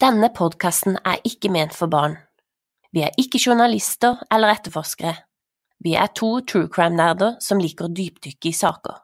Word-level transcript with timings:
Denne 0.00 0.30
podkasten 0.32 0.94
er 1.04 1.18
ikke 1.28 1.50
ment 1.52 1.74
for 1.76 1.90
barn. 1.92 2.14
Vi 2.88 3.02
er 3.04 3.12
ikke 3.20 3.40
journalister 3.42 4.22
eller 4.32 4.54
etterforskere. 4.54 5.12
Vi 5.84 5.92
er 5.92 6.08
to 6.16 6.38
true 6.48 6.70
crime-nerder 6.72 7.34
som 7.44 7.60
liker 7.60 7.84
å 7.84 7.92
dypdykke 7.92 8.48
i 8.48 8.56
saker. 8.56 8.94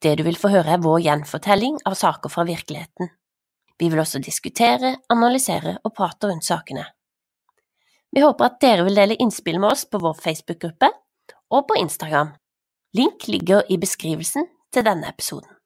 Det 0.00 0.14
du 0.16 0.22
vil 0.24 0.38
få 0.40 0.48
høre 0.54 0.78
er 0.78 0.80
vår 0.80 1.02
gjenfortelling 1.04 1.76
av 1.84 1.98
saker 2.00 2.32
fra 2.32 2.46
virkeligheten. 2.48 3.10
Vi 3.76 3.90
vil 3.92 4.00
også 4.00 4.22
diskutere, 4.24 4.94
analysere 5.12 5.76
og 5.84 5.92
prate 6.00 6.32
rundt 6.32 6.48
sakene. 6.48 6.86
Vi 8.08 8.24
håper 8.24 8.48
at 8.48 8.58
dere 8.64 8.88
vil 8.88 8.96
dele 8.96 9.20
innspill 9.20 9.60
med 9.60 9.74
oss 9.74 9.84
på 9.84 10.00
vår 10.00 10.16
Facebook-gruppe 10.24 10.88
og 11.52 11.68
på 11.68 11.76
Instagram. 11.82 12.32
Link 12.96 13.28
ligger 13.28 13.68
i 13.68 13.76
beskrivelsen 13.76 14.48
til 14.72 14.88
denne 14.88 15.12
episoden. 15.12 15.57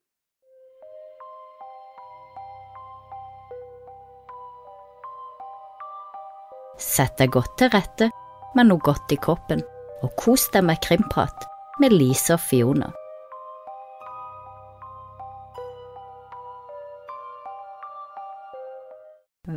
Sett 6.82 7.14
deg 7.20 7.30
godt 7.36 7.54
til 7.60 7.70
rette 7.70 8.08
med 8.56 8.66
noe 8.68 8.82
godt 8.82 9.12
i 9.14 9.18
kroppen, 9.22 9.62
og 10.02 10.10
kos 10.18 10.48
deg 10.52 10.66
med 10.66 10.80
krimprat 10.82 11.46
med 11.80 11.94
Lise 11.94 12.34
og 12.34 12.42
Fiona. 12.42 12.90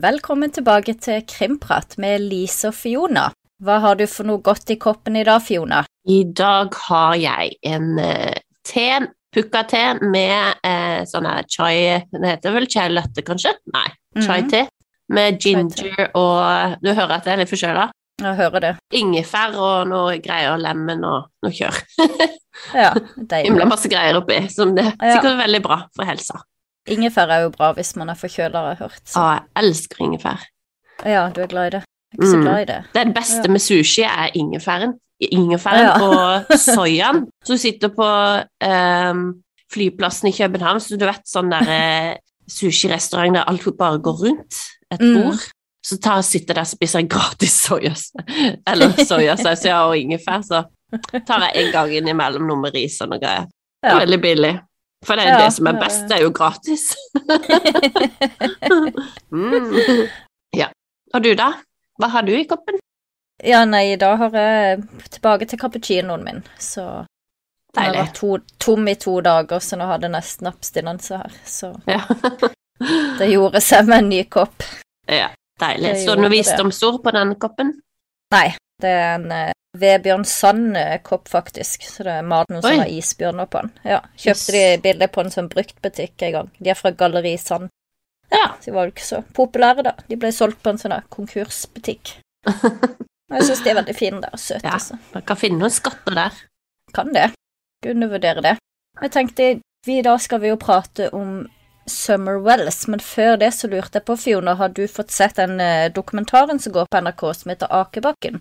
Velkommen 0.05 0.53
tilbake 0.53 0.95
til 1.01 1.25
Krimprat 1.29 1.97
med 2.01 2.23
Lise 2.29 2.69
og 2.69 2.77
Fiona. 2.77 3.27
Hva 3.63 3.79
har 3.81 3.97
du 3.97 4.05
for 4.11 4.27
noe 4.27 4.43
godt 4.45 4.73
i 4.73 4.79
kroppen 4.81 5.17
i 5.17 5.25
dag, 5.25 5.41
Fiona? 5.41 5.83
I 6.05 6.21
dag 6.29 6.73
har 6.87 7.17
jeg 7.17 7.57
en 7.65 7.99
eh, 8.01 8.37
te, 8.67 8.87
pukka-te 9.33 9.83
med 10.03 10.61
eh, 10.65 11.01
sånn 11.09 11.29
chai 11.49 12.05
Det 12.11 12.25
heter 12.27 12.53
vel 12.53 12.69
chai 12.69 12.89
latte, 12.93 13.25
kanskje? 13.25 13.55
Nei, 13.73 13.87
chai-te. 14.21 14.65
Med 15.09 15.37
ginger 15.39 16.09
og 16.17 16.77
Du 16.81 16.89
hører 16.93 17.11
at 17.19 17.25
jeg 17.27 17.33
er 17.35 17.37
litt 17.43 17.49
forkjøla? 17.51 17.89
Jeg 18.21 18.35
hører 18.39 18.59
det. 18.63 18.71
Ingefær 18.95 19.53
og 19.59 19.87
noe 19.89 20.17
greier, 20.23 20.55
lemen 20.57 21.03
og 21.03 21.29
noe 21.43 21.51
kjør. 21.53 21.77
Ja, 22.73 22.93
Himla 22.95 23.25
deilig. 23.27 23.65
masse 23.67 23.89
greier 23.91 24.15
oppi, 24.15 24.37
som 24.49 24.69
det 24.77 24.85
er 24.87 25.09
sikkert 25.17 25.35
veldig 25.41 25.59
bra 25.65 25.75
for 25.93 26.07
helsa. 26.07 26.39
Ingefær 26.87 27.27
er 27.35 27.41
jo 27.43 27.49
bra 27.51 27.73
hvis 27.75 27.89
man 27.99 28.09
er 28.09 28.15
forkjøla, 28.15 28.61
har 28.61 28.69
jeg 28.71 28.79
hørt. 28.79 29.01
Så. 29.03 29.19
Ja, 29.19 29.33
jeg 29.33 29.63
elsker 29.65 30.03
ingefær. 30.05 30.45
Ja, 31.03 31.25
du 31.35 31.41
er 31.43 31.49
glad 31.51 31.67
i 31.67 31.73
det. 31.75 31.81
Jeg 31.83 32.15
er 32.15 32.23
ikke 32.23 32.31
så 32.31 32.37
Mm. 32.39 32.45
glad 32.45 32.61
i 32.61 32.65
det. 32.71 32.77
Det 32.93 33.01
er 33.01 33.09
det 33.09 33.15
beste 33.17 33.41
Ja. 33.43 33.51
med 33.51 33.59
sushi 33.65 34.01
er 34.07 34.29
ingefæren. 34.39 34.93
Ingefæren 35.19 35.83
Ja. 35.83 35.99
og 35.99 36.45
soyaen. 36.69 37.25
Så 37.43 37.53
du 37.53 37.57
sitter 37.57 37.89
på 37.89 38.07
um, 38.71 39.21
flyplassen 39.73 40.27
i 40.31 40.31
København, 40.37 40.79
så 40.79 40.95
du 40.97 41.05
vet 41.05 41.27
sånn 41.27 41.51
der 41.51 41.67
eh, 41.75 42.15
sushirestaurant 42.47 43.35
der 43.35 43.43
alt 43.51 43.67
bare 43.77 43.99
går 43.99 44.15
rundt 44.23 44.61
et 44.93 45.01
Mm. 45.01 45.21
bord. 45.21 45.39
Så 45.85 45.99
tar, 46.01 46.21
sitter 46.25 46.53
der 46.57 46.61
og 46.65 46.67
spiser 46.67 47.05
gratis 47.07 47.53
soyasaus, 47.67 48.11
eller 48.71 48.89
soyasaus 49.05 49.65
ja, 49.65 49.83
og 49.85 49.97
ingefær, 49.97 50.41
så 50.41 50.63
tar 51.27 51.39
jeg 51.45 51.51
en 51.65 51.71
gang 51.71 51.91
innimellom 51.93 52.47
noe 52.47 52.57
med 52.57 52.73
ris 52.73 52.95
og 53.01 53.09
noe 53.11 53.19
greier. 53.21 53.45
Det 53.83 53.91
er 53.91 53.99
veldig 54.01 54.21
billig. 54.23 54.55
For 55.05 55.15
det 55.15 55.27
er 55.27 55.35
Ja, 55.35 55.43
det 55.45 55.53
som 55.53 55.67
er 55.69 55.77
best, 55.77 56.07
det 56.09 56.15
er 56.17 56.23
jo 56.23 56.31
gratis. 56.33 56.87
mm. 59.31 60.07
Ja. 60.57 60.67
Og 61.13 61.23
du 61.23 61.33
da? 61.37 61.51
Hva 62.01 62.09
har 62.15 62.21
du 62.25 62.33
i 62.35 62.43
koppen? 62.49 62.79
Ja, 63.43 63.63
nei, 63.67 63.95
da 63.99 64.13
har 64.19 64.31
jeg 64.33 64.83
tilbake 65.11 65.45
til 65.51 65.59
cappuccinoen 65.59 66.23
min, 66.23 66.41
så 66.57 67.05
Deilig. 67.75 67.75
den 67.75 67.85
har 67.85 67.95
vært 68.05 68.15
to, 68.17 68.37
tom 68.63 68.87
i 68.87 68.95
to 68.95 69.17
dager, 69.21 69.59
så 69.61 69.77
nå 69.79 69.85
hadde 69.89 70.07
jeg 70.07 70.15
nesten 70.15 70.47
abstinense 70.49 71.17
her. 71.21 71.31
Så 71.45 71.73
Ja. 71.87 72.01
det 73.19 73.27
gjorde 73.31 73.61
seg 73.63 73.87
med 73.89 73.97
en 74.03 74.09
ny 74.09 74.23
kopp. 74.29 74.63
ja. 75.11 75.31
Deilig. 75.55 75.87
Det 75.93 75.99
Står 76.03 76.17
det 76.17 76.23
noe 76.25 76.31
visdomsord 76.33 76.97
på 76.99 77.11
denne 77.15 77.35
koppen? 77.39 77.69
Nei, 78.35 78.47
det 78.83 78.89
er 78.91 79.13
en 79.13 79.29
uh, 79.31 79.53
Vebjørn 79.79 80.25
Sand-kopp, 80.27 81.29
faktisk, 81.31 81.85
så 81.87 82.03
det 82.03 82.15
er 82.19 82.25
maten 82.27 82.59
som 82.59 82.81
har 82.81 82.91
isbjørner 82.91 83.47
på 83.47 83.61
den. 83.63 83.71
Ja, 83.87 84.01
Yes. 84.17 84.25
kjøpte 84.25 84.51
de 84.57 84.81
bilder 84.83 85.07
på 85.15 85.23
en 85.23 85.31
sånn 85.31 85.47
bruktbutikk 85.53 86.25
en 86.27 86.33
gang. 86.35 86.49
De 86.59 86.73
er 86.73 86.75
fra 86.75 86.91
Galleri 86.91 87.37
Sand. 87.39 87.71
Ja. 88.35 88.49
Så 88.59 88.67
de 88.67 88.75
var 88.75 88.89
jo 88.89 88.95
ikke 88.97 89.07
så 89.07 89.21
populære, 89.39 89.87
da. 89.87 89.95
De 90.11 90.19
ble 90.19 90.33
solgt 90.35 90.59
på 90.65 90.73
en 90.75 90.81
sånn 90.83 90.97
konkursbutikk. 91.15 92.17
Og 92.51 93.35
jeg 93.39 93.47
syns 93.47 93.63
de 93.63 93.71
er 93.71 93.79
veldig 93.79 93.95
fine 93.95 94.19
der, 94.27 94.35
og 94.35 94.43
søte. 94.43 94.67
Ja. 94.67 94.75
så. 94.83 94.99
Man 95.15 95.23
kan 95.31 95.39
finne 95.39 95.63
noen 95.63 95.71
skatter 95.71 96.19
der. 96.19 96.43
Kan 96.99 97.15
det. 97.15 97.29
Undervurdere 97.87 98.43
det. 98.43 98.57
Jeg 99.01 99.11
tenkte, 99.15 99.53
vi 99.87 100.01
da 100.03 100.19
skal 100.19 100.43
vi 100.43 100.51
jo 100.51 100.59
prate 100.59 101.13
om 101.15 101.45
Summer 101.85 102.39
Wells, 102.41 102.87
men 102.87 103.01
før 103.03 103.37
det 103.41 103.51
så 103.53 103.69
lurte 103.69 103.99
jeg 103.99 104.07
på, 104.07 104.17
Fiona, 104.17 104.55
har 104.59 104.73
du 104.73 104.85
fått 104.89 105.13
sett 105.13 105.37
den 105.37 105.59
eh, 105.61 105.91
dokumentaren 105.93 106.59
som 106.61 106.73
går 106.75 106.89
på 106.89 107.01
NRK 107.05 107.25
som 107.37 107.53
heter 107.53 107.73
Akebakken? 107.81 108.39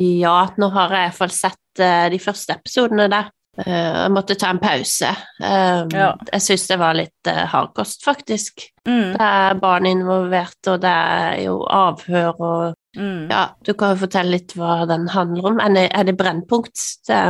Ja, 0.00 0.50
nå 0.58 0.68
har 0.74 0.92
jeg 0.92 1.00
i 1.00 1.08
hvert 1.08 1.20
fall 1.22 1.34
sett 1.34 1.82
eh, 1.82 2.06
de 2.14 2.20
første 2.22 2.56
episodene 2.58 3.08
der. 3.10 3.32
Eh, 3.62 3.70
jeg 4.02 4.12
måtte 4.14 4.36
ta 4.38 4.50
en 4.50 4.62
pause. 4.62 5.10
Ja. 5.38 6.08
Jeg 6.32 6.42
syns 6.42 6.66
det 6.70 6.78
var 6.80 6.96
litt 6.98 7.30
uh, 7.30 7.44
hardkost, 7.52 8.02
faktisk. 8.06 8.66
Mm, 8.88 9.14
Det 9.14 9.26
er 9.26 9.60
barn 9.62 9.86
involvert, 9.86 10.58
og 10.70 10.80
det 10.82 10.90
er 10.90 11.42
jo 11.44 11.60
avhør 11.70 12.32
og 12.34 12.98
mm. 12.98 13.30
Ja, 13.30 13.44
du 13.62 13.72
kan 13.78 13.94
jo 13.94 14.02
fortelle 14.02 14.36
litt 14.36 14.56
hva 14.58 14.82
den 14.90 15.06
handler 15.14 15.52
om. 15.52 15.62
Er 15.62 15.76
det, 15.76 15.86
er 15.94 16.08
det 16.10 16.16
Brennpunkt? 16.18 16.74
Det, 17.06 17.20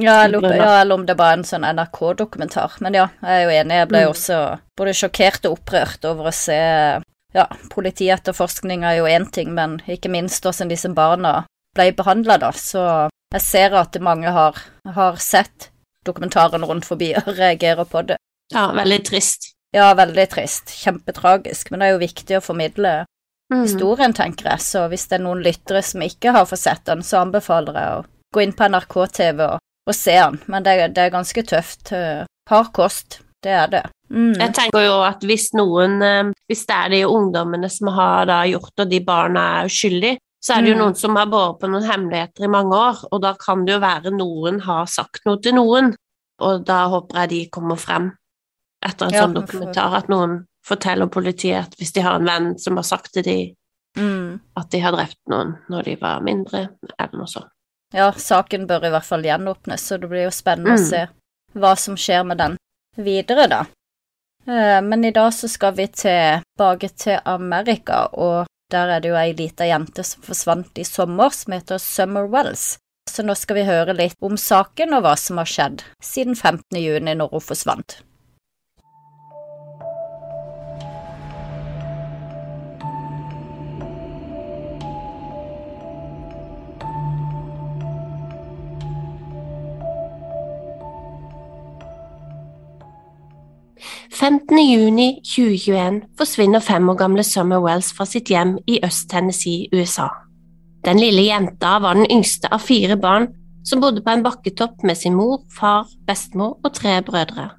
Ja, 0.00 0.24
eller, 0.24 0.44
ja, 0.54 0.80
eller 0.80 0.94
om 0.94 1.06
det 1.06 1.16
bare 1.18 1.32
er 1.34 1.40
en 1.40 1.48
sånn 1.48 1.64
NRK-dokumentar. 1.66 2.76
Men 2.84 2.94
ja, 2.94 3.08
jeg 3.22 3.40
er 3.40 3.42
jo 3.42 3.54
enig. 3.56 3.78
Jeg 3.80 3.88
ble 3.90 4.02
Mm. 4.04 4.10
også 4.12 4.36
både 4.78 4.92
sjokkert 4.94 5.46
og 5.48 5.58
opprørt 5.58 6.04
over 6.10 6.30
å 6.30 6.34
se 6.34 6.58
Ja, 7.34 7.48
politietterforskning 7.98 8.84
er 8.84 8.98
jo 9.00 9.08
én 9.10 9.24
ting, 9.32 9.54
men 9.54 9.80
ikke 9.90 10.10
minst 10.12 10.44
hvordan 10.44 10.68
disse 10.70 10.88
barna 10.94 11.46
ble 11.74 11.88
behandla, 11.92 12.36
da. 12.38 12.52
Så 12.52 13.10
jeg 13.34 13.42
ser 13.42 13.74
at 13.74 13.98
mange 14.00 14.30
har, 14.30 14.54
har 14.94 15.16
sett 15.16 15.70
dokumentaren 16.06 16.62
rundt 16.62 16.86
forbi 16.86 17.12
og 17.18 17.32
reagerer 17.42 17.84
på 17.84 18.04
det. 18.06 18.16
ja, 18.52 18.68
veldig 18.72 19.00
trist. 19.04 19.50
Ja, 19.74 19.88
veldig 19.98 20.28
trist. 20.30 20.70
Kjempetragisk. 20.84 21.70
Men 21.72 21.80
det 21.80 21.86
er 21.88 21.92
jo 21.96 22.02
viktig 22.04 22.36
å 22.38 22.44
formidle 22.44 22.92
mm. 23.52 23.62
historien, 23.64 24.12
tenker 24.14 24.52
jeg. 24.52 24.60
Så 24.62 24.84
hvis 24.92 25.08
det 25.10 25.18
er 25.18 25.24
noen 25.24 25.42
lyttere 25.42 25.82
som 25.82 26.04
ikke 26.06 26.30
har 26.36 26.46
fått 26.46 26.62
sett 26.62 26.84
den, 26.86 27.02
så 27.02 27.24
anbefaler 27.24 27.74
jeg 27.80 27.96
å 27.96 28.04
gå 28.34 28.42
inn 28.44 28.52
på 28.56 28.66
NRK-TV 28.70 29.40
og, 29.46 29.60
og 29.88 29.94
se 29.96 30.16
den. 30.18 30.40
Men 30.50 30.64
det, 30.66 30.74
det 30.96 31.06
er 31.06 31.14
ganske 31.14 31.44
tøft. 31.46 31.92
eh, 31.96 32.24
Hard 32.50 32.72
kost. 32.76 33.20
Det 33.44 33.52
er 33.52 33.68
det. 33.72 33.82
Mm. 34.12 34.34
Jeg 34.40 34.52
tenker 34.56 34.84
jo 34.84 34.98
at 35.04 35.22
hvis 35.24 35.50
noen 35.56 35.94
eh, 36.04 36.30
Hvis 36.48 36.66
det 36.68 36.74
er 36.76 36.92
de 36.92 37.00
ungdommene 37.08 37.68
som 37.72 37.88
har 37.96 38.26
da 38.28 38.42
gjort 38.48 38.82
og 38.84 38.90
de 38.90 39.00
barna 39.04 39.42
er 39.60 39.70
uskyldige, 39.70 40.18
så 40.44 40.58
er 40.58 40.62
det 40.64 40.74
jo 40.74 40.76
Mm. 40.76 40.80
noen 40.82 40.94
som 41.00 41.16
har 41.16 41.26
båret 41.32 41.60
på 41.62 41.68
noen 41.72 41.86
hemmeligheter 41.88 42.44
i 42.44 42.50
mange 42.52 42.76
år, 42.76 42.98
og 43.12 43.22
da 43.24 43.30
kan 43.40 43.62
det 43.64 43.72
jo 43.72 43.80
være 43.80 44.10
noen 44.12 44.58
har 44.66 44.84
sagt 44.92 45.22
noe 45.24 45.40
til 45.40 45.54
noen, 45.56 45.94
og 46.44 46.66
da 46.68 46.82
håper 46.92 47.22
jeg 47.22 47.30
de 47.30 47.38
kommer 47.54 47.76
frem 47.80 48.10
etter 48.84 49.06
en 49.08 49.14
Ja, 49.16 49.22
sånn 49.24 49.34
dokumentar, 49.38 49.94
at 49.96 50.08
noen 50.12 50.42
forteller 50.68 51.08
politiet 51.08 51.62
at 51.70 51.74
hvis 51.80 51.92
de 51.96 52.04
har 52.04 52.16
en 52.20 52.28
venn 52.28 52.50
som 52.60 52.76
har 52.76 52.84
sagt 52.84 53.12
til 53.16 53.22
dem 53.24 53.54
Mm. 53.96 54.40
at 54.58 54.68
de 54.70 54.80
har 54.82 54.92
drept 54.92 55.20
noen 55.30 55.54
når 55.70 55.82
de 55.84 55.96
var 56.00 56.20
mindre, 56.20 56.68
eller 56.98 57.16
noe 57.18 57.26
sånt. 57.30 57.48
Ja, 57.94 58.10
saken 58.12 58.66
bør 58.66 58.84
i 58.88 58.90
hvert 58.90 59.06
fall 59.06 59.22
gjenåpnes, 59.22 59.84
så 59.86 59.98
det 60.00 60.08
blir 60.10 60.24
jo 60.26 60.32
spennende 60.34 60.74
å 60.74 60.80
Mm. 60.80 60.88
se 60.88 61.06
hva 61.54 61.76
som 61.78 61.94
skjer 61.96 62.24
med 62.26 62.38
den 62.38 62.56
videre, 62.96 63.46
da. 63.48 63.60
Eh, 64.46 64.80
Men 64.82 65.04
i 65.04 65.10
dag 65.10 65.32
så 65.32 65.48
skal 65.48 65.72
vi 65.72 65.86
tilbake 65.86 66.90
til 66.96 67.20
Amerika, 67.24 68.08
og 68.12 68.46
der 68.70 68.88
er 68.96 69.00
det 69.00 69.08
jo 69.08 69.14
ei 69.16 69.32
lita 69.32 69.64
jente 69.64 70.04
som 70.04 70.22
forsvant 70.22 70.76
i 70.78 70.82
sommer, 70.84 71.30
som 71.30 71.52
heter 71.52 71.78
Summer 71.78 72.26
Wells. 72.26 72.78
Så 73.08 73.22
nå 73.22 73.36
skal 73.36 73.56
vi 73.56 73.64
høre 73.64 73.94
litt 73.96 74.16
om 74.22 74.36
saken 74.36 74.94
og 74.94 75.02
hva 75.04 75.16
som 75.18 75.36
har 75.36 75.44
skjedd 75.46 75.82
siden 76.02 76.34
15. 76.34 76.62
juni, 76.82 77.14
når 77.14 77.30
hun 77.30 77.40
forsvant.– 77.40 78.00
15. 94.12 94.58
juni 94.58 95.08
2021 95.24 96.02
forsvinner 96.18 96.62
fem 96.64 96.88
år 96.88 96.98
gamle 97.00 97.24
Summer 97.26 97.62
Wells 97.64 97.92
fra 97.96 98.06
sitt 98.08 98.30
hjem 98.30 98.56
i 98.66 98.78
Øst-Tennessee, 98.84 99.68
USA. 99.74 100.08
Den 100.84 101.00
lille 101.00 101.26
jenta 101.26 101.78
var 101.80 101.96
den 101.98 102.08
yngste 102.10 102.50
av 102.52 102.62
fire 102.64 102.96
barn 103.00 103.30
som 103.64 103.80
bodde 103.80 104.02
på 104.04 104.12
en 104.12 104.24
bakketopp 104.24 104.82
med 104.84 104.98
sin 105.00 105.16
mor, 105.16 105.40
far, 105.52 105.88
bestemor 106.06 106.58
og 106.62 106.74
tre 106.76 106.98
brødre. 107.02 107.50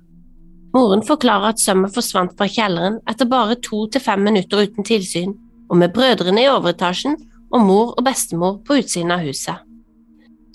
Moren 0.76 1.06
forklarer 1.08 1.54
at 1.54 1.62
Summer 1.62 1.90
forsvant 1.94 2.36
fra 2.38 2.48
kjelleren 2.52 3.00
etter 3.10 3.30
bare 3.32 3.56
to 3.64 3.86
til 3.88 4.04
fem 4.04 4.22
minutter 4.28 4.66
uten 4.66 4.86
tilsyn, 4.86 5.34
og 5.70 5.80
med 5.82 5.94
brødrene 5.96 6.44
i 6.44 6.50
overetasjen 6.52 7.16
og 7.54 7.64
mor 7.64 7.94
og 7.96 8.04
bestemor 8.06 8.60
på 8.68 8.82
utsiden 8.82 9.14
av 9.16 9.24
huset. 9.26 9.62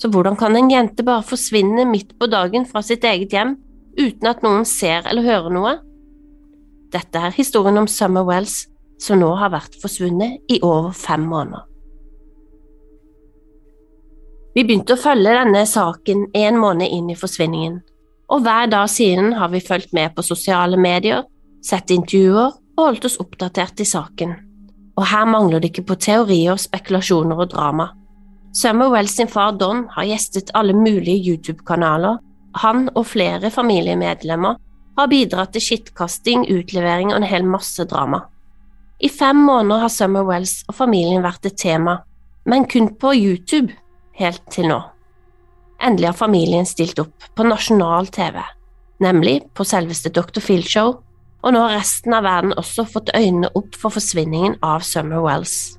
Så 0.01 0.09
hvordan 0.09 0.37
kan 0.37 0.57
en 0.57 0.71
jente 0.71 1.05
bare 1.05 1.25
forsvinne 1.27 1.85
midt 1.89 2.15
på 2.19 2.29
dagen 2.31 2.67
fra 2.69 2.83
sitt 2.85 3.05
eget 3.05 3.35
hjem 3.37 3.57
uten 3.99 4.29
at 4.31 4.45
noen 4.45 4.67
ser 4.69 5.07
eller 5.09 5.27
hører 5.27 5.55
noe? 5.55 5.73
Dette 6.91 7.19
er 7.19 7.35
historien 7.37 7.79
om 7.79 7.89
Summer 7.91 8.27
Wells, 8.27 8.65
som 9.01 9.21
nå 9.21 9.31
har 9.41 9.53
vært 9.55 9.79
forsvunnet 9.81 10.53
i 10.53 10.59
over 10.67 10.93
fem 10.97 11.23
måneder. 11.31 11.67
Vi 14.55 14.65
begynte 14.67 14.97
å 14.97 15.01
følge 15.01 15.31
denne 15.31 15.63
saken 15.69 16.27
en 16.35 16.59
måned 16.59 16.91
inn 16.91 17.13
i 17.13 17.19
forsvinningen, 17.19 17.79
og 18.31 18.43
hver 18.43 18.67
dag 18.71 18.91
siden 18.91 19.33
har 19.39 19.53
vi 19.53 19.63
fulgt 19.63 19.95
med 19.95 20.17
på 20.17 20.25
sosiale 20.27 20.79
medier, 20.79 21.23
sett 21.63 21.93
intervjuer 21.95 22.51
og 22.51 22.83
holdt 22.83 23.07
oss 23.07 23.19
oppdatert 23.23 23.81
i 23.83 23.87
saken. 23.87 24.35
Og 24.99 25.07
her 25.07 25.29
mangler 25.31 25.63
det 25.63 25.71
ikke 25.71 25.87
på 25.93 25.99
teorier, 26.03 26.59
spekulasjoner 26.59 27.39
og 27.45 27.53
drama. 27.55 27.91
Summer 28.53 28.91
Wells 28.91 29.15
sin 29.15 29.31
far 29.31 29.55
Don 29.55 29.85
har 29.95 30.09
gjestet 30.09 30.51
alle 30.59 30.75
mulige 30.75 31.31
YouTube-kanaler, 31.31 32.19
han 32.59 32.89
og 32.95 33.07
flere 33.13 33.51
familiemedlemmer 33.55 34.59
har 34.99 35.11
bidratt 35.11 35.55
til 35.55 35.65
skittkasting, 35.65 36.47
utlevering 36.51 37.13
og 37.13 37.21
en 37.21 37.29
hel 37.31 37.47
masse 37.47 37.85
drama. 37.89 38.25
I 39.01 39.09
fem 39.09 39.39
måneder 39.47 39.87
har 39.87 39.93
Summer 39.93 40.27
Wells 40.29 40.61
og 40.69 40.77
familien 40.77 41.23
vært 41.25 41.47
et 41.49 41.57
tema, 41.57 42.01
men 42.45 42.67
kun 42.69 42.91
på 43.01 43.15
YouTube 43.17 43.73
helt 44.21 44.43
til 44.53 44.69
nå. 44.69 44.81
Endelig 45.81 46.11
har 46.11 46.19
familien 46.19 46.69
stilt 46.69 46.99
opp 47.01 47.31
på 47.37 47.47
nasjonal 47.47 48.11
TV, 48.13 48.37
nemlig 49.01 49.39
på 49.57 49.65
selveste 49.65 50.13
Dr. 50.13 50.43
Phil 50.45 50.67
Show, 50.67 50.99
og 51.41 51.55
nå 51.55 51.63
har 51.65 51.79
resten 51.79 52.13
av 52.13 52.27
verden 52.27 52.53
også 52.61 52.85
fått 52.85 53.15
øynene 53.17 53.49
opp 53.57 53.79
for 53.81 53.95
forsvinningen 53.95 54.59
av 54.61 54.85
Summer 54.85 55.23
Wells. 55.25 55.79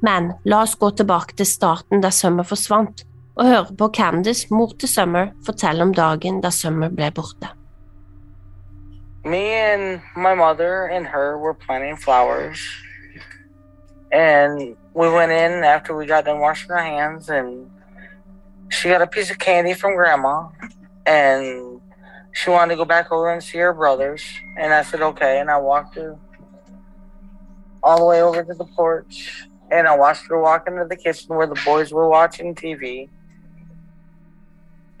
Men 0.00 0.32
la 0.48 0.62
oss 0.64 0.78
gå 0.80 0.88
tilbake 0.96 1.36
til 1.36 1.48
starten 1.48 2.00
der 2.00 2.14
Summer 2.16 2.46
forsvant, 2.48 3.04
og 3.36 3.46
høre 3.46 3.76
på 3.78 3.88
Candice, 3.96 4.46
mor 4.50 4.72
til 4.78 4.88
Summer, 4.88 5.32
fortelle 5.46 5.82
om 5.82 5.94
dagen 5.94 6.40
da 6.40 6.50
Summer 6.50 6.88
ble 6.88 7.10
borte. 7.10 7.48
Me 9.24 9.52
and 9.52 10.00
my 10.16 10.34
mother 10.34 10.86
and 10.86 11.06
her 11.06 11.36
were 11.38 11.54
planting 11.54 11.96
flowers. 11.96 12.58
And 14.12 14.76
we 14.94 15.08
went 15.08 15.30
in 15.30 15.64
after 15.64 15.94
we 15.94 16.06
got 16.06 16.24
done 16.24 16.40
washing 16.40 16.70
our 16.70 16.82
hands, 16.82 17.28
and 17.28 17.70
she 18.70 18.88
got 18.88 19.02
a 19.02 19.06
piece 19.06 19.30
of 19.30 19.38
candy 19.38 19.74
from 19.74 19.94
grandma, 19.94 20.48
and 21.06 21.80
she 22.32 22.50
wanted 22.50 22.74
to 22.74 22.76
go 22.76 22.84
back 22.84 23.12
over 23.12 23.30
and 23.30 23.42
see 23.42 23.58
her 23.58 23.72
brothers. 23.72 24.22
And 24.58 24.72
I 24.72 24.82
said, 24.82 25.00
okay. 25.00 25.38
And 25.40 25.50
I 25.50 25.58
walked 25.58 25.94
her 25.96 26.16
all 27.82 27.98
the 27.98 28.04
way 28.04 28.22
over 28.22 28.42
to 28.42 28.54
the 28.54 28.64
porch, 28.64 29.46
and 29.70 29.86
I 29.86 29.96
watched 29.96 30.26
her 30.28 30.40
walk 30.40 30.66
into 30.66 30.86
the 30.88 30.96
kitchen 30.96 31.36
where 31.36 31.46
the 31.46 31.60
boys 31.64 31.92
were 31.92 32.08
watching 32.08 32.54
TV. 32.54 33.08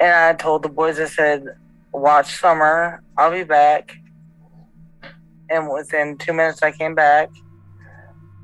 And 0.00 0.12
I 0.12 0.32
told 0.32 0.62
the 0.62 0.70
boys, 0.70 0.98
I 0.98 1.04
said, 1.04 1.44
watch 1.92 2.40
Summer, 2.40 3.02
I'll 3.18 3.30
be 3.30 3.44
back. 3.44 3.94
And 5.50 5.70
within 5.70 6.16
two 6.16 6.32
minutes, 6.32 6.62
I 6.62 6.72
came 6.72 6.94
back 6.94 7.30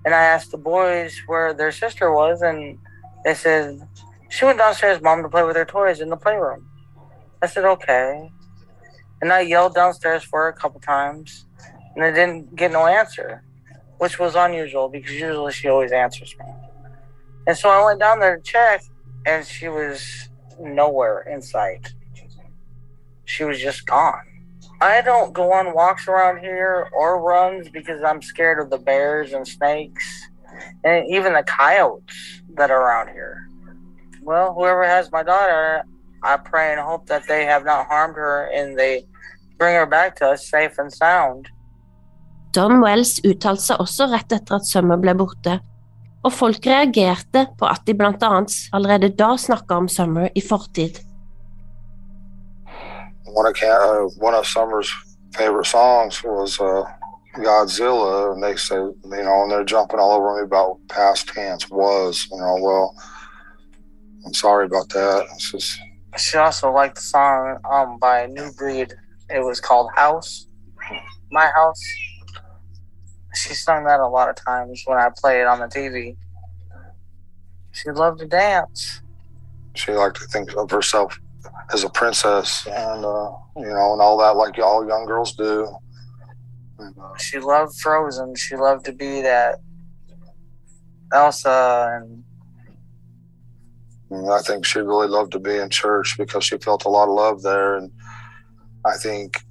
and 0.05 0.15
I 0.15 0.23
asked 0.23 0.51
the 0.51 0.59
boys 0.59 1.21
where 1.27 1.53
their 1.53 1.73
sister 1.73 2.13
was, 2.13 2.41
and 2.43 2.79
they 3.25 3.35
said 3.35 3.81
she 4.29 4.45
went 4.45 4.59
downstairs, 4.59 5.01
mom, 5.03 5.23
to 5.23 5.29
play 5.29 5.43
with 5.43 5.57
her 5.57 5.65
toys 5.65 6.01
in 6.01 6.11
the 6.11 6.17
playroom. 6.17 6.69
I 7.43 7.47
said, 7.47 7.65
okay. 7.65 8.31
And 9.21 9.33
I 9.33 9.41
yelled 9.41 9.75
downstairs 9.75 10.23
for 10.23 10.43
her 10.43 10.49
a 10.49 10.53
couple 10.53 10.79
times, 10.81 11.47
and 11.95 12.05
I 12.05 12.13
didn't 12.13 12.55
get 12.55 12.71
no 12.71 12.87
answer, 12.87 13.43
which 13.99 14.19
was 14.19 14.37
unusual 14.37 14.89
because 14.89 15.13
usually 15.13 15.53
she 15.53 15.69
always 15.69 15.91
answers 15.91 16.37
me. 16.39 16.47
And 17.49 17.57
so 17.57 17.69
I 17.69 17.85
went 17.85 17.99
down 17.99 18.21
there 18.21 18.37
to 18.37 18.43
check, 18.43 18.85
and 19.25 19.45
she 19.45 19.69
was 19.69 20.29
nowhere 20.61 21.21
in 21.23 21.43
sight. 21.43 21.93
She 23.25 23.45
was 23.45 23.61
just 23.61 23.87
gone. 23.87 24.27
I 24.81 25.01
don't 25.01 25.33
go 25.33 25.53
on 25.53 25.75
walks 25.75 26.07
around 26.07 26.39
here 26.39 26.89
or 26.93 27.23
runs 27.23 27.69
because 27.71 28.03
I'm 28.03 28.21
scared 28.21 28.59
of 28.61 28.71
the 28.71 28.79
bears 28.79 29.33
and 29.33 29.47
snakes 29.47 30.29
and 30.85 31.07
even 31.09 31.33
the 31.33 31.43
coyotes 31.43 32.43
that 32.55 32.71
are 32.71 32.83
around 32.83 33.09
here. 33.09 33.49
Well, 34.23 34.53
whoever 34.53 34.85
has 34.85 35.11
my 35.11 35.23
daughter, 35.23 35.85
I 36.23 36.37
pray 36.37 36.73
and 36.73 36.81
hope 36.81 37.07
that 37.07 37.27
they 37.27 37.45
have 37.45 37.65
not 37.65 37.87
harmed 37.87 38.17
her 38.17 38.51
and 38.53 38.79
they 38.79 39.07
bring 39.57 39.75
her 39.75 39.87
back 39.87 40.17
to 40.17 40.31
us 40.31 40.47
safe 40.49 40.79
and 40.79 40.93
sound. 40.93 41.49
Don 42.53 42.81
Wells 42.81 43.19
uttalte 43.25 43.61
seg 43.61 43.81
også 43.81 44.07
rett 44.09 44.33
etter 44.33 44.57
at 44.57 44.65
Summer 44.65 44.97
ble 44.97 45.13
borte, 45.15 45.59
og 46.25 46.33
folk 46.33 46.67
reagerte 46.67 47.47
på 47.59 47.67
at 47.69 47.85
de 47.87 47.95
blant 47.95 48.23
annet 48.23 48.55
allerede 48.75 49.13
da 49.15 49.35
snakka 49.39 49.83
om 49.83 49.89
Summer 49.89 50.29
i 50.35 50.43
fortid. 50.43 51.03
one 53.37 53.47
of 53.47 53.63
uh, 53.63 54.09
one 54.17 54.35
of 54.35 54.47
Summer's 54.47 54.91
favorite 55.35 55.67
songs 55.67 56.25
was 56.25 56.59
uh, 56.59 56.85
Godzilla, 57.35 58.33
and 58.33 58.43
they 58.43 58.57
say, 58.57 58.77
you 58.77 58.95
know, 59.05 59.43
and 59.43 59.51
they're 59.51 59.63
jumping 59.63 60.01
all 60.01 60.13
over 60.13 60.37
me 60.37 60.43
about 60.43 60.79
past 60.89 61.29
tense 61.29 61.69
was, 61.69 62.27
you 62.33 62.39
know. 62.39 62.57
Well, 62.59 62.95
I'm 64.25 64.33
sorry 64.33 64.65
about 64.65 64.89
that. 64.89 65.27
It's 65.35 65.53
just. 65.53 65.79
She 66.17 66.39
also 66.39 66.73
liked 66.73 66.95
the 66.95 67.03
song 67.03 67.59
um, 67.71 67.99
by 67.99 68.25
New 68.25 68.51
Breed. 68.53 68.95
It 69.29 69.45
was 69.45 69.61
called 69.61 69.91
House, 69.95 70.47
My 71.31 71.47
House. 71.55 71.83
She 73.37 73.53
sung 73.55 73.85
that 73.85 74.01
a 74.01 74.09
lot 74.09 74.31
of 74.31 74.37
times 74.37 74.83
when 74.87 74.99
I 74.99 75.11
play 75.15 75.41
it 75.41 75.47
on 75.47 75.61
the 75.61 75.67
TV. 75.67 76.17
She 77.73 77.91
loved 77.91 78.21
to 78.21 78.27
dance. 78.27 79.03
She 79.75 79.93
liked 79.93 80.17
to 80.17 80.27
think 80.27 80.57
of 80.57 80.71
herself 80.71 81.19
as 81.73 81.85
a 81.85 81.91
princess, 81.91 82.67
and 82.67 83.05
uh, 83.05 83.31
you 83.57 83.67
know, 83.67 83.93
and 83.93 84.01
all 84.01 84.17
that, 84.19 84.37
like 84.37 84.59
all 84.59 84.89
young 84.89 85.05
girls 85.05 85.35
do. 85.35 85.69
And, 86.79 86.95
uh, 86.99 87.17
she 87.19 87.39
loved 87.39 87.79
Frozen. 87.79 88.37
She 88.37 88.57
loved 88.57 88.87
to 88.87 88.93
be 88.93 89.21
that 89.21 89.59
Elsa, 91.13 92.01
and, 92.01 92.25
and 94.11 94.33
I 94.33 94.41
think 94.41 94.65
she 94.65 94.79
really 94.79 95.09
loved 95.09 95.33
to 95.33 95.39
be 95.39 95.57
in 95.57 95.69
church 95.69 96.17
because 96.17 96.45
she 96.45 96.57
felt 96.57 96.87
a 96.87 96.89
lot 96.89 97.09
of 97.09 97.15
love 97.15 97.43
there, 97.43 97.77
and 97.77 97.91
I 98.87 98.97
think 98.97 99.45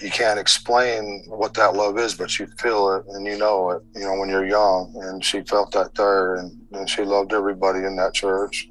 you 0.00 0.10
can't 0.10 0.38
explain 0.38 1.24
what 1.28 1.54
that 1.54 1.74
love 1.74 1.98
is, 1.98 2.14
but 2.14 2.38
you 2.38 2.46
feel 2.58 2.96
it 2.96 3.04
and 3.14 3.26
you 3.26 3.36
know 3.36 3.70
it. 3.70 3.82
You 3.94 4.06
know 4.06 4.18
when 4.20 4.28
you're 4.28 4.46
young, 4.46 4.94
and 5.02 5.24
she 5.24 5.42
felt 5.42 5.72
that 5.72 5.94
there, 5.94 6.36
and, 6.36 6.52
and 6.72 6.88
she 6.88 7.04
loved 7.04 7.32
everybody 7.32 7.84
in 7.84 7.96
that 7.96 8.14
church. 8.14 8.68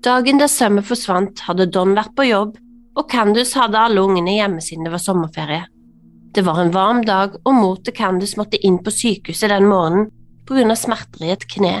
Dagen 0.00 0.38
da 0.38 0.46
Summer 0.46 0.82
forsvant, 0.82 1.40
hadde 1.48 1.66
Don 1.66 1.96
vært 1.96 2.14
på 2.14 2.28
jobb, 2.28 2.58
og 2.96 3.08
Candice 3.10 3.58
hadde 3.58 3.80
alle 3.80 4.04
ungene 4.04 4.36
hjemme 4.36 4.62
siden 4.62 4.86
det 4.86 4.92
var 4.92 5.02
sommerferie. 5.02 5.64
Det 6.36 6.44
var 6.44 6.60
en 6.60 6.72
varm 6.72 7.02
dag, 7.04 7.34
og 7.44 7.54
mor 7.54 7.80
til 7.82 7.96
Candice 7.96 8.38
måtte 8.38 8.60
inn 8.60 8.78
på 8.84 8.92
sykehuset 8.92 9.50
den 9.50 9.66
morgenen 9.66 10.70
av 10.70 10.78
smerter 10.78 11.24
i 11.26 11.32
et 11.34 11.48
kne. 11.50 11.74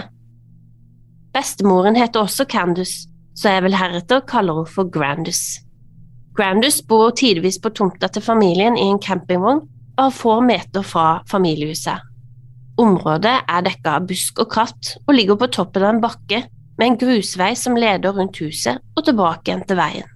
Bestemoren 1.36 1.96
heter 1.96 2.24
også 2.24 2.48
Candice, 2.48 3.06
så 3.36 3.52
jeg 3.52 3.66
vil 3.66 3.76
heretter 3.76 4.24
kalle 4.26 4.56
henne 4.56 4.72
for 4.72 4.90
Grandus. 4.90 5.65
Grandus 6.36 6.82
bor 6.84 7.14
tidvis 7.16 7.56
på 7.62 7.72
tomta 7.72 8.10
til 8.12 8.24
familien 8.24 8.76
i 8.76 8.90
en 8.90 9.00
campingvogn 9.00 9.62
bare 9.96 10.12
få 10.12 10.40
meter 10.44 10.84
fra 10.84 11.22
familiehuset. 11.30 12.02
Området 12.76 13.36
er 13.48 13.62
dekka 13.64 13.94
av 13.96 14.08
busk 14.10 14.42
og 14.44 14.50
kratt 14.52 14.90
og 15.06 15.14
ligger 15.16 15.38
på 15.40 15.48
toppen 15.48 15.86
av 15.86 15.94
en 15.94 16.02
bakke 16.02 16.42
med 16.76 16.86
en 16.86 16.98
grusvei 17.00 17.54
som 17.56 17.78
leder 17.80 18.12
rundt 18.12 18.36
huset 18.44 18.82
og 18.96 19.06
tilbake 19.06 19.48
igjen 19.48 19.64
til 19.64 19.80
veien. 19.80 20.10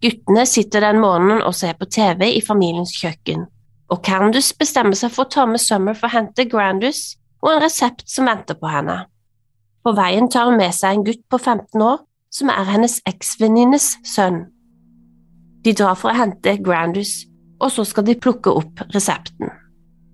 Guttene 0.00 0.44
sitter 0.46 0.86
den 0.86 1.00
morgenen 1.02 1.42
og 1.42 1.56
ser 1.58 1.74
på 1.76 1.88
TV 1.90 2.30
i 2.36 2.44
familiens 2.44 2.94
kjøkken, 2.96 3.42
og 3.90 4.04
Candus 4.06 4.52
bestemmer 4.56 4.96
seg 4.96 5.10
for 5.12 5.26
å 5.26 5.32
ta 5.34 5.48
med 5.50 5.60
Summer 5.60 5.98
for 5.98 6.06
å 6.06 6.14
hente 6.14 6.46
Grandus 6.48 7.18
og 7.42 7.50
en 7.56 7.64
resept 7.64 8.06
som 8.08 8.30
venter 8.30 8.56
på 8.56 8.70
henne. 8.70 9.02
På 9.82 9.92
veien 9.96 10.30
tar 10.30 10.46
hun 10.48 10.60
med 10.60 10.72
seg 10.76 10.94
en 10.94 11.04
gutt 11.04 11.26
på 11.26 11.40
15 11.40 11.82
år 11.82 11.98
som 12.30 12.54
er 12.54 12.70
hennes 12.70 13.00
eksvenninnes 13.10 13.96
sønn. 14.06 14.44
De 15.64 15.74
drar 15.76 15.96
for 15.98 16.12
å 16.12 16.16
hente 16.16 16.56
Grandus, 16.64 17.26
og 17.60 17.72
så 17.74 17.84
skal 17.84 18.06
de 18.06 18.16
plukke 18.16 18.52
opp 18.62 18.80
resepten. 18.94 19.50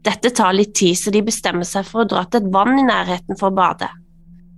Dette 0.07 0.31
tar 0.35 0.55
litt 0.55 0.75
tid, 0.79 0.97
så 0.99 1.13
de 1.15 1.23
bestemmer 1.27 1.67
seg 1.67 1.87
for 1.87 2.03
å 2.03 2.11
dra 2.11 2.25
til 2.27 2.43
et 2.43 2.53
vann 2.55 2.79
i 2.79 2.87
nærheten 2.87 3.39
for 3.39 3.51
å 3.51 3.57
bade. 3.57 3.89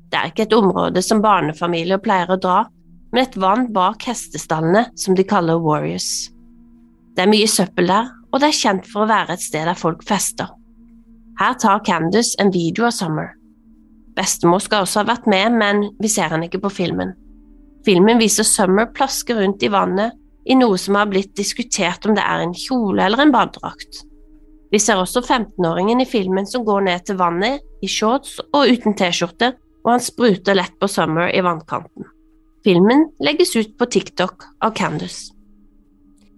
Det 0.08 0.16
er 0.16 0.30
ikke 0.30 0.46
et 0.46 0.56
område 0.56 1.02
som 1.04 1.22
barnefamilier 1.24 2.00
pleier 2.04 2.32
å 2.32 2.40
dra, 2.40 2.62
men 3.12 3.24
et 3.24 3.36
vann 3.40 3.66
bak 3.72 4.04
hestestallene 4.08 4.86
som 4.96 5.16
de 5.16 5.24
kaller 5.28 5.60
Warriors. 5.64 6.28
Det 7.16 7.24
er 7.24 7.32
mye 7.32 7.48
søppel 7.48 7.88
der, 7.88 8.12
og 8.32 8.40
det 8.40 8.50
er 8.50 8.60
kjent 8.60 8.88
for 8.88 9.04
å 9.04 9.10
være 9.10 9.36
et 9.36 9.44
sted 9.44 9.68
der 9.68 9.76
folk 9.76 10.04
fester. 10.08 10.52
Her 11.40 11.56
tar 11.60 11.84
Candice 11.86 12.36
en 12.42 12.52
video 12.52 12.88
av 12.88 12.96
Summer. 12.96 13.32
Bestemor 14.16 14.60
skal 14.64 14.84
også 14.84 15.02
ha 15.02 15.08
vært 15.12 15.28
med, 15.30 15.54
men 15.60 15.84
vi 16.02 16.10
ser 16.12 16.32
henne 16.32 16.48
ikke 16.48 16.64
på 16.64 16.72
filmen. 16.80 17.12
Filmen 17.86 18.20
viser 18.20 18.44
Summer 18.44 18.88
plaske 18.92 19.36
rundt 19.36 19.62
i 19.64 19.70
vannet 19.72 20.16
i 20.48 20.56
noe 20.56 20.78
som 20.80 20.96
har 20.98 21.08
blitt 21.10 21.34
diskutert 21.36 22.06
om 22.08 22.16
det 22.16 22.24
er 22.24 22.42
en 22.42 22.56
kjole 22.56 23.04
eller 23.04 23.22
en 23.22 23.34
badedrakt. 23.34 24.02
Vi 24.72 24.80
ser 24.80 25.00
også 25.00 25.22
15-åringen 25.22 26.02
i 26.02 26.08
filmen 26.08 26.48
som 26.48 26.64
går 26.64 26.84
ned 26.88 27.06
til 27.08 27.16
vannet 27.20 27.64
i 27.84 27.88
shorts 27.88 28.36
og 28.52 28.68
uten 28.68 28.96
T-skjorte 28.96 29.54
og 29.84 29.94
han 29.94 30.04
spruter 30.04 30.56
lett 30.58 30.74
på 30.80 30.88
Summer 30.90 31.30
i 31.32 31.40
vannkanten. 31.44 32.08
Filmen 32.64 33.06
legges 33.24 33.54
ut 33.56 33.76
på 33.78 33.86
TikTok 33.88 34.44
av 34.64 34.74
Candice. 34.76 35.32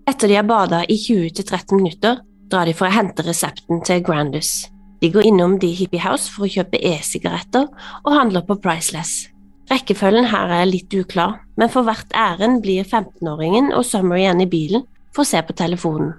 Etter 0.07 0.31
de 0.31 0.37
har 0.39 0.47
bada 0.47 0.85
i 0.87 0.97
20–30 0.99 1.75
minutter, 1.79 2.21
drar 2.51 2.67
de 2.67 2.75
for 2.77 2.87
å 2.87 2.95
hente 2.95 3.25
resepten 3.27 3.83
til 3.87 4.03
Grandus. 4.07 4.69
De 5.01 5.11
går 5.11 5.27
innom 5.31 5.57
The 5.59 5.71
Hippie 5.79 6.03
House 6.03 6.31
for 6.31 6.47
å 6.47 6.51
kjøpe 6.51 6.79
e-sigaretter 6.79 7.67
og 8.05 8.15
handler 8.15 8.45
på 8.47 8.59
Priceless. 8.63 9.31
Rekkefølgen 9.71 10.27
her 10.33 10.51
er 10.51 10.67
litt 10.67 10.91
uklar, 10.99 11.45
men 11.55 11.71
for 11.71 11.87
hvert 11.87 12.11
ærend 12.17 12.59
blir 12.65 12.83
15-åringen 12.83 13.71
og 13.71 13.85
Summer 13.87 14.19
igjen 14.19 14.43
i 14.43 14.49
bilen 14.51 14.83
for 15.15 15.23
å 15.23 15.31
se 15.31 15.43
på 15.47 15.55
telefonen. 15.55 16.17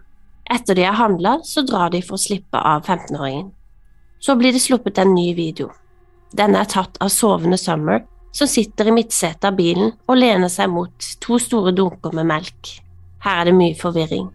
Etter 0.51 0.77
de 0.77 0.85
har 0.87 0.95
handla, 0.95 1.37
så 1.43 1.63
drar 1.67 1.91
de 1.91 1.99
for 2.03 2.15
å 2.15 2.21
slippe 2.21 2.59
av 2.59 2.87
15-åringen. 2.87 3.49
Så 4.23 4.37
blir 4.39 4.55
det 4.55 4.63
sluppet 4.63 5.01
en 5.03 5.11
ny 5.15 5.33
video. 5.35 5.67
Denne 6.31 6.63
er 6.63 6.71
tatt 6.71 6.95
av 7.03 7.11
sovende 7.11 7.59
Summer, 7.59 8.05
som 8.31 8.47
sitter 8.47 8.87
i 8.87 8.95
midtsetet 8.95 9.49
av 9.49 9.59
bilen 9.59 9.91
og 10.07 10.19
lener 10.19 10.51
seg 10.51 10.71
mot 10.71 11.11
to 11.19 11.39
store 11.41 11.75
dunker 11.75 12.15
med 12.15 12.31
melk. 12.31 12.75
Her 13.25 13.41
er 13.41 13.51
det 13.51 13.57
mye 13.59 13.75
forvirring. 13.75 14.29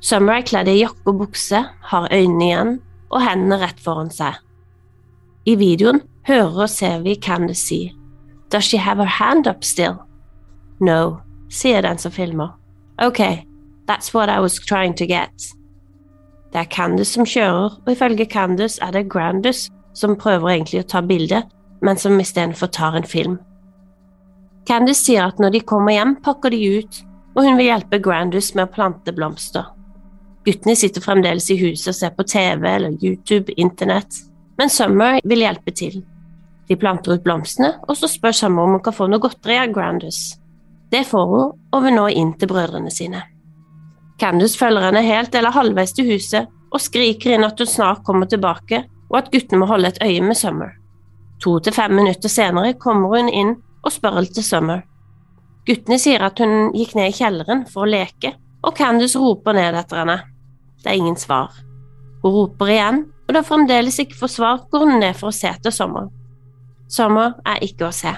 Summer 0.00 0.40
er 0.40 0.48
kledd 0.48 0.72
i 0.72 0.80
jakke 0.80 1.12
og 1.12 1.26
bukse, 1.26 1.60
har 1.60 2.08
øynene 2.08 2.48
igjen 2.48 2.76
og 3.12 3.20
hendene 3.20 3.60
rett 3.60 3.84
foran 3.84 4.08
seg. 4.10 4.40
I 5.44 5.60
videoen 5.60 6.00
hører 6.24 6.64
og 6.64 6.70
ser 6.72 7.02
vi 7.04 7.20
Candice 7.20 7.60
si 7.60 7.82
Does 8.52 8.64
she 8.64 8.76
have 8.76 8.98
her 8.98 9.08
hand 9.08 9.46
up 9.46 9.64
still? 9.64 9.94
No, 10.80 11.22
sier 11.48 11.82
den 11.82 11.98
som 11.98 12.12
filmer. 12.12 12.52
Ok, 13.02 13.46
that's 13.86 14.12
what 14.14 14.28
I 14.28 14.40
was 14.40 14.58
trying 14.58 14.94
to 14.94 15.06
get. 15.06 15.32
Det 16.52 16.60
er 16.60 16.68
Candice 16.68 17.14
som 17.14 17.24
kjører, 17.24 17.78
og 17.86 17.92
ifølge 17.92 18.26
Candice 18.26 18.78
er 18.84 18.92
det 18.92 19.08
Grandus 19.08 19.70
som 19.96 20.18
prøver 20.20 20.50
egentlig 20.52 20.82
å 20.82 20.88
ta 20.88 21.00
bilde, 21.00 21.42
men 21.80 21.96
som 21.96 22.20
istedenfor 22.20 22.68
tar 22.76 22.96
en 22.96 23.08
film. 23.08 23.38
Candice 24.68 25.00
sier 25.00 25.30
at 25.30 25.40
når 25.40 25.56
de 25.56 25.64
kommer 25.64 25.96
hjem, 25.96 26.16
pakker 26.22 26.52
de 26.52 26.60
ut, 26.76 27.00
og 27.32 27.46
hun 27.46 27.56
vil 27.56 27.70
hjelpe 27.70 28.02
Grandus 28.04 28.52
med 28.54 28.68
å 28.68 28.74
plante 28.74 29.16
blomster. 29.16 29.64
Guttene 30.44 30.76
sitter 30.76 31.00
fremdeles 31.00 31.48
i 31.54 31.56
huset 31.56 31.94
og 31.94 31.96
ser 31.96 32.12
på 32.18 32.26
TV 32.28 32.68
eller 32.68 32.98
YouTube, 33.00 33.54
internett, 33.56 34.26
men 34.58 34.68
Summer 34.70 35.22
vil 35.24 35.46
hjelpe 35.46 35.72
til. 35.72 36.02
De 36.68 36.76
planter 36.78 37.16
ut 37.16 37.24
blomstene, 37.24 37.74
og 37.88 37.98
så 37.98 38.08
spør 38.10 38.34
Summer 38.36 38.66
om 38.66 38.76
hun 38.76 38.84
kan 38.84 38.94
få 38.96 39.08
noe 39.10 39.22
godteri 39.22 39.58
av 39.60 39.74
Grandus. 39.74 40.38
Det 40.92 41.04
får 41.08 41.26
hun, 41.28 41.52
og 41.72 41.84
vil 41.84 41.96
nå 41.96 42.08
inn 42.12 42.34
til 42.38 42.50
brødrene 42.52 42.92
sine. 42.92 43.22
Candice 44.20 44.58
følger 44.58 44.86
henne 44.86 45.02
helt 45.02 45.34
eller 45.34 45.54
halvveis 45.54 45.94
til 45.96 46.10
huset 46.12 46.50
og 46.72 46.80
skriker 46.80 47.34
inn 47.34 47.46
at 47.46 47.58
hun 47.58 47.68
snart 47.68 48.04
kommer 48.06 48.28
tilbake, 48.30 48.84
og 49.10 49.18
at 49.18 49.32
guttene 49.32 49.60
må 49.60 49.68
holde 49.68 49.90
et 49.92 50.00
øye 50.04 50.22
med 50.24 50.38
Summer. 50.38 50.70
To 51.42 51.58
til 51.58 51.74
fem 51.74 51.92
minutter 51.98 52.30
senere 52.30 52.76
kommer 52.80 53.16
hun 53.16 53.28
inn 53.28 53.56
og 53.82 53.92
spør 53.92 54.22
til 54.30 54.46
Summer. 54.46 54.84
Guttene 55.66 55.98
sier 56.00 56.22
at 56.24 56.38
hun 56.42 56.70
gikk 56.76 56.94
ned 56.98 57.10
i 57.10 57.16
kjelleren 57.16 57.66
for 57.70 57.84
å 57.84 57.90
leke, 57.90 58.34
og 58.62 58.76
Candice 58.78 59.18
roper 59.18 59.58
ned 59.58 59.76
etter 59.78 60.02
henne. 60.02 60.18
Det 60.82 60.90
er 60.90 60.98
ingen 60.98 61.18
svar. 61.18 61.52
Hun 62.22 62.34
roper 62.34 62.70
igjen, 62.70 63.04
og 63.26 63.36
da 63.36 63.42
fremdeles 63.46 63.98
ikke 64.02 64.18
får 64.18 64.32
svar, 64.36 64.64
går 64.70 64.86
hun 64.86 65.00
ned 65.02 65.18
for 65.18 65.30
å 65.30 65.36
se 65.36 65.50
etter 65.50 65.74
Summer. 65.74 66.08
Summer 66.92 67.38
er 67.48 67.62
ikke 67.64 67.88
å 67.88 67.94
se. 67.94 68.12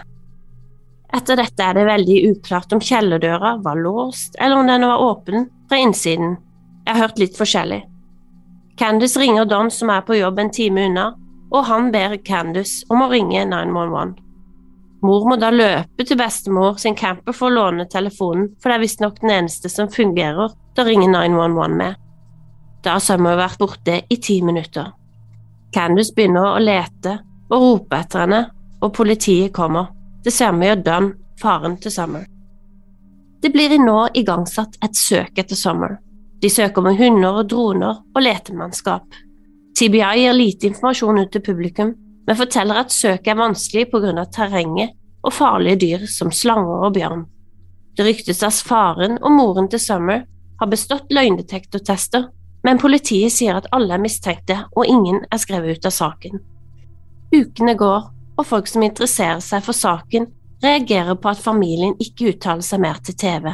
Etter 1.14 1.38
dette 1.38 1.62
er 1.62 1.76
det 1.78 1.86
veldig 1.86 2.16
uklart 2.32 2.72
om 2.74 2.82
kjellerdøra 2.82 3.56
var 3.62 3.78
låst, 3.78 4.34
eller 4.40 4.58
om 4.58 4.66
den 4.66 4.86
var 4.88 5.02
åpen 5.02 5.46
fra 5.70 5.78
innsiden. 5.78 6.34
Jeg 6.84 6.96
har 6.96 7.06
hørt 7.06 7.20
litt 7.22 7.38
forskjellig. 7.38 7.84
Candice 8.76 9.20
ringer 9.22 9.46
Don, 9.46 9.70
som 9.70 9.92
er 9.94 10.02
på 10.02 10.18
jobb 10.18 10.40
en 10.42 10.50
time 10.50 10.88
unna, 10.88 11.12
og 11.54 11.68
han 11.68 11.92
ber 11.94 12.16
Candice 12.26 12.82
om 12.90 13.04
å 13.04 13.10
ringe 13.12 13.44
911. 13.46 14.16
Mor 15.04 15.26
må 15.28 15.36
da 15.38 15.52
løpe 15.52 16.06
til 16.08 16.18
bestemor 16.18 16.80
sin 16.80 16.96
camper 16.98 17.36
for 17.36 17.52
å 17.52 17.54
låne 17.54 17.86
telefonen, 17.92 18.48
for 18.58 18.72
det 18.72 18.78
er 18.78 18.82
visstnok 18.82 19.20
den 19.20 19.34
eneste 19.36 19.70
som 19.70 19.92
fungerer 19.92 20.50
til 20.74 20.82
å 20.82 20.88
ringe 20.88 21.10
911 21.12 21.78
med. 21.78 22.00
Da 22.82 22.96
har 22.96 23.04
Summer 23.04 23.38
vært 23.38 23.60
borte 23.60 24.00
i 24.10 24.18
ti 24.18 24.40
minutter. 24.42 24.90
Candice 25.76 26.14
begynner 26.16 26.56
å 26.56 26.62
lete 26.62 27.18
og 27.52 27.60
rope 27.60 28.00
etter 28.00 28.24
henne, 28.24 28.40
og 28.84 28.92
politiet 28.96 29.52
kommer. 29.56 29.90
Det 30.24 30.32
samme 30.32 30.68
gjør 30.68 30.82
Dunn, 30.84 31.10
faren 31.40 31.76
til 31.80 31.92
Summer. 31.92 32.24
Det 33.42 33.50
blir 33.52 33.72
nå 33.80 33.98
igangsatt 34.16 34.78
et 34.84 34.96
søk 34.96 35.38
etter 35.40 35.56
Summer. 35.56 35.98
De 36.40 36.50
søker 36.50 36.84
med 36.84 36.96
hunder 37.00 37.40
og 37.40 37.48
droner 37.48 38.00
og 38.14 38.22
letemannskap. 38.24 39.04
TBI 39.76 40.20
gir 40.20 40.36
lite 40.36 40.68
informasjon 40.70 41.18
ut 41.24 41.32
til 41.32 41.42
publikum, 41.44 41.94
men 42.26 42.38
forteller 42.38 42.80
at 42.84 42.92
søket 42.92 43.32
er 43.32 43.40
vanskelig 43.40 43.88
av 43.92 44.30
terrenget 44.32 44.94
og 45.24 45.32
farlige 45.32 45.80
dyr 45.80 46.06
som 46.06 46.30
slanger 46.30 46.86
og 46.86 46.94
bjørn. 46.94 47.24
Det 47.96 48.06
ryktes 48.06 48.42
at 48.42 48.62
faren 48.66 49.18
og 49.22 49.32
moren 49.32 49.68
til 49.68 49.80
Summer 49.80 50.24
har 50.60 50.70
bestått 50.70 51.12
løgndetektortester, 51.12 52.28
men 52.64 52.80
politiet 52.80 53.32
sier 53.32 53.56
at 53.56 53.68
alle 53.72 53.94
er 53.94 54.02
mistenkte 54.02 54.56
og 54.74 54.86
ingen 54.88 55.20
er 55.30 55.40
skrevet 55.42 55.78
ut 55.78 55.86
av 55.86 55.92
saken. 55.92 56.40
Ukene 57.34 57.74
går, 57.74 58.13
og 58.38 58.46
folk 58.48 58.68
som 58.70 58.82
interesserer 58.82 59.42
seg 59.44 59.62
for 59.64 59.76
saken, 59.76 60.28
reagerer 60.64 61.16
på 61.20 61.30
at 61.30 61.42
familien 61.42 61.94
ikke 62.02 62.32
uttaler 62.32 62.64
seg 62.64 62.82
mer 62.82 63.00
til 63.04 63.16
TV. 63.20 63.50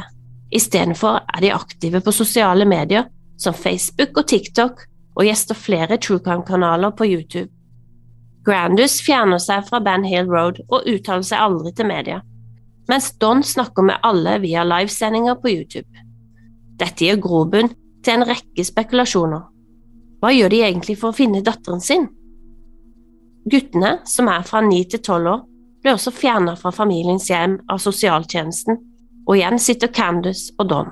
Istedenfor 0.51 1.21
er 1.21 1.43
de 1.43 1.53
aktive 1.55 2.01
på 2.03 2.13
sosiale 2.15 2.65
medier 2.67 3.07
som 3.41 3.55
Facebook 3.57 4.17
og 4.17 4.27
TikTok, 4.27 4.85
og 5.11 5.27
gjester 5.27 5.57
flere 5.57 5.97
True 5.99 6.21
Crime-kanaler 6.23 6.93
på 6.95 7.05
YouTube. 7.09 7.49
Grandus 8.47 9.01
fjerner 9.03 9.41
seg 9.43 9.65
fra 9.67 9.81
Ben 9.83 10.05
Hill 10.07 10.29
Road 10.31 10.61
og 10.69 10.87
uttaler 10.87 11.25
seg 11.27 11.41
aldri 11.43 11.73
til 11.75 11.89
media, 11.89 12.21
mens 12.89 13.11
Don 13.21 13.43
snakker 13.45 13.85
med 13.85 13.99
alle 14.07 14.37
via 14.41 14.63
livesendinger 14.65 15.37
på 15.41 15.51
YouTube. 15.51 16.05
Dette 16.79 17.05
gir 17.05 17.19
grobunn 17.21 17.69
til 18.01 18.15
en 18.15 18.25
rekke 18.25 18.65
spekulasjoner. 18.65 19.43
Hva 20.21 20.31
gjør 20.33 20.53
de 20.53 20.63
egentlig 20.63 20.97
for 21.01 21.11
å 21.11 21.17
finne 21.17 21.43
datteren 21.45 21.83
sin? 21.83 22.07
Guttene, 23.49 23.97
som 24.05 24.29
er 24.29 24.43
fra 24.45 24.61
ni 24.61 24.83
til 24.85 25.01
tolv 25.01 25.29
år, 25.31 25.39
ble 25.81 25.95
også 25.95 26.13
fjernet 26.13 26.59
fra 26.61 26.69
familiens 26.73 27.25
hjem 27.31 27.57
av 27.71 27.81
sosialtjenesten, 27.81 28.77
og 29.25 29.37
igjen 29.37 29.57
sitter 29.61 29.89
Candice 29.93 30.53
og 30.59 30.69
Don. 30.69 30.91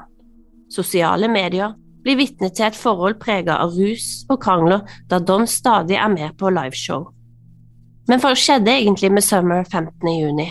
Sosiale 0.74 1.30
medier 1.30 1.76
blir 2.04 2.18
vitne 2.18 2.50
til 2.50 2.70
et 2.70 2.78
forhold 2.78 3.20
preget 3.22 3.54
av 3.54 3.76
rus 3.76 4.24
og 4.30 4.40
krangler 4.42 4.82
da 5.10 5.20
Don 5.22 5.46
stadig 5.50 5.98
er 5.98 6.10
med 6.10 6.38
på 6.40 6.50
liveshow. 6.54 7.06
Men 8.10 8.22
hva 8.24 8.34
skjedde 8.34 8.74
egentlig 8.74 9.12
med 9.14 9.26
Summer 9.26 9.62
15. 9.64 10.10
juni? 10.10 10.48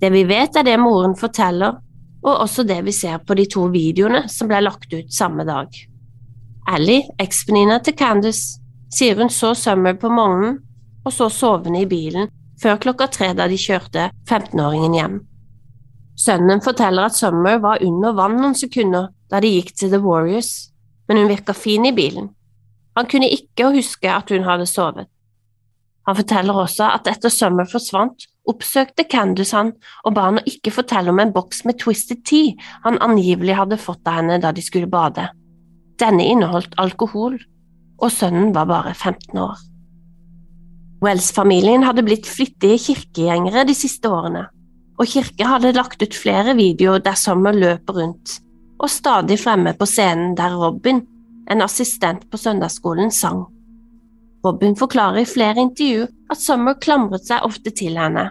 Det 0.00 0.12
vi 0.12 0.26
vet 0.28 0.56
er 0.56 0.66
det 0.66 0.76
moren 0.80 1.16
forteller, 1.16 1.78
og 2.26 2.40
også 2.42 2.66
det 2.68 2.82
vi 2.84 2.92
ser 2.92 3.22
på 3.24 3.36
de 3.38 3.46
to 3.48 3.64
videoene 3.72 4.26
som 4.28 4.50
ble 4.50 4.60
lagt 4.66 4.92
ut 4.92 5.12
samme 5.14 5.46
dag. 5.48 5.72
Ally, 6.68 7.00
eksvenninna 7.22 7.78
til 7.80 7.96
Candice, 7.96 8.58
sier 8.92 9.16
hun 9.16 9.32
så 9.32 9.54
Summer 9.56 9.96
på 9.96 10.10
morgenen 10.12 10.58
og 11.06 11.14
så 11.14 11.30
sovende 11.30 11.84
i 11.84 11.88
bilen 11.88 12.30
før 12.60 12.80
klokka 12.82 13.08
tre 13.12 13.32
da 13.36 13.46
de 13.50 13.58
kjørte 13.60 14.10
15-åringen 14.28 14.96
hjem. 14.96 15.18
Sønnen 16.16 16.62
forteller 16.64 17.10
at 17.10 17.16
Summer 17.16 17.60
var 17.62 17.82
under 17.84 18.14
vann 18.16 18.38
noen 18.40 18.56
sekunder 18.56 19.10
da 19.30 19.40
de 19.42 19.52
gikk 19.52 19.74
til 19.76 19.92
The 19.92 20.00
Warriors, 20.00 20.70
men 21.06 21.20
hun 21.20 21.30
virka 21.30 21.54
fin 21.54 21.84
i 21.86 21.92
bilen. 21.94 22.30
Han 22.96 23.08
kunne 23.10 23.28
ikke 23.28 23.68
huske 23.74 24.08
at 24.08 24.32
hun 24.32 24.46
hadde 24.46 24.66
sovet. 24.70 25.10
Han 26.06 26.16
forteller 26.16 26.56
også 26.62 26.88
at 26.94 27.08
etter 27.10 27.32
Summer 27.34 27.68
forsvant, 27.68 28.24
oppsøkte 28.46 29.04
Candice 29.10 29.56
han 29.56 29.72
og 30.06 30.14
ba 30.16 30.28
han 30.28 30.38
å 30.40 30.46
ikke 30.46 30.72
fortelle 30.72 31.10
om 31.10 31.20
en 31.20 31.34
boks 31.34 31.64
med 31.66 31.80
Twisted 31.82 32.22
Tea 32.28 32.54
han 32.86 33.00
angivelig 33.02 33.58
hadde 33.58 33.80
fått 33.82 34.06
av 34.06 34.20
henne 34.20 34.38
da 34.42 34.54
de 34.54 34.62
skulle 34.64 34.90
bade. 34.90 35.26
Denne 36.00 36.24
inneholdt 36.30 36.76
alkohol, 36.80 37.40
og 37.96 38.12
sønnen 38.12 38.54
var 38.54 38.68
bare 38.70 38.94
15 38.94 39.40
år. 39.40 39.58
Wells-familien 41.04 41.84
hadde 41.84 42.04
blitt 42.06 42.28
flittige 42.28 42.78
kirkegjengere 42.80 43.66
de 43.68 43.74
siste 43.76 44.08
årene, 44.08 44.46
og 44.96 45.10
kirke 45.10 45.48
hadde 45.48 45.74
lagt 45.76 46.00
ut 46.00 46.16
flere 46.16 46.54
videoer 46.56 47.02
der 47.04 47.18
Summer 47.20 47.52
løper 47.52 47.98
rundt, 48.00 48.38
og 48.80 48.88
stadig 48.92 49.38
fremme 49.40 49.74
på 49.76 49.88
scenen 49.88 50.34
der 50.38 50.56
Robin, 50.56 51.02
en 51.50 51.62
assistent 51.62 52.24
på 52.30 52.40
søndagsskolen, 52.40 53.12
sang. 53.12 53.44
Robin 54.44 54.76
forklarer 54.76 55.22
i 55.22 55.28
flere 55.28 55.60
intervju 55.60 56.06
at 56.32 56.40
Summer 56.40 56.78
klamret 56.80 57.26
seg 57.28 57.44
ofte 57.44 57.72
til 57.76 57.98
henne. 57.98 58.30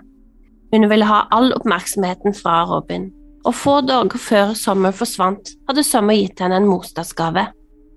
Hun 0.74 0.90
ville 0.90 1.08
ha 1.08 1.26
all 1.36 1.54
oppmerksomheten 1.56 2.36
fra 2.36 2.64
Robin, 2.70 3.12
og 3.46 3.54
få 3.54 3.78
dager 3.86 4.20
før 4.20 4.56
Summer 4.58 4.96
forsvant, 4.96 5.54
hadde 5.70 5.86
Summer 5.86 6.18
gitt 6.18 6.42
henne 6.42 6.58
en 6.60 6.70
morsdagsgave, 6.70 7.46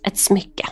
et 0.06 0.20
smykke. 0.20 0.68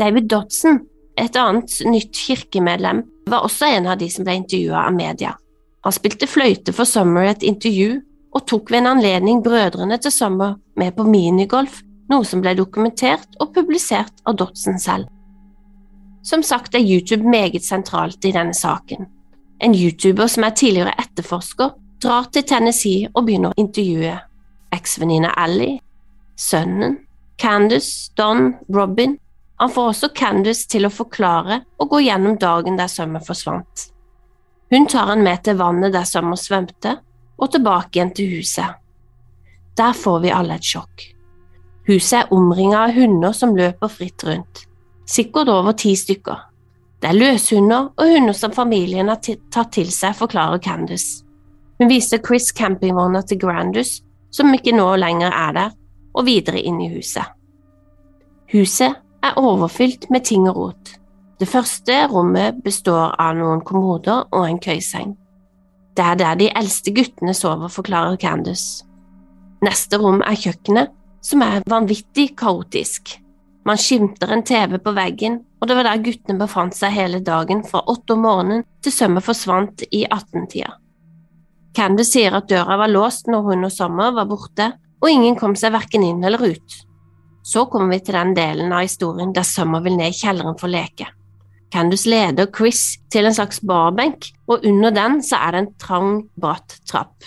David 0.00 0.30
Dodson, 0.32 0.80
et 1.20 1.36
annet 1.36 1.74
nytt 1.86 2.16
kirkemedlem 2.16 3.02
var 3.28 3.44
også 3.46 3.68
en 3.76 3.88
av 3.92 4.00
de 4.00 4.08
som 4.10 4.24
ble 4.26 4.38
intervjua 4.40 4.86
av 4.86 4.96
media. 4.96 5.34
Han 5.82 5.94
spilte 5.94 6.28
fløyte 6.30 6.74
for 6.74 6.88
Summer 6.88 7.26
i 7.26 7.32
et 7.32 7.46
intervju, 7.46 8.00
og 8.32 8.46
tok 8.48 8.70
ved 8.72 8.80
en 8.80 8.92
anledning 8.94 9.42
brødrene 9.44 9.98
til 10.00 10.14
Summer 10.14 10.54
med 10.80 10.94
på 10.96 11.04
minigolf, 11.04 11.82
noe 12.08 12.24
som 12.24 12.40
ble 12.44 12.54
dokumentert 12.56 13.28
og 13.40 13.52
publisert 13.56 14.22
av 14.24 14.38
Dotson 14.40 14.78
selv. 14.80 15.10
Som 16.24 16.42
sagt 16.46 16.74
er 16.74 16.84
YouTube 16.86 17.28
meget 17.28 17.64
sentralt 17.66 18.24
i 18.24 18.32
denne 18.32 18.54
saken. 18.54 19.08
En 19.62 19.74
YouTuber 19.74 20.30
som 20.30 20.46
er 20.46 20.54
tidligere 20.56 20.94
etterforsker, 21.02 21.74
drar 22.02 22.28
til 22.32 22.46
Tennessee 22.46 23.08
og 23.14 23.26
begynner 23.26 23.52
å 23.52 23.60
intervjue 23.62 24.14
eksvenninna 24.74 25.34
Ally, 25.38 25.76
sønnen, 26.38 26.96
Candace, 27.38 28.10
Don, 28.18 28.54
Robin. 28.74 29.18
Han 29.62 29.70
får 29.70 29.88
også 29.92 30.08
Candice 30.10 30.66
til 30.66 30.88
å 30.88 30.90
forklare 30.90 31.60
og 31.78 31.92
gå 31.92 32.00
gjennom 32.02 32.34
dagen 32.34 32.74
der 32.80 32.88
Summer 32.90 33.22
forsvant. 33.22 33.84
Hun 34.74 34.88
tar 34.90 35.06
han 35.12 35.20
med 35.22 35.44
til 35.46 35.54
vannet 35.60 35.92
der 35.94 36.02
Summer 36.08 36.34
svømte, 36.34 36.96
og 37.38 37.52
tilbake 37.54 37.94
igjen 37.94 38.10
til 38.10 38.32
huset. 38.40 38.80
Der 39.78 39.94
får 39.94 40.16
vi 40.24 40.32
alle 40.34 40.56
et 40.58 40.66
sjokk. 40.66 41.04
Huset 41.86 42.16
er 42.24 42.32
omringet 42.34 42.78
av 42.80 42.96
hunder 42.96 43.36
som 43.38 43.54
løper 43.54 43.92
fritt 43.92 44.24
rundt, 44.26 44.64
sikkert 45.06 45.52
over 45.54 45.78
ti 45.78 45.94
stykker. 45.94 46.42
Det 46.98 47.12
er 47.12 47.20
løshunder 47.20 47.92
og 47.94 48.12
hunder 48.16 48.34
som 48.34 48.56
familien 48.58 49.14
har 49.14 49.22
tatt 49.22 49.72
til 49.78 49.94
seg, 49.94 50.18
forklarer 50.18 50.58
Candice. 50.66 51.22
Hun 51.78 51.86
viser 51.86 52.18
Chris 52.18 52.50
campingvogna 52.50 53.22
til 53.22 53.38
Grandus, 53.46 54.00
som 54.34 54.50
ikke 54.58 54.74
nå 54.74 54.90
lenger 54.98 55.30
er 55.30 55.56
der, 55.60 55.78
og 56.18 56.26
videre 56.26 56.58
inn 56.58 56.82
i 56.82 56.90
huset. 56.96 57.30
Huset 58.50 58.98
er 59.22 59.38
overfylt 59.38 60.08
med 60.10 60.24
ting 60.26 60.48
og 60.50 60.56
rot. 60.56 60.94
Det 61.40 61.48
første 61.50 62.04
rommet 62.10 62.60
består 62.62 63.16
av 63.20 63.34
noen 63.38 63.62
kommoder 63.66 64.28
og 64.30 64.46
en 64.46 64.60
køyseng. 64.62 65.16
Det 65.96 66.04
er 66.04 66.18
der 66.20 66.38
de 66.40 66.50
eldste 66.56 66.92
guttene 66.94 67.34
sover, 67.36 67.68
forklarer 67.68 68.16
Candice. 68.16 68.84
Neste 69.62 69.98
rom 70.00 70.22
er 70.26 70.38
kjøkkenet, 70.38 70.92
som 71.22 71.42
er 71.44 71.64
vanvittig 71.70 72.32
kaotisk. 72.38 73.16
Man 73.68 73.78
skimter 73.78 74.32
en 74.34 74.42
TV 74.42 74.78
på 74.82 74.94
veggen, 74.96 75.40
og 75.60 75.68
det 75.68 75.76
var 75.78 75.86
der 75.86 76.02
guttene 76.02 76.40
befant 76.40 76.74
seg 76.74 76.94
hele 76.96 77.20
dagen 77.22 77.62
fra 77.66 77.84
åtte 77.86 78.16
om 78.16 78.24
morgenen 78.26 78.64
til 78.82 78.94
sømmet 78.94 79.26
forsvant 79.26 79.84
i 79.90 80.02
18-tida. 80.08 80.72
Candice 81.76 82.16
sier 82.16 82.34
at 82.36 82.48
døra 82.50 82.76
var 82.80 82.90
låst 82.90 83.30
når 83.30 83.46
hun 83.46 83.68
og 83.68 83.72
Sommer 83.72 84.10
var 84.16 84.26
borte, 84.28 84.72
og 85.02 85.10
ingen 85.10 85.38
kom 85.38 85.54
seg 85.58 85.72
verken 85.74 86.04
inn 86.06 86.24
eller 86.24 86.42
ut. 86.42 86.80
Så 87.42 87.66
kommer 87.66 87.96
vi 87.96 88.04
til 88.06 88.14
den 88.14 88.34
delen 88.38 88.72
av 88.72 88.84
historien 88.86 89.32
der 89.34 89.46
Summer 89.46 89.82
vil 89.82 89.96
ned 89.98 90.14
i 90.14 90.18
kjelleren 90.22 90.58
for 90.58 90.70
å 90.70 90.74
leke. 90.76 91.08
Candice 91.72 92.10
leder 92.10 92.50
Chris 92.52 92.98
til 93.10 93.26
en 93.26 93.34
slags 93.34 93.62
barbenk, 93.64 94.28
og 94.46 94.64
under 94.68 94.92
den 94.92 95.22
så 95.24 95.40
er 95.40 95.54
det 95.54 95.62
en 95.62 95.70
trang, 95.80 96.10
bratt 96.36 96.76
trapp. 96.88 97.24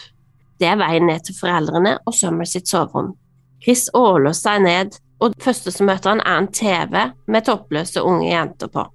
Det 0.61 0.69
er 0.69 0.79
veien 0.79 1.07
ned 1.09 1.25
til 1.25 1.35
foreldrene 1.35 1.97
og 2.05 2.15
Summer 2.15 2.47
sitt 2.47 2.69
soverom. 2.69 3.15
Chris 3.63 3.87
åler 3.97 4.35
seg 4.37 4.61
ned, 4.63 4.99
og 5.19 5.33
det 5.33 5.43
første 5.43 5.73
som 5.73 5.89
møter 5.89 6.13
han 6.13 6.21
er 6.21 6.43
en 6.43 6.51
TV 6.53 6.93
med 7.31 7.47
toppløse 7.47 8.03
unge 8.03 8.29
jenter 8.29 8.69
på. 8.71 8.85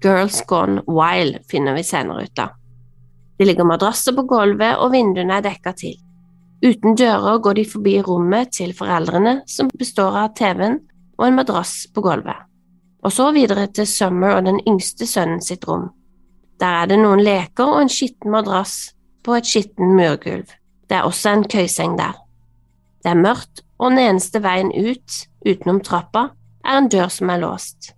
Girls 0.00 0.40
Gone 0.48 0.84
Wild 0.86 1.42
finner 1.50 1.76
vi 1.76 1.84
senere 1.84 2.24
ut 2.24 2.40
av. 2.40 2.54
Det 3.36 3.48
ligger 3.48 3.66
madrasser 3.68 4.14
på 4.16 4.24
gulvet, 4.28 4.78
og 4.78 4.92
vinduene 4.94 5.40
er 5.40 5.44
dekka 5.44 5.74
til. 5.76 5.96
Uten 6.60 6.96
dører 6.96 7.38
går 7.40 7.56
de 7.56 7.64
forbi 7.64 7.94
rommet 8.04 8.50
til 8.52 8.74
foreldrene, 8.76 9.40
som 9.48 9.70
består 9.80 10.16
av 10.26 10.34
TV-en 10.36 10.76
og 11.16 11.26
en 11.26 11.38
madrass 11.38 11.86
på 11.94 12.02
gulvet, 12.04 12.36
og 13.00 13.12
så 13.12 13.30
videre 13.32 13.66
til 13.72 13.88
Summer 13.88 14.36
og 14.36 14.44
den 14.48 14.60
yngste 14.68 15.08
sønnen 15.08 15.40
sitt 15.44 15.64
rom. 15.68 15.88
Der 16.60 16.82
er 16.82 16.90
det 16.90 16.98
noen 17.00 17.22
leker 17.24 17.64
og 17.64 17.80
en 17.80 17.92
skitten 17.92 18.32
madrass 18.34 18.92
på 19.24 19.38
et 19.38 19.48
skitten 19.48 19.94
murgulv. 19.96 20.52
Det 20.88 20.98
er 20.98 21.08
også 21.08 21.32
en 21.32 21.46
køyseng 21.48 21.96
der. 21.96 22.18
Det 23.00 23.12
er 23.14 23.22
mørkt, 23.22 23.62
og 23.78 23.94
den 23.94 24.02
eneste 24.02 24.42
veien 24.44 24.72
ut, 24.74 25.16
utenom 25.46 25.80
trappa, 25.80 26.28
er 26.64 26.76
en 26.76 26.90
dør 26.92 27.08
som 27.08 27.32
er 27.32 27.40
låst. 27.40 27.94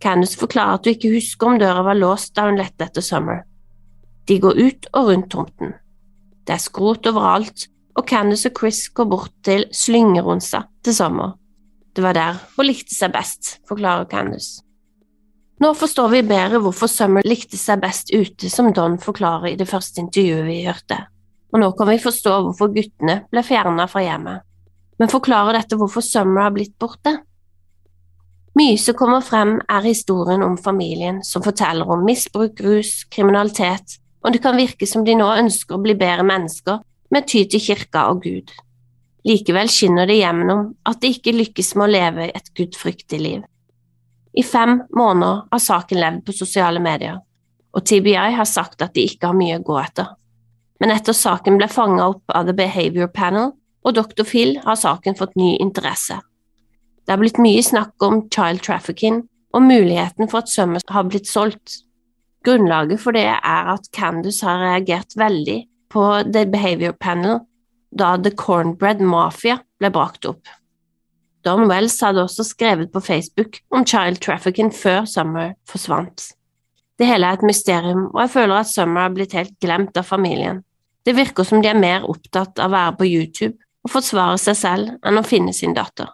Candice 0.00 0.38
forklarer 0.40 0.78
at 0.78 0.84
du 0.84 0.94
ikke 0.94 1.12
husker 1.12 1.50
om 1.50 1.58
døra 1.60 1.84
var 1.84 1.98
låst 1.98 2.32
da 2.36 2.46
hun 2.48 2.56
lette 2.56 2.86
etter 2.86 3.04
Summer. 3.04 3.42
De 4.28 4.38
går 4.40 4.56
ut 4.56 4.88
og 4.94 5.10
rundt 5.10 5.30
tomten. 5.34 5.74
Det 6.46 6.56
er 6.56 6.62
skrot 6.62 7.06
overalt, 7.10 7.66
og 7.96 8.06
Candice 8.06 8.50
og 8.50 8.58
Chris 8.58 8.88
går 8.94 9.08
bort 9.10 9.36
til 9.46 9.66
slyngeronsa 9.74 10.64
til 10.84 10.96
sommer. 10.96 11.36
Det 11.96 12.02
var 12.04 12.14
der 12.14 12.42
hun 12.56 12.68
likte 12.68 12.94
seg 12.94 13.12
best, 13.14 13.56
forklarer 13.68 14.06
Candice. 14.10 14.62
Nå 15.60 15.74
forstår 15.76 16.08
vi 16.08 16.20
bedre 16.24 16.60
hvorfor 16.64 16.88
Summer 16.88 17.26
likte 17.26 17.58
seg 17.60 17.82
best 17.82 18.08
ute, 18.14 18.48
som 18.48 18.70
Don 18.72 18.96
forklarer 18.98 19.50
i 19.50 19.58
det 19.60 19.68
første 19.68 20.00
intervjuet 20.00 20.46
vi 20.46 20.62
hørte, 20.64 20.96
og 21.52 21.60
nå 21.60 21.68
kan 21.76 21.90
vi 21.90 21.98
forstå 22.00 22.36
hvorfor 22.46 22.70
guttene 22.72 23.18
ble 23.28 23.42
fjernet 23.44 23.92
fra 23.92 24.00
hjemmet. 24.06 24.46
Men 25.00 25.12
forklarer 25.12 25.58
dette 25.58 25.76
hvorfor 25.76 26.04
Summer 26.04 26.46
har 26.46 26.54
blitt 26.54 26.78
borte? 26.80 27.18
Mye 28.56 28.78
som 28.80 28.96
kommer 28.96 29.20
frem, 29.20 29.58
er 29.68 29.84
historien 29.84 30.42
om 30.42 30.56
familien, 30.58 31.20
som 31.24 31.44
forteller 31.44 31.92
om 31.92 32.08
misbruk, 32.08 32.56
rus, 32.64 33.04
kriminalitet, 33.12 34.00
og 34.24 34.32
det 34.32 34.40
kan 34.44 34.56
virke 34.56 34.88
som 34.88 35.04
de 35.04 35.12
nå 35.16 35.28
ønsker 35.42 35.76
å 35.76 35.84
bli 35.84 35.92
bedre 35.98 36.24
mennesker 36.24 36.80
med 37.10 37.26
ty 37.28 37.44
til 37.50 37.62
kirka 37.62 38.06
og 38.10 38.22
Gud. 38.24 38.50
Likevel 39.26 39.68
skinner 39.68 40.08
det 40.08 40.20
gjennom 40.20 40.70
at 40.88 41.00
de 41.02 41.10
ikke 41.12 41.34
lykkes 41.36 41.74
med 41.76 41.86
å 41.88 41.92
leve 41.92 42.28
et 42.30 42.52
gudfryktig 42.56 43.20
liv. 43.20 43.42
I 44.32 44.44
fem 44.46 44.78
måneder 44.96 45.42
har 45.50 45.62
saken 45.62 46.00
levd 46.00 46.22
på 46.26 46.36
sosiale 46.36 46.80
medier, 46.82 47.18
og 47.74 47.84
TBI 47.86 48.30
har 48.36 48.48
sagt 48.48 48.82
at 48.82 48.94
de 48.94 49.04
ikke 49.08 49.30
har 49.30 49.36
mye 49.36 49.58
å 49.58 49.66
gå 49.66 49.76
etter. 49.82 50.14
Men 50.80 50.94
etter 50.94 51.16
saken 51.16 51.58
ble 51.60 51.68
fanget 51.68 52.06
opp 52.06 52.34
av 52.34 52.46
The 52.48 52.56
Behavior 52.56 53.10
Panel 53.12 53.52
og 53.84 53.96
Dr. 53.96 54.24
Phil, 54.24 54.56
har 54.64 54.78
saken 54.78 55.16
fått 55.18 55.36
ny 55.40 55.56
interesse. 55.60 56.20
Det 57.04 57.12
har 57.12 57.20
blitt 57.20 57.40
mye 57.42 57.62
snakk 57.64 58.00
om 58.06 58.22
child 58.32 58.62
trafficking 58.64 59.22
og 59.56 59.64
muligheten 59.66 60.28
for 60.30 60.44
at 60.44 60.52
sømmet 60.52 60.92
har 60.94 61.08
blitt 61.08 61.28
solgt. 61.28 61.80
Grunnlaget 62.46 63.02
for 63.02 63.16
det 63.16 63.26
er 63.26 63.72
at 63.74 63.88
Candice 63.96 64.46
har 64.46 64.62
reagert 64.62 65.16
veldig 65.18 65.58
på 65.90 66.04
The 66.32 66.46
Behavior 66.50 66.94
Panel 66.96 67.40
da 67.90 68.14
The 68.16 68.30
Cornbread 68.30 69.00
Mafia 69.02 69.58
ble 69.80 69.90
brakt 69.90 70.26
opp. 70.28 70.46
Don 71.44 71.66
Wells 71.70 71.96
hadde 72.04 72.22
også 72.22 72.44
skrevet 72.44 72.92
på 72.92 73.00
Facebook 73.00 73.62
om 73.72 73.86
child 73.86 74.20
trafficking 74.20 74.70
før 74.74 75.06
Summer 75.08 75.54
forsvant. 75.68 76.32
Det 77.00 77.08
hele 77.08 77.26
er 77.26 77.38
et 77.38 77.46
mysterium, 77.48 78.10
og 78.12 78.20
jeg 78.26 78.32
føler 78.34 78.60
at 78.60 78.68
Summer 78.68 79.06
har 79.06 79.14
blitt 79.16 79.32
helt 79.32 79.56
glemt 79.62 79.96
av 79.96 80.04
familien. 80.04 80.60
Det 81.06 81.16
virker 81.16 81.48
som 81.48 81.62
de 81.64 81.70
er 81.70 81.80
mer 81.80 82.04
opptatt 82.04 82.60
av 82.60 82.68
å 82.68 82.76
være 82.76 82.96
på 82.98 83.08
YouTube 83.08 83.56
og 83.86 83.94
forsvare 83.94 84.36
seg 84.38 84.58
selv 84.58 85.08
enn 85.08 85.20
å 85.20 85.24
finne 85.24 85.54
sin 85.56 85.72
datter. 85.76 86.12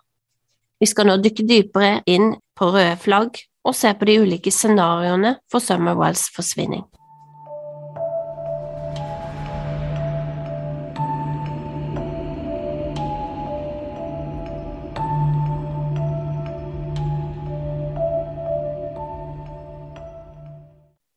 Vi 0.79 0.87
skal 0.87 1.09
nå 1.11 1.17
dykke 1.19 1.47
dypere 1.49 2.05
inn 2.07 2.37
på 2.57 2.71
røde 2.71 2.95
flagg 3.03 3.41
og 3.67 3.75
se 3.75 3.91
på 3.99 4.07
de 4.07 4.21
ulike 4.23 4.53
scenarioene 4.55 5.41
for 5.51 5.65
Summer 5.65 5.99
Wells' 5.99 6.29
forsvinning. 6.31 6.85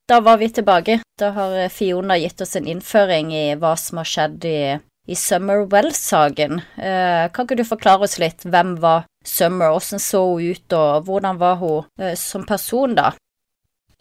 Da 0.09 0.19
var 0.19 0.37
vi 0.37 0.49
tilbake. 0.49 0.99
Da 1.19 1.29
har 1.29 1.69
Fiona 1.69 2.17
gitt 2.17 2.41
oss 2.41 2.55
en 2.55 2.67
innføring 2.67 3.29
i 3.35 3.43
hva 3.61 3.75
som 3.77 3.99
har 4.01 4.07
skjedd 4.09 4.45
i, 4.49 4.61
i 5.05 5.15
Summer 5.15 5.67
Wells-saken. 5.69 6.61
Eh, 6.81 7.25
kan 7.29 7.45
ikke 7.45 7.59
du 7.59 7.61
forklare 7.67 8.07
oss 8.07 8.17
litt 8.17 8.41
hvem 8.41 8.71
var 8.81 9.05
Summer, 9.21 9.75
hvordan 9.75 10.01
så 10.01 10.23
hun 10.31 10.47
ut, 10.49 10.73
og 10.73 11.05
hvordan 11.05 11.37
var 11.37 11.59
hun 11.61 11.85
eh, 12.01 12.15
som 12.17 12.47
person, 12.49 12.95
da? 12.97 13.11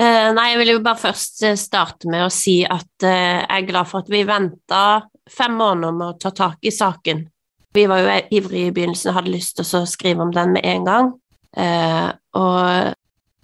Eh, 0.01 0.31
nei, 0.33 0.47
jeg 0.55 0.63
vil 0.63 0.73
jo 0.79 0.81
bare 0.87 1.03
først 1.03 1.45
eh, 1.45 1.59
starte 1.61 2.09
med 2.09 2.25
å 2.25 2.33
si 2.33 2.63
at 2.65 3.05
eh, 3.05 3.43
jeg 3.43 3.59
er 3.59 3.69
glad 3.69 3.91
for 3.91 4.01
at 4.01 4.09
vi 4.09 4.25
venta 4.25 4.83
fem 5.29 5.61
måneder 5.61 5.93
med 5.99 6.15
å 6.15 6.17
ta 6.23 6.33
tak 6.33 6.65
i 6.65 6.73
saken. 6.73 7.27
Vi 7.77 7.85
var 7.91 8.01
jo 8.01 8.17
ivrige 8.39 8.71
i 8.71 8.73
begynnelsen 8.73 9.13
og 9.13 9.21
hadde 9.21 9.35
lyst 9.37 9.61
til 9.61 9.69
å 9.77 9.85
skrive 9.85 10.25
om 10.25 10.33
den 10.33 10.57
med 10.57 10.65
en 10.73 10.89
gang. 10.89 11.13
Eh, 11.53 12.09
og 12.41 12.97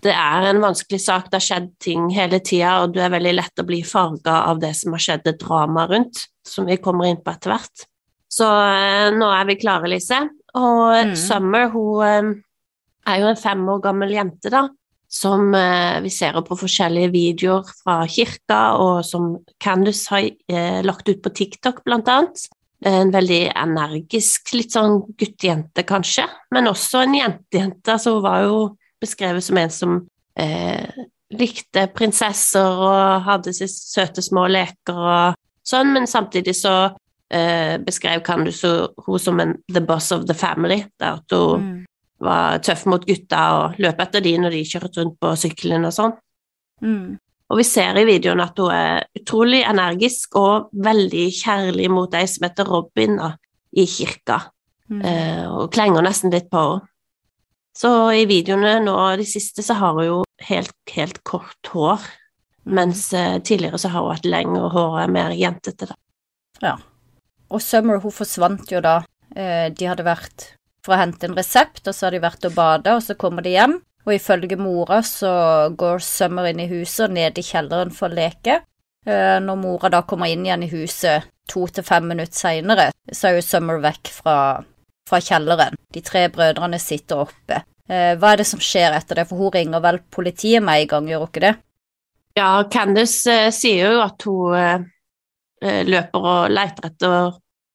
det 0.04 0.12
er 0.12 0.50
en 0.50 0.60
vanskelig 0.62 1.00
sak, 1.00 1.30
det 1.30 1.38
har 1.40 1.46
skjedd 1.46 1.72
ting 1.82 2.06
hele 2.12 2.40
tida, 2.44 2.76
og 2.82 2.94
du 2.94 3.00
er 3.02 3.12
veldig 3.14 3.34
lett 3.38 3.60
å 3.60 3.66
bli 3.66 3.80
farga 3.86 4.42
av 4.50 4.60
det 4.62 4.74
som 4.76 4.94
har 4.96 5.02
skjedd, 5.02 5.24
det 5.24 5.38
drama 5.40 5.86
rundt, 5.90 6.26
som 6.46 6.68
vi 6.68 6.76
kommer 6.82 7.08
inn 7.08 7.22
på 7.24 7.32
etter 7.32 7.54
hvert. 7.54 7.86
Så 8.34 8.46
eh, 8.46 9.10
nå 9.14 9.28
er 9.32 9.46
vi 9.48 9.58
klare, 9.60 9.88
Lise. 9.90 10.20
Og 10.58 11.10
mm. 11.10 11.14
Summer, 11.18 11.68
hun 11.72 12.04
eh, 12.06 12.32
er 13.10 13.22
jo 13.22 13.30
en 13.30 13.40
fem 13.40 13.62
år 13.70 13.80
gammel 13.84 14.14
jente, 14.14 14.52
da, 14.52 14.66
som 15.10 15.54
eh, 15.56 16.00
vi 16.04 16.12
ser 16.12 16.36
på 16.44 16.58
forskjellige 16.58 17.12
videoer 17.14 17.72
fra 17.80 18.02
kirka, 18.10 18.60
og 18.82 19.04
som 19.06 19.34
Candice 19.62 20.10
har 20.12 20.28
eh, 20.50 20.80
lagt 20.84 21.08
ut 21.08 21.22
på 21.24 21.32
TikTok, 21.40 21.84
blant 21.86 22.10
annet. 22.10 22.46
En 22.84 23.08
veldig 23.14 23.42
energisk, 23.56 24.50
litt 24.52 24.74
sånn 24.74 24.98
guttejente, 25.16 25.86
kanskje, 25.88 26.26
men 26.52 26.68
også 26.68 27.06
en 27.06 27.14
jentejente. 27.16 27.94
Altså, 27.94 28.18
hun 28.18 28.26
var 28.26 28.42
jo 28.44 28.58
beskrevet 29.04 29.44
som 29.44 29.60
en 29.60 29.72
som 29.72 29.96
eh, 30.40 31.04
likte 31.34 31.86
prinsesser 31.94 32.84
og 32.84 33.24
hadde 33.28 33.54
sine 33.54 33.70
søte 33.70 34.24
små 34.24 34.46
leker 34.50 34.98
og 34.98 35.40
sånn, 35.66 35.92
men 35.94 36.08
samtidig 36.10 36.56
så 36.58 36.74
eh, 37.32 37.76
beskrev 37.82 38.22
Candice 38.26 38.70
hun 39.06 39.20
som 39.20 39.40
en 39.42 39.56
the 39.72 39.82
boss 39.84 40.12
of 40.12 40.26
the 40.28 40.36
family, 40.36 40.84
der 41.00 41.20
at 41.20 41.34
hun 41.34 41.64
mm. 41.64 41.76
var 42.24 42.62
tøff 42.64 42.86
mot 42.90 43.04
gutta 43.06 43.44
og 43.58 43.82
løp 43.82 44.00
etter 44.04 44.24
de 44.24 44.36
når 44.40 44.56
de 44.56 44.64
kjørte 44.68 45.00
rundt 45.00 45.20
på 45.22 45.34
sykkelen 45.40 45.88
og 45.88 45.96
sånn. 45.96 46.16
Mm. 46.84 47.14
Og 47.52 47.60
vi 47.60 47.66
ser 47.68 47.98
i 48.00 48.06
videoen 48.08 48.42
at 48.42 48.58
hun 48.58 48.72
er 48.72 49.04
utrolig 49.20 49.62
energisk 49.68 50.36
og 50.40 50.70
veldig 50.84 51.26
kjærlig 51.36 51.90
mot 51.92 52.16
ei 52.16 52.26
som 52.30 52.48
heter 52.48 52.68
Robin 52.68 53.18
da, 53.20 53.34
i 53.74 53.86
kirka, 53.90 54.40
mm. 54.90 55.00
eh, 55.02 55.44
og 55.50 55.70
klenger 55.74 56.04
nesten 56.04 56.34
litt 56.34 56.50
på 56.52 56.66
henne. 56.68 56.90
Så 57.74 57.90
i 58.14 58.26
videoene 58.30 58.76
nå 58.84 58.94
de 59.18 59.26
siste 59.26 59.64
så 59.66 59.76
har 59.80 59.96
hun 59.96 60.06
jo 60.06 60.18
helt, 60.46 60.74
helt 60.94 61.22
kort 61.26 61.72
hår, 61.72 62.02
mens 62.64 63.08
eh, 63.16 63.40
tidligere 63.42 63.80
så 63.82 63.90
har 63.92 64.04
hun 64.04 64.14
hatt 64.14 64.28
lengre 64.28 64.70
hår 64.72 64.90
og 64.92 65.00
er 65.02 65.14
mer 65.16 65.34
jentete, 65.36 65.90
da. 65.90 65.98
Ja. 66.62 66.76
Og 67.50 67.62
Summer, 67.62 67.98
hun 68.02 68.14
forsvant 68.14 68.70
jo 68.72 68.82
da. 68.84 69.00
Eh, 69.34 69.70
de 69.74 69.88
hadde 69.90 70.06
vært 70.06 70.52
for 70.84 70.94
å 70.94 71.00
hente 71.00 71.26
en 71.28 71.36
resept, 71.36 71.82
og 71.88 71.96
så 71.96 72.06
har 72.06 72.14
de 72.14 72.22
vært 72.22 72.46
og 72.46 72.54
bada, 72.56 72.96
og 72.96 73.02
så 73.04 73.18
kommer 73.18 73.44
de 73.44 73.56
hjem. 73.56 73.78
Og 74.04 74.12
ifølge 74.18 74.58
mora 74.60 75.00
så 75.06 75.32
går 75.76 76.02
Summer 76.04 76.50
inn 76.50 76.60
i 76.60 76.68
huset 76.70 77.08
og 77.08 77.14
ned 77.16 77.40
i 77.40 77.44
kjelleren 77.44 77.92
for 77.94 78.12
å 78.12 78.18
leke. 78.18 78.60
Eh, 79.06 79.38
når 79.40 79.60
mora 79.60 79.90
da 79.92 80.02
kommer 80.08 80.30
inn 80.32 80.44
igjen 80.46 80.66
i 80.66 80.70
huset 80.72 81.30
to 81.50 81.66
til 81.68 81.84
fem 81.84 82.06
minutter 82.08 82.36
seinere, 82.36 82.90
så 83.12 83.28
er 83.28 83.38
jo 83.38 83.44
Summer 83.44 83.80
vekk 83.84 84.12
fra, 84.12 84.36
fra 85.08 85.20
kjelleren. 85.20 85.76
De 85.92 86.02
tre 86.04 86.26
brødrene 86.32 86.80
sitter 86.82 87.24
oppe. 87.26 87.60
Eh, 87.88 88.14
hva 88.16 88.32
er 88.32 88.40
det 88.40 88.48
som 88.48 88.62
skjer 88.62 88.96
etter 88.96 89.20
det, 89.20 89.28
for 89.28 89.40
hun 89.40 89.52
ringer 89.54 89.82
vel 89.84 90.00
politiet 90.14 90.64
med 90.64 90.84
en 90.84 90.90
gang, 90.90 91.08
gjør 91.10 91.24
hun 91.24 91.32
ikke 91.32 91.44
det? 91.44 91.54
Ja, 92.38 92.48
Candice 92.72 93.34
eh, 93.46 93.52
sier 93.54 93.92
jo 93.92 94.02
at 94.04 94.24
hun 94.26 94.56
eh, 94.58 95.82
løper 95.86 96.30
og 96.30 96.54
leter 96.54 96.90
etter 96.90 97.34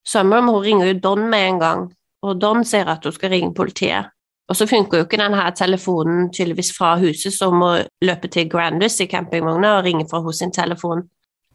Summer, 0.10 0.42
men 0.42 0.56
hun 0.56 0.66
ringer 0.66 0.90
jo 0.90 1.02
Don 1.04 1.28
med 1.30 1.46
en 1.46 1.60
gang, 1.62 1.84
og 2.26 2.40
Don 2.42 2.66
sier 2.66 2.90
at 2.90 3.06
hun 3.06 3.14
skal 3.14 3.36
ringe 3.36 3.54
politiet. 3.54 4.10
Og 4.50 4.58
så 4.58 4.66
funker 4.66 4.98
jo 4.98 5.06
ikke 5.06 5.20
denne 5.22 5.44
telefonen 5.54 6.32
tydeligvis 6.34 6.72
fra 6.74 6.96
huset, 6.98 7.36
så 7.36 7.52
hun 7.52 7.62
må 7.62 7.70
løpe 8.02 8.32
til 8.34 8.50
Grandis 8.50 8.98
i 9.04 9.08
campingvogna 9.12 9.76
og 9.78 9.84
ringe 9.86 10.08
fra 10.10 10.24
hos 10.26 10.42
sin 10.42 10.52
telefon. 10.52 11.06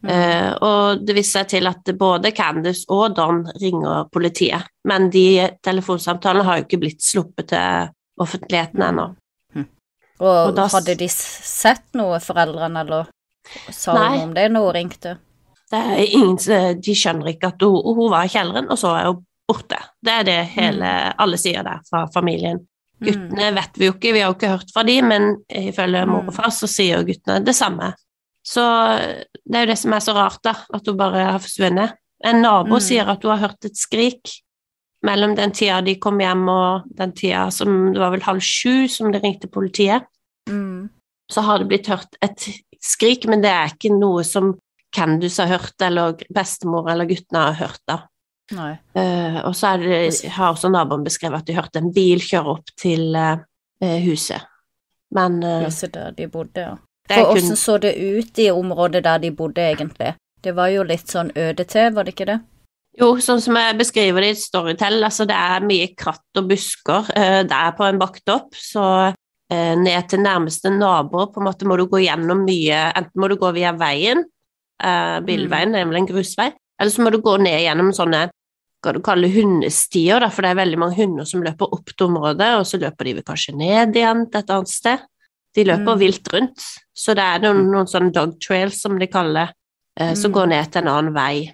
Mm. 0.04 0.10
Eh, 0.12 0.50
og 0.60 1.04
det 1.06 1.14
viser 1.16 1.40
seg 1.40 1.48
til 1.54 1.66
at 1.70 1.90
både 1.96 2.30
Candice 2.36 2.84
og 2.92 3.14
Don 3.16 3.42
ringer 3.60 4.08
politiet, 4.12 4.66
men 4.84 5.08
de 5.10 5.48
telefonsamtalene 5.64 6.44
har 6.44 6.58
jo 6.60 6.66
ikke 6.66 6.80
blitt 6.82 7.00
sluppet 7.04 7.48
til 7.54 7.88
offentligheten 8.20 8.84
ennå. 8.84 9.06
Og, 10.20 10.28
Og 10.30 10.52
da 10.54 10.68
hadde 10.70 10.94
de 11.00 11.08
sett 11.10 11.88
noe, 11.98 12.20
foreldrene, 12.22 12.84
eller 12.84 13.08
sa 13.74 13.96
Nei. 13.96 14.10
hun 14.18 14.28
om 14.28 14.34
det 14.36 14.44
når 14.54 14.66
hun 14.68 14.76
ringte? 14.76 15.16
Det 15.72 15.80
er 15.80 16.04
ingen, 16.04 16.36
de 16.84 16.94
skjønner 16.94 17.32
ikke 17.32 17.50
at 17.50 17.64
hun, 17.66 17.80
hun 17.96 18.12
var 18.12 18.28
i 18.28 18.30
kjelleren, 18.30 18.68
og 18.70 18.78
så 18.78 18.92
er 18.94 19.08
hun 19.10 19.24
borte. 19.50 19.80
Det 20.04 20.12
er 20.20 20.28
det 20.28 20.38
hele, 20.54 20.92
alle 21.20 21.40
sier 21.40 21.66
der 21.66 21.82
fra 21.88 22.04
familien. 22.14 22.60
Mm. 23.00 23.08
Guttene 23.08 23.50
vet 23.58 23.80
vi 23.80 23.88
jo 23.88 23.96
ikke, 23.96 24.12
vi 24.14 24.22
har 24.22 24.30
jo 24.30 24.36
ikke 24.38 24.52
hørt 24.54 24.70
fra 24.72 24.84
de, 24.86 25.00
men 25.02 25.26
ifølge 25.50 26.04
mor 26.06 26.22
Mm. 26.22 26.28
og 26.30 26.34
far 26.38 26.52
så 26.54 26.70
sier 26.70 27.00
jo 27.00 27.08
guttene 27.10 27.40
det 27.44 27.56
samme. 27.58 27.90
Så 28.44 28.62
det 29.44 29.56
er 29.56 29.64
jo 29.64 29.72
det 29.72 29.78
som 29.80 29.94
er 29.96 30.02
så 30.04 30.14
rart, 30.16 30.40
da, 30.44 30.52
at 30.76 30.88
hun 30.88 30.98
bare 31.00 31.28
har 31.32 31.40
forsvunnet. 31.40 31.96
En 32.24 32.42
nabo 32.44 32.76
Mm. 32.76 32.80
sier 32.80 33.08
at 33.08 33.22
hun 33.22 33.32
har 33.32 33.48
hørt 33.48 33.64
et 33.64 33.76
skrik 33.76 34.40
mellom 35.04 35.34
den 35.36 35.52
tida 35.52 35.80
de 35.84 35.96
kom 36.00 36.20
hjem 36.20 36.48
og 36.48 36.84
den 36.96 37.12
tida 37.12 37.50
som 37.52 37.92
det 37.92 38.00
var 38.00 38.12
vel 38.14 38.24
halv 38.24 38.40
sju 38.40 38.88
som 38.88 39.12
de 39.12 39.20
ringte 39.20 39.48
politiet. 39.48 40.06
Mm. 40.48 40.88
Så 41.32 41.40
har 41.44 41.58
det 41.58 41.68
blitt 41.68 41.88
hørt 41.88 42.16
et 42.24 42.48
skrik, 42.80 43.26
men 43.28 43.40
det 43.44 43.50
er 43.50 43.72
ikke 43.72 43.92
noe 43.96 44.24
som 44.24 44.54
Candice 44.94 45.42
har 45.42 45.58
hørt, 45.58 45.74
eller 45.82 46.14
bestemor 46.32 46.88
eller 46.92 47.08
guttene 47.10 47.48
har 47.48 47.56
hørt, 47.58 47.80
da. 47.88 48.04
Eh, 48.94 49.38
og 49.42 49.56
så 49.56 49.72
det, 49.80 50.28
har 50.36 50.52
også 50.52 50.70
naboen 50.70 51.04
beskrevet 51.04 51.42
at 51.42 51.48
de 51.48 51.56
hørte 51.56 51.80
en 51.80 51.92
bil 51.92 52.20
kjøre 52.22 52.52
opp 52.52 52.70
til 52.78 53.16
eh, 53.16 53.40
huset. 54.04 54.44
Men 55.14 55.40
uh, 55.42 55.64
Huset 55.64 55.92
der 55.94 56.14
de 56.14 56.28
bodde, 56.30 56.60
ja. 56.60 56.76
Er 57.10 57.20
For 57.20 57.34
kun 57.34 57.42
åssen 57.42 57.60
så 57.60 57.78
det 57.82 57.94
ut 58.00 58.38
i 58.40 58.50
området 58.50 59.04
der 59.04 59.20
de 59.20 59.30
bodde, 59.30 59.62
egentlig? 59.62 60.14
Det 60.44 60.52
var 60.56 60.70
jo 60.72 60.84
litt 60.86 61.08
sånn 61.08 61.32
øde 61.36 61.64
til, 61.68 61.92
var 61.96 62.04
det 62.04 62.14
ikke 62.14 62.28
det? 62.28 62.40
Jo, 62.94 63.08
sånn 63.18 63.40
som 63.42 63.56
jeg 63.58 63.74
beskriver 63.78 64.22
det 64.22 64.34
i 64.34 64.38
Storytel, 64.38 65.00
altså 65.02 65.26
det 65.26 65.34
er 65.34 65.64
mye 65.66 65.88
kratt 65.98 66.38
og 66.38 66.50
busker. 66.50 67.08
Eh, 67.16 67.40
det 67.48 67.56
er 67.56 67.72
på 67.74 67.86
en 67.88 67.98
bakketopp, 67.98 68.54
så 68.54 68.84
eh, 69.10 69.74
ned 69.80 70.10
til 70.10 70.22
nærmeste 70.22 70.70
naboer 70.70 71.32
på 71.34 71.42
en 71.42 71.48
måte 71.48 71.66
må 71.66 71.78
du 71.80 71.88
gå 71.90 72.04
gjennom 72.04 72.44
mye 72.46 72.84
Enten 72.94 73.20
må 73.20 73.30
du 73.32 73.34
gå 73.40 73.50
via 73.56 73.72
veien, 73.74 74.22
eh, 74.78 75.18
bilveien, 75.26 75.74
det 75.74 75.82
er 75.82 75.90
vel 75.90 76.04
en 76.04 76.08
grusvei, 76.12 76.52
eller 76.78 76.94
så 76.94 77.02
må 77.02 77.10
du 77.10 77.18
gå 77.24 77.34
ned 77.42 77.64
gjennom 77.64 77.90
sånne 77.96 78.28
hva 78.84 78.92
du 78.92 79.00
kaller 79.02 79.32
hundestier, 79.32 80.22
for 80.30 80.44
det 80.44 80.52
er 80.52 80.60
veldig 80.60 80.78
mange 80.78 80.98
hunder 81.00 81.26
som 81.26 81.42
løper 81.42 81.72
opp 81.74 81.90
til 81.90 82.10
området, 82.10 82.50
og 82.60 82.66
så 82.68 82.78
løper 82.78 83.08
de 83.08 83.18
vel 83.18 83.26
kanskje 83.26 83.56
ned 83.56 83.96
igjen 83.96 84.26
til 84.28 84.42
et 84.42 84.54
annet 84.54 84.70
sted. 84.70 85.06
De 85.54 85.64
løper 85.64 85.94
Mm. 85.94 85.98
vilt 85.98 86.32
rundt, 86.32 86.64
så 86.94 87.14
det 87.14 87.22
er 87.22 87.38
noen, 87.44 87.70
noen 87.70 87.86
sånne 87.86 88.12
dog 88.12 88.40
trails, 88.40 88.80
som 88.82 88.98
de 88.98 89.06
kaller 89.06 89.46
det, 89.46 89.54
eh, 90.00 90.14
som 90.14 90.30
Mm. 90.32 90.34
går 90.34 90.48
ned 90.48 90.72
til 90.72 90.82
en 90.82 90.88
annen 90.88 91.14
vei. 91.14 91.52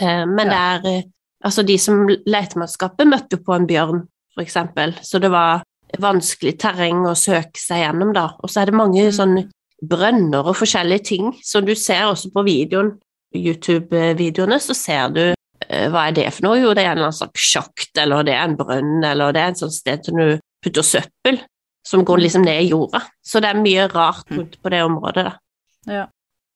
Eh, 0.00 0.24
Men 0.26 0.48
det 0.48 0.56
er 0.56 0.80
eh, 0.98 1.02
Altså, 1.42 1.62
de 1.64 1.78
som 1.78 2.06
letemannskapet 2.06 3.06
møtte 3.08 3.38
på 3.42 3.54
en 3.56 3.66
bjørn, 3.66 4.06
for 4.34 4.42
eksempel, 4.44 4.92
så 5.00 5.18
det 5.18 5.30
var 5.30 5.62
vanskelig 5.98 6.58
terreng 6.58 7.06
å 7.06 7.14
søke 7.16 7.56
seg 7.56 7.78
gjennom, 7.86 8.12
da. 8.12 8.34
Og 8.44 8.50
så 8.50 8.60
er 8.60 8.66
det 8.66 8.74
mange 8.74 9.00
Mm. 9.08 9.12
sånne 9.16 9.50
brønner 9.82 10.44
og 10.46 10.54
forskjellige 10.56 11.02
ting 11.04 11.32
som 11.42 11.64
du 11.64 11.74
ser 11.74 12.02
også 12.04 12.30
på 12.30 12.44
videoen, 12.44 12.98
YouTube-videoene, 13.34 14.58
så 14.60 14.74
ser 14.76 15.08
du 15.14 15.22
eh, 15.68 15.88
hva 15.92 16.08
er 16.08 16.12
det 16.16 16.32
for 16.34 16.42
noe? 16.48 16.58
Jo, 16.60 16.72
det 16.74 16.84
er 16.84 16.90
en 16.90 16.98
eller 16.98 17.08
annen 17.10 17.18
slags 17.20 17.40
sjakt, 17.52 17.90
eller 18.00 18.22
det 18.26 18.34
er 18.34 18.44
en 18.48 18.56
brønn, 18.58 19.04
eller 19.04 19.32
det 19.32 19.40
er 19.42 19.48
et 19.52 19.60
sånt 19.60 19.72
sted 19.76 20.04
som 20.04 20.16
du 20.16 20.38
putter 20.64 20.82
søppel, 20.82 21.40
som 21.88 22.04
går 22.04 22.18
liksom 22.18 22.42
ned 22.42 22.62
i 22.62 22.70
jorda. 22.70 23.02
Så 23.22 23.40
det 23.40 23.50
er 23.50 23.62
mye 23.62 23.86
rart 23.88 24.30
rundt 24.30 24.58
på 24.62 24.72
det 24.72 24.82
området, 24.84 25.30
da. 25.30 26.06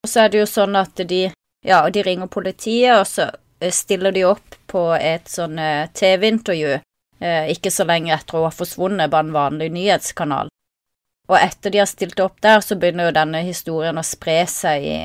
Og 0.05 0.11
så 0.11 0.25
er 0.25 0.33
det 0.33 0.43
jo 0.43 0.51
sånn 0.51 0.77
at 0.77 1.01
de 1.09 1.31
Ja, 1.65 1.79
de 1.89 2.03
ringer 2.05 2.29
politiet, 2.29 2.93
og 2.93 3.07
så 3.09 3.31
eh, 3.57 3.71
stiller 3.73 4.13
de 4.13 4.27
opp 4.29 4.59
på 4.69 4.83
et 4.99 5.31
sånn 5.33 5.57
eh, 5.57 5.87
TV-intervju 5.97 6.75
eh, 7.25 7.51
ikke 7.55 7.71
så 7.73 7.87
lenge 7.89 8.13
etter 8.13 8.37
hun 8.37 8.45
har 8.45 8.53
forsvunnet, 8.53 9.11
bare 9.11 9.25
en 9.25 9.33
vanlig 9.33 9.71
nyhetskanal. 9.73 10.51
Og 11.29 11.39
etter 11.39 11.73
de 11.73 11.81
har 11.81 11.89
stilt 11.89 12.21
opp 12.21 12.37
der, 12.45 12.61
så 12.61 12.77
begynner 12.77 13.09
jo 13.09 13.17
denne 13.17 13.41
historien 13.47 13.97
å 13.97 14.05
spre 14.05 14.43
seg 14.51 14.85
i 14.85 14.99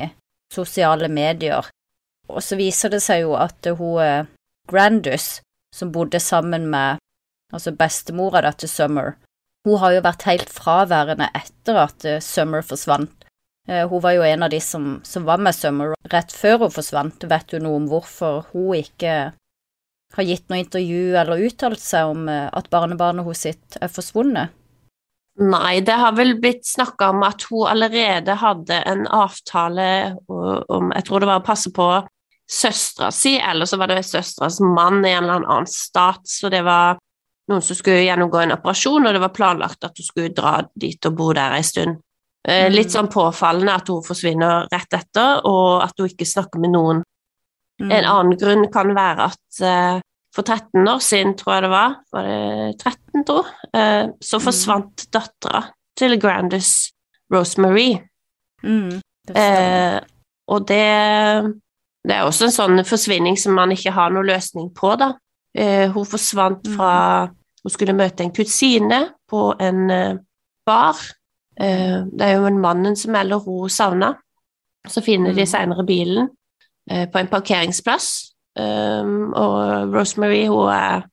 sosiale 0.52 1.08
medier. 1.08 1.70
Og 2.28 2.44
så 2.44 2.58
viser 2.60 2.92
det 2.92 3.00
seg 3.04 3.24
jo 3.24 3.38
at 3.40 3.66
eh, 3.66 3.80
hun 3.80 4.28
Grandus, 4.70 5.40
som 5.74 5.92
bodde 5.92 6.20
sammen 6.20 6.68
med 6.70 7.00
altså 7.54 7.72
bestemora 7.74 8.44
da 8.44 8.52
til 8.52 8.68
Summer, 8.68 9.14
hun 9.66 9.80
har 9.82 9.96
jo 9.96 10.04
vært 10.04 10.28
helt 10.28 10.52
fraværende 10.52 11.28
etter 11.36 11.80
at 11.82 12.06
eh, 12.08 12.22
Summer 12.24 12.64
forsvant. 12.64 13.26
Eh, 13.68 13.84
Hun 13.88 14.02
var 14.02 14.16
jo 14.16 14.24
en 14.24 14.46
av 14.46 14.52
de 14.52 14.60
som, 14.64 14.94
som 15.04 15.26
var 15.28 15.42
med 15.42 15.56
Summer 15.56 15.94
rett 16.12 16.32
før 16.32 16.64
hun 16.64 16.72
forsvant. 16.74 17.28
Vet 17.28 17.52
du 17.52 17.60
noe 17.60 17.80
om 17.82 17.90
hvorfor 17.90 18.46
hun 18.54 18.78
ikke 18.80 19.18
har 20.16 20.26
gitt 20.26 20.48
noe 20.50 20.62
intervju 20.64 21.12
eller 21.20 21.44
uttalt 21.46 21.82
seg 21.82 22.14
om 22.14 22.24
eh, 22.32 22.48
at 22.48 22.70
barnebarnet 22.72 23.26
hennes 23.26 23.44
sitt 23.46 23.78
er 23.80 23.92
forsvunnet? 23.92 24.56
Nei, 25.40 25.80
det 25.86 25.94
har 25.96 26.16
vel 26.16 26.34
blitt 26.40 26.66
snakka 26.68 27.12
om 27.14 27.22
at 27.24 27.46
hun 27.48 27.68
allerede 27.70 28.34
hadde 28.42 28.80
en 28.90 29.06
avtale 29.06 29.86
om 30.28 30.90
Jeg 30.92 31.06
tror 31.06 31.22
det 31.22 31.28
var 31.30 31.40
å 31.40 31.46
passe 31.46 31.70
på 31.72 31.86
søstera 32.50 33.12
si, 33.14 33.36
eller 33.38 33.64
så 33.64 33.78
var 33.80 33.88
det 33.88 34.02
søsteras 34.04 34.58
mann 34.60 35.04
i 35.06 35.12
en 35.14 35.22
eller 35.22 35.46
annen 35.46 35.70
stat, 35.70 36.26
så 36.28 36.50
det 36.52 36.64
var 36.66 36.98
noen 37.50 37.62
som 37.62 37.76
skulle 37.78 38.04
gjennomgå 38.06 38.40
en 38.42 38.54
operasjon, 38.56 39.06
og 39.06 39.12
det 39.16 39.20
var 39.22 39.34
planlagt 39.36 39.84
at 39.84 39.98
hun 39.98 40.06
skulle 40.06 40.32
dra 40.34 40.60
dit 40.78 41.06
og 41.06 41.16
bo 41.18 41.32
der 41.36 41.56
ei 41.58 41.62
stund. 41.66 41.98
Eh, 42.48 42.68
Mm. 42.70 42.74
Litt 42.74 42.90
sånn 42.94 43.10
påfallende 43.12 43.74
at 43.74 43.88
hun 43.92 44.02
forsvinner 44.02 44.68
rett 44.72 44.94
etter, 44.96 45.42
og 45.44 45.82
at 45.84 45.92
hun 45.98 46.08
ikke 46.08 46.24
snakker 46.26 46.58
med 46.62 46.70
noen. 46.72 47.02
Mm. 47.80 47.90
En 47.92 48.04
annen 48.04 48.38
grunn 48.38 48.64
kan 48.72 48.94
være 48.96 49.26
at 49.30 49.60
eh, 49.60 50.00
for 50.34 50.42
13 50.46 50.86
år 50.88 51.00
siden, 51.02 51.34
tror 51.36 51.54
jeg 51.54 51.62
det 51.62 51.70
var, 51.70 51.94
var 52.12 52.22
det 52.22 52.78
13, 52.78 53.24
tro, 53.26 53.44
eh, 53.74 54.06
så 54.22 54.38
Mm. 54.38 54.44
forsvant 54.46 55.06
dattera 55.12 55.64
til 55.96 56.18
Grandis 56.20 56.92
Rosemary. 57.32 58.00
Mm, 58.62 59.00
det. 59.26 59.36
Eh, 59.36 60.00
og 60.48 60.66
det, 60.66 60.86
det 62.06 62.14
er 62.16 62.24
også 62.24 62.44
en 62.48 62.54
sånn 62.54 62.84
forsvinning 62.86 63.36
som 63.38 63.52
man 63.54 63.70
ikke 63.74 63.92
har 63.92 64.10
noen 64.10 64.26
løsning 64.26 64.70
på, 64.74 64.96
da. 64.98 65.12
Eh, 65.54 65.88
hun 65.90 66.04
forsvant 66.06 66.62
Mm. 66.64 66.76
fra 66.76 67.30
Hun 67.62 67.72
skulle 67.72 67.96
møte 67.96 68.24
en 68.24 68.32
kusine 68.34 69.00
på 69.28 69.50
en 69.60 69.90
eh, 69.90 70.18
bar. 70.66 71.00
Eh, 71.60 72.00
det 72.08 72.26
er 72.26 72.38
jo 72.38 72.48
en 72.48 72.60
mannen 72.60 72.96
som 72.96 73.12
melder 73.12 73.42
hun 73.44 73.70
savna. 73.70 74.14
Så 74.88 75.02
finner 75.04 75.34
de 75.36 75.44
seinere 75.44 75.76
senere 75.76 75.86
bilen 75.86 76.30
eh, 76.90 77.06
på 77.10 77.20
en 77.20 77.30
parkeringsplass. 77.32 78.10
Og 78.60 79.92
Rosemary 79.94 80.42
hun, 80.50 80.68
er, 80.74 81.04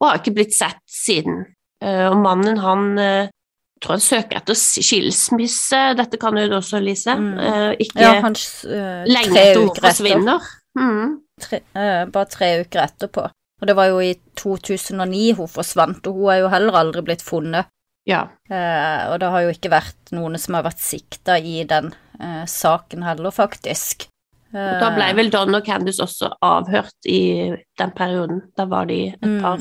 hun 0.00 0.08
har 0.08 0.16
ikke 0.18 0.32
blitt 0.34 0.54
sett 0.56 0.80
siden. 0.88 1.44
Og 1.84 2.16
mannen 2.18 2.58
han 2.58 2.96
jeg 2.96 3.84
tror 3.84 3.94
han 3.94 4.02
søker 4.04 4.38
etter 4.40 4.56
skilsmisse, 4.58 5.78
dette 6.00 6.18
kan 6.20 6.36
du 6.36 6.56
også, 6.56 6.80
Lise. 6.82 7.14
Mm. 7.16 7.36
Ikke 7.84 8.02
ja, 8.02 8.16
han 8.24 8.34
uh, 8.34 9.04
lenge 9.08 9.44
etter 9.44 9.60
hun 9.60 9.70
forsvinner. 9.76 10.48
Mm. 10.80 11.14
Tre, 11.40 11.60
uh, 11.76 12.02
bare 12.12 12.28
tre 12.32 12.50
uker 12.64 12.82
etterpå. 12.82 13.28
Og 13.60 13.66
det 13.68 13.76
var 13.76 13.90
jo 13.90 13.98
i 14.00 14.14
2009 14.40 15.32
hun 15.36 15.48
forsvant, 15.48 16.06
og 16.06 16.14
hun 16.14 16.30
er 16.32 16.38
jo 16.44 16.48
heller 16.52 16.78
aldri 16.80 17.02
blitt 17.04 17.22
funnet. 17.24 17.66
Ja. 18.08 18.22
Eh, 18.50 19.02
og 19.12 19.18
det 19.20 19.28
har 19.30 19.42
jo 19.44 19.50
ikke 19.52 19.70
vært 19.70 20.12
noen 20.16 20.38
som 20.40 20.54
har 20.56 20.64
vært 20.64 20.80
sikta 20.80 21.36
i 21.38 21.64
den 21.68 21.92
eh, 22.20 22.46
saken 22.48 23.02
heller, 23.04 23.30
faktisk. 23.30 24.06
Og 24.50 24.80
da 24.80 24.88
ble 24.96 25.04
Eh, 25.10 25.14
vel 25.14 25.28
Don 25.30 25.54
og 25.54 25.64
Candice 25.64 26.02
også 26.02 26.32
avhørt 26.42 27.06
i 27.06 27.52
den 27.78 27.90
perioden. 27.94 28.40
Da 28.56 28.64
var 28.66 28.86
de 28.86 29.08
et 29.12 29.20
Mm. 29.22 29.40
par. 29.42 29.58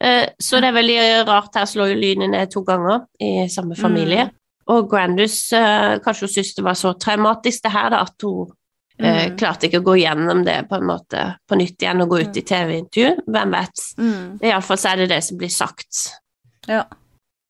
Eh, 0.00 0.26
Så 0.38 0.60
det 0.60 0.68
er 0.68 0.72
veldig 0.82 1.26
rart 1.28 1.54
her 1.54 1.64
slår 1.64 1.88
jo 1.94 2.00
lynet 2.02 2.30
ned 2.30 2.50
to 2.50 2.60
ganger 2.62 3.06
i 3.20 3.48
samme 3.48 3.74
familie. 3.76 4.30
Og 4.68 4.90
Grandus 4.90 5.52
eh, 5.52 5.98
kanskje 6.04 6.26
hun 6.26 6.28
syntes 6.34 6.54
det 6.56 6.64
var 6.64 6.74
så 6.74 6.92
traumatisk 6.98 7.62
det 7.62 7.72
her 7.72 7.88
da, 7.90 8.00
at 8.02 8.14
hun 8.22 8.48
eh, 8.50 8.54
Mm. 8.96 9.34
klarte 9.36 9.68
ikke 9.68 9.82
å 9.82 9.84
gå 9.84 9.94
gjennom 10.00 10.38
det 10.46 10.62
på 10.70 10.78
en 10.78 10.86
måte 10.88 11.24
på 11.44 11.58
nytt 11.60 11.82
igjen 11.84 12.00
og 12.00 12.14
gå 12.14 12.20
ut 12.24 12.38
i 12.40 12.44
TV-intervju. 12.48 13.26
Hvem 13.28 13.50
vet. 13.52 13.82
Mm. 14.00 14.22
Iallfall 14.40 14.80
så 14.80 14.92
er 14.92 15.02
det 15.02 15.10
det 15.12 15.18
som 15.26 15.40
blir 15.40 15.52
sagt. 15.52 16.06
Ja. 16.70 16.86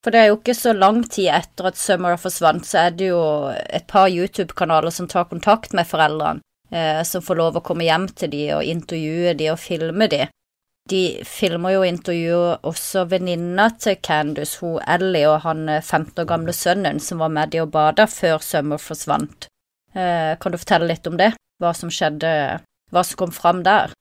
For 0.06 0.14
det 0.14 0.20
er 0.22 0.28
jo 0.30 0.36
ikke 0.38 0.54
så 0.54 0.70
lang 0.70 1.00
tid 1.02 1.32
etter 1.34 1.66
at 1.70 1.78
Summer 1.78 2.18
forsvant, 2.20 2.66
så 2.66 2.84
er 2.86 2.92
det 2.94 3.08
jo 3.08 3.22
et 3.50 3.86
par 3.90 4.06
YouTube-kanaler 4.06 4.94
som 4.94 5.08
tar 5.10 5.26
kontakt 5.30 5.74
med 5.74 5.88
foreldrene, 5.88 6.44
eh, 6.70 7.00
som 7.02 7.24
får 7.26 7.40
lov 7.40 7.58
å 7.58 7.62
komme 7.66 7.88
hjem 7.88 8.06
til 8.14 8.30
de 8.30 8.44
og 8.54 8.70
intervjue 8.70 9.34
de 9.34 9.50
og 9.50 9.58
filme 9.58 10.06
de. 10.12 10.28
De 10.86 11.02
filmer 11.26 11.74
jo 11.74 11.80
og 11.82 11.88
intervjuer 11.88 12.68
også 12.70 13.02
venninna 13.10 13.72
til 13.82 13.98
Candice, 13.98 14.60
hun 14.62 14.78
Ellie 14.86 15.26
og 15.26 15.40
han 15.42 15.66
eh, 15.68 15.82
15 15.82 16.22
år 16.22 16.30
gamle 16.30 16.54
sønnen 16.54 17.02
som 17.02 17.18
var 17.24 17.34
med 17.34 17.50
de 17.50 17.64
og 17.64 17.72
bada 17.74 18.06
før 18.06 18.38
Summer 18.38 18.78
forsvant. 18.78 19.48
Eh, 19.96 20.36
kan 20.38 20.54
du 20.54 20.58
fortelle 20.60 20.86
litt 20.92 21.10
om 21.10 21.18
det? 21.18 21.32
Hva 21.60 21.72
som 21.76 21.90
skjedde, 21.92 22.30
hva 22.92 23.02
som 23.04 23.16
kom 23.16 23.30
fram 23.32 23.62
der? 23.66 23.92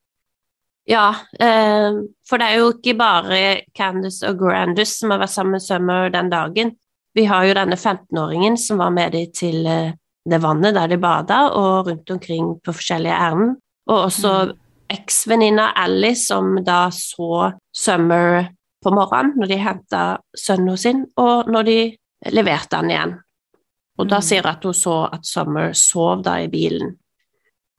Ja, 0.87 1.15
eh, 1.39 1.95
for 2.27 2.37
det 2.37 2.47
er 2.51 2.59
jo 2.59 2.71
ikke 2.75 2.93
bare 2.99 3.37
Candice 3.73 4.27
og 4.29 4.37
Grandus 4.43 4.99
som 4.99 5.09
har 5.13 5.19
vært 5.23 5.33
sammen 5.33 5.55
med 5.57 5.63
Summer 5.65 6.09
den 6.13 6.29
dagen. 6.29 6.75
Vi 7.15 7.23
har 7.25 7.45
jo 7.47 7.55
denne 7.57 7.77
15-åringen 7.79 8.57
som 8.59 8.77
var 8.83 8.91
med 8.93 9.15
dem 9.15 9.31
til 9.33 9.65
eh, 9.65 9.93
det 10.29 10.41
vannet 10.43 10.75
der 10.75 10.87
de 10.91 10.97
bada, 10.97 11.45
og 11.53 11.87
rundt 11.87 12.11
omkring 12.11 12.55
på 12.65 12.73
forskjellige 12.73 13.13
ærend. 13.13 13.57
Og 13.87 14.05
også 14.09 14.31
Mm. 14.45 14.53
eksvenninna 14.89 15.71
Ally, 15.75 16.13
som 16.15 16.55
da 16.63 16.89
så 16.89 17.53
Summer 17.73 18.49
på 18.83 18.91
morgenen 18.93 19.33
når 19.37 19.47
de 19.47 19.57
henta 19.57 20.17
sønnen 20.37 20.77
sin, 20.77 21.05
og 21.17 21.47
når 21.49 21.63
de 21.65 21.77
leverte 22.31 22.75
han 22.75 22.89
igjen. 22.91 23.15
Og 23.97 24.07
da 24.09 24.17
Mm. 24.17 24.21
sier 24.21 24.41
hun 24.43 24.51
at 24.51 24.63
hun 24.63 24.73
så 24.73 25.09
at 25.13 25.25
Summer 25.25 25.73
sov 25.73 26.23
da 26.23 26.35
i 26.43 26.47
bilen. 26.47 26.97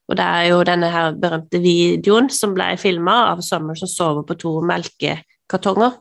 Og 0.07 0.17
det 0.19 0.25
er 0.25 0.49
jo 0.53 0.63
denne 0.67 0.89
her 0.93 1.17
berømte 1.19 1.59
videoen 1.63 2.29
som 2.31 2.55
ble 2.55 2.73
filma 2.79 3.33
av 3.33 3.43
Summer 3.43 3.75
som 3.79 3.91
sover 3.91 4.27
på 4.29 4.37
to 4.39 4.53
melkekartonger. 4.67 5.97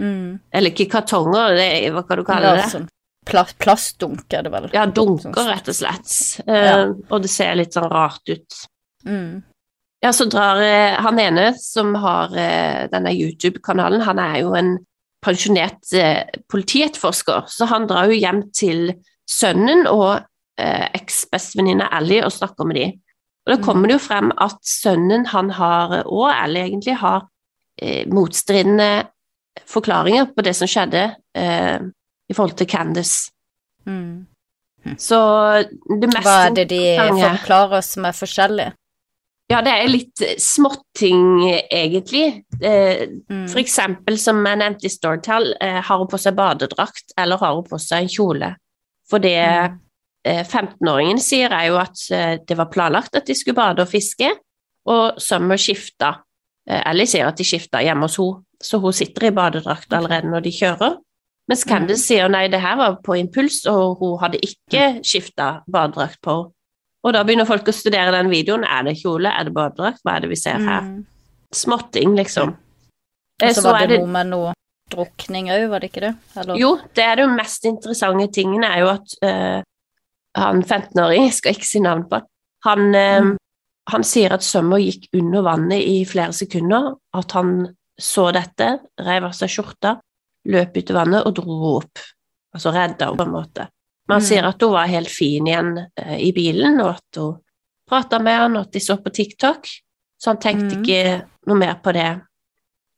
Mm. 0.00 0.40
Eller 0.50 0.72
ikke 0.72 0.88
kartonger, 0.90 1.54
det 1.58 1.66
er, 1.76 1.90
hva 1.94 2.02
kan 2.08 2.18
du 2.18 2.26
kalle 2.26 2.54
det? 2.58 2.68
sånn 2.72 2.88
pla 3.24 3.44
plastdunk 3.58 4.32
er 4.36 4.44
det 4.44 4.52
vel? 4.52 4.68
Ja, 4.74 4.84
Sånn- 4.84 4.94
dunker, 4.94 5.48
rett 5.48 5.68
og 5.68 5.76
slett. 5.78 6.14
Ja. 6.46 6.84
Uh, 6.84 6.94
Og 7.10 7.22
det 7.24 7.30
ser 7.32 7.54
litt 7.56 7.76
sånn 7.76 7.90
rart 7.90 8.28
ut. 8.28 8.58
Mm. 9.06 9.42
Ja, 10.04 10.12
så 10.12 10.26
drar 10.28 10.60
uh, 10.60 11.00
han 11.06 11.20
ene 11.22 11.46
som 11.56 11.94
har 12.02 12.34
uh, 12.36 12.84
denne 12.92 13.14
YouTube-kanalen, 13.14 14.04
han 14.04 14.20
er 14.20 14.42
jo 14.42 14.52
en 14.58 14.76
pensjonert 15.24 15.80
politietterforsker, 16.52 17.46
så 17.48 17.64
han 17.70 17.86
drar 17.88 18.10
jo 18.12 18.18
hjem 18.18 18.42
til 18.52 18.90
sønnen 19.24 19.86
og 19.88 20.20
eks-bestevenninna 20.60 21.86
Ally 21.96 22.18
og 22.20 22.30
snakker 22.30 22.68
med 22.68 22.76
dem. 22.76 22.90
Og 23.46 23.52
da 23.52 23.56
Mm. 23.58 23.64
kommer 23.64 23.88
det 23.88 23.92
jo 23.98 24.06
frem 24.06 24.32
at 24.38 24.58
sønnen 24.62 25.26
han 25.26 25.50
har, 25.50 26.02
og 26.06 26.30
Ally 26.32 26.60
egentlig, 26.60 26.96
har 26.96 27.26
eh, 27.82 28.06
motstridende 28.08 29.06
forklaringer 29.66 30.26
på 30.34 30.42
det 30.42 30.54
som 30.56 30.66
skjedde 30.68 31.16
eh, 31.34 31.78
i 32.30 32.32
forhold 32.34 32.56
til 32.56 32.66
Candice. 32.66 33.30
Mm. 33.86 34.26
Så 34.96 35.18
det 36.00 36.08
meste 36.08 36.22
Hva 36.22 36.46
er 36.46 36.54
det 36.54 36.68
de 36.68 36.80
forklarer 36.98 37.80
som 37.82 38.04
er 38.04 38.12
forskjellig? 38.12 38.72
Ja, 39.50 39.60
det 39.60 39.72
er 39.72 39.88
litt 39.88 40.22
småting, 40.40 41.50
egentlig. 41.70 42.44
Eh, 42.62 43.06
Mm. 43.28 43.48
For 43.48 43.58
eksempel, 43.60 44.18
som 44.18 44.44
jeg 44.46 44.58
nevnte 44.58 44.84
i 44.86 44.88
Storytell, 44.88 45.54
eh, 45.60 45.80
har 45.82 45.98
hun 45.98 46.06
på 46.08 46.18
seg 46.18 46.34
badedrakt, 46.36 47.12
eller 47.18 47.36
har 47.36 47.54
hun 47.54 47.64
på 47.64 47.78
seg 47.80 48.02
en 48.02 48.08
kjole? 48.08 48.56
For 49.08 49.18
det 49.18 49.36
Mm. 49.70 49.80
Eh, 50.26 50.42
15-åringen 50.44 51.20
sier, 51.22 51.52
er 51.52 51.70
jo 51.70 51.78
at 51.80 52.00
eh, 52.14 52.36
det 52.46 52.56
var 52.58 52.72
planlagt 52.72 53.16
at 53.16 53.28
de 53.28 53.36
skulle 53.38 53.58
bade 53.58 53.84
og 53.84 53.90
fiske, 53.90 54.30
og 54.90 55.20
Summer 55.22 55.60
skifta. 55.60 56.16
Eh, 56.68 56.82
Ellie 56.90 57.08
sier 57.08 57.28
at 57.28 57.40
de 57.40 57.46
skifta 57.46 57.82
hjemme 57.84 58.08
hos 58.08 58.18
henne, 58.20 58.42
så 58.64 58.80
hun 58.80 58.96
sitter 58.96 59.28
i 59.28 59.34
badedrakt 59.36 59.92
allerede 59.92 60.30
når 60.30 60.46
de 60.46 60.54
kjører. 60.54 60.98
Mens 61.50 61.66
Candice 61.68 62.00
sier 62.00 62.30
nei, 62.32 62.46
det 62.48 62.62
her 62.62 62.78
var 62.80 63.00
på 63.04 63.18
impuls, 63.20 63.66
og 63.68 63.98
hun 64.00 64.16
hadde 64.22 64.40
ikke 64.46 65.02
skifta 65.04 65.58
badedrakt 65.68 66.22
på 66.24 66.40
henne. 66.40 66.50
Og 67.04 67.12
da 67.12 67.20
begynner 67.20 67.44
folk 67.44 67.66
å 67.68 67.72
studere 67.76 68.14
den 68.14 68.30
videoen. 68.32 68.62
Er 68.64 68.86
det 68.86 68.94
kjole, 68.96 69.28
er 69.28 69.44
det 69.44 69.50
badedrakt, 69.52 69.98
hva 70.00 70.14
er 70.14 70.22
det 70.24 70.30
vi 70.30 70.38
ser 70.40 70.56
her? 70.56 70.86
Mm. 70.86 71.02
Småting, 71.52 72.14
liksom. 72.16 72.54
Og 72.54 72.64
Eh, 73.42 73.52
så 73.54 73.66
var 73.66 73.86
det 73.88 73.98
noe 73.98 74.10
med 74.14 74.30
noe 74.30 74.52
drukning 74.92 75.50
òg, 75.52 75.66
var 75.72 75.82
det 75.82 75.90
ikke 75.90 76.04
det? 76.06 76.12
Eller? 76.38 76.58
Jo, 76.60 76.74
det 76.94 77.04
er 77.04 77.20
det 77.20 77.28
mest 77.32 77.66
interessante 77.66 78.28
tingene 78.34 78.68
er 78.70 78.84
jo 78.84 78.90
at 78.92 79.16
eh, 79.26 79.60
han 80.34 80.62
15-åring, 80.62 81.28
jeg 81.28 81.34
skal 81.38 81.54
ikke 81.54 81.66
si 81.68 81.80
navn 81.80 82.04
på 82.10 82.20
han, 82.20 82.28
han, 82.64 82.94
eh, 82.94 83.20
Mm. 83.20 83.36
han 83.90 84.02
sier 84.04 84.32
at 84.32 84.42
Summer 84.42 84.78
gikk 84.78 85.08
under 85.12 85.42
vannet 85.42 85.82
i 85.84 86.04
flere 86.04 86.32
sekunder, 86.32 86.94
at 87.14 87.32
han 87.32 87.76
så 88.00 88.32
dette, 88.32 88.80
rev 88.98 89.24
av 89.24 89.32
seg 89.32 89.48
skjorta, 89.48 90.00
løp 90.46 90.76
ut 90.76 90.90
i 90.90 90.94
vannet 90.94 91.26
og 91.26 91.34
dro 91.34 91.44
henne 91.44 91.76
opp. 91.76 91.98
Altså 92.54 92.72
redda 92.72 93.06
henne 93.06 93.16
på 93.16 93.22
en 93.26 93.32
måte. 93.32 93.68
Men 94.08 94.14
han 94.16 94.22
Mm. 94.22 94.28
sier 94.28 94.44
at 94.48 94.60
hun 94.60 94.72
var 94.72 94.86
helt 94.86 95.08
fin 95.08 95.46
igjen 95.46 95.86
eh, 95.96 96.16
i 96.18 96.32
bilen, 96.32 96.80
og 96.80 96.94
at 96.96 97.16
hun 97.16 97.38
prata 97.88 98.18
med 98.18 98.38
han, 98.38 98.56
og 98.56 98.66
at 98.66 98.72
de 98.72 98.80
så 98.80 98.96
på 98.96 99.12
TikTok, 99.12 99.66
så 100.18 100.26
han 100.26 100.38
tenkte 100.38 100.76
Mm. 100.76 100.82
ikke 100.82 101.26
noe 101.46 101.56
mer 101.56 101.74
på 101.74 101.92
det. 101.92 102.22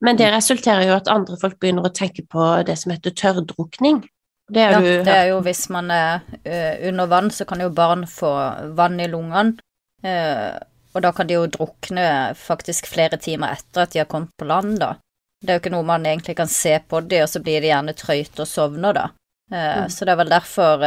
Men 0.01 0.17
det 0.17 0.33
resulterer 0.33 0.87
jo 0.87 0.95
at 0.95 1.09
andre 1.09 1.37
folk 1.41 1.59
begynner 1.59 1.83
å 1.85 1.93
tenke 1.95 2.27
på 2.29 2.65
det 2.65 2.79
som 2.79 2.93
heter 2.93 3.11
tørrdrukning. 3.11 4.09
Det 4.49 4.61
Ja, 4.61 4.73
har 4.73 4.83
du 4.83 5.03
det 5.03 5.13
er 5.13 5.29
jo 5.33 5.41
hvis 5.43 5.69
man 5.75 5.91
er 5.91 6.21
uh, 6.47 6.89
under 6.89 7.07
vann, 7.11 7.31
så 7.31 7.45
kan 7.45 7.61
jo 7.61 7.71
barn 7.75 8.07
få 8.07 8.31
vann 8.79 9.01
i 9.01 9.09
lungene. 9.11 9.59
Uh, 10.07 10.55
og 10.95 11.03
da 11.03 11.13
kan 11.13 11.27
de 11.27 11.35
jo 11.35 11.49
drukne 11.51 12.35
faktisk 12.39 12.87
flere 12.87 13.19
timer 13.19 13.57
etter 13.59 13.83
at 13.83 13.93
de 13.93 14.01
har 14.01 14.09
kommet 14.09 14.31
på 14.39 14.47
land, 14.47 14.79
da. 14.81 14.95
Det 15.43 15.51
er 15.51 15.59
jo 15.59 15.65
ikke 15.65 15.75
noe 15.75 15.87
man 15.87 16.07
egentlig 16.07 16.37
kan 16.39 16.49
se 16.49 16.79
på 16.79 17.01
de, 17.05 17.21
og 17.25 17.29
så 17.29 17.43
blir 17.43 17.61
de 17.61 17.73
gjerne 17.73 17.97
trøyte 17.99 18.45
og 18.47 18.49
sovner, 18.49 18.97
da. 18.97 19.07
Uh, 19.53 19.83
Mm. 19.83 19.91
Så 19.91 20.05
det 20.05 20.15
er 20.15 20.23
vel 20.23 20.31
derfor, 20.31 20.83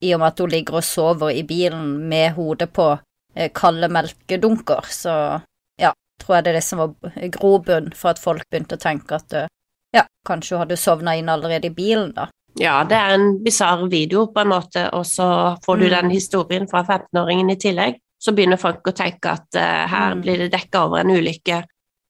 i 0.00 0.14
og 0.14 0.20
med 0.20 0.28
at 0.28 0.38
hun 0.38 0.50
ligger 0.50 0.78
og 0.78 0.84
sover 0.84 1.30
i 1.30 1.42
bilen 1.42 2.08
med 2.08 2.32
hodet 2.36 2.70
på 2.72 2.98
kalde 3.54 3.88
melkedunker, 3.92 4.86
så 4.88 5.12
ja, 5.80 5.90
tror 6.20 6.36
jeg 6.36 6.44
det 6.44 6.50
er 6.50 6.56
det 6.56 6.64
som 6.64 6.78
var 6.80 7.18
grobunn 7.34 7.92
for 7.94 8.10
at 8.10 8.22
folk 8.22 8.46
begynte 8.48 8.78
å 8.78 8.80
tenke 8.80 9.18
at 9.18 9.36
ja, 9.94 10.06
kanskje 10.26 10.56
hun 10.56 10.62
hadde 10.64 10.80
sovna 10.80 11.14
inn 11.18 11.28
allerede 11.28 11.68
i 11.68 11.74
bilen, 11.74 12.14
da. 12.16 12.28
Ja, 12.58 12.82
det 12.84 12.96
er 12.98 13.14
en 13.14 13.38
bisarr 13.44 13.84
video 13.90 14.26
på 14.34 14.40
en 14.42 14.48
måte, 14.50 14.88
og 14.92 15.04
så 15.06 15.56
får 15.64 15.78
du 15.78 15.84
Mm. 15.86 15.90
den 15.90 16.10
historien 16.10 16.68
fra 16.68 16.82
15-åringen 16.82 17.50
i 17.52 17.56
tillegg. 17.56 17.98
Så 18.20 18.32
begynner 18.34 18.56
folk 18.58 18.82
å 18.82 18.92
tenke 18.92 19.30
at 19.30 19.46
uh, 19.54 19.86
her 19.86 20.14
Mm. 20.14 20.22
blir 20.22 20.38
det 20.38 20.50
dekka 20.52 20.84
over 20.86 20.98
en 20.98 21.10
ulykke. 21.10 21.64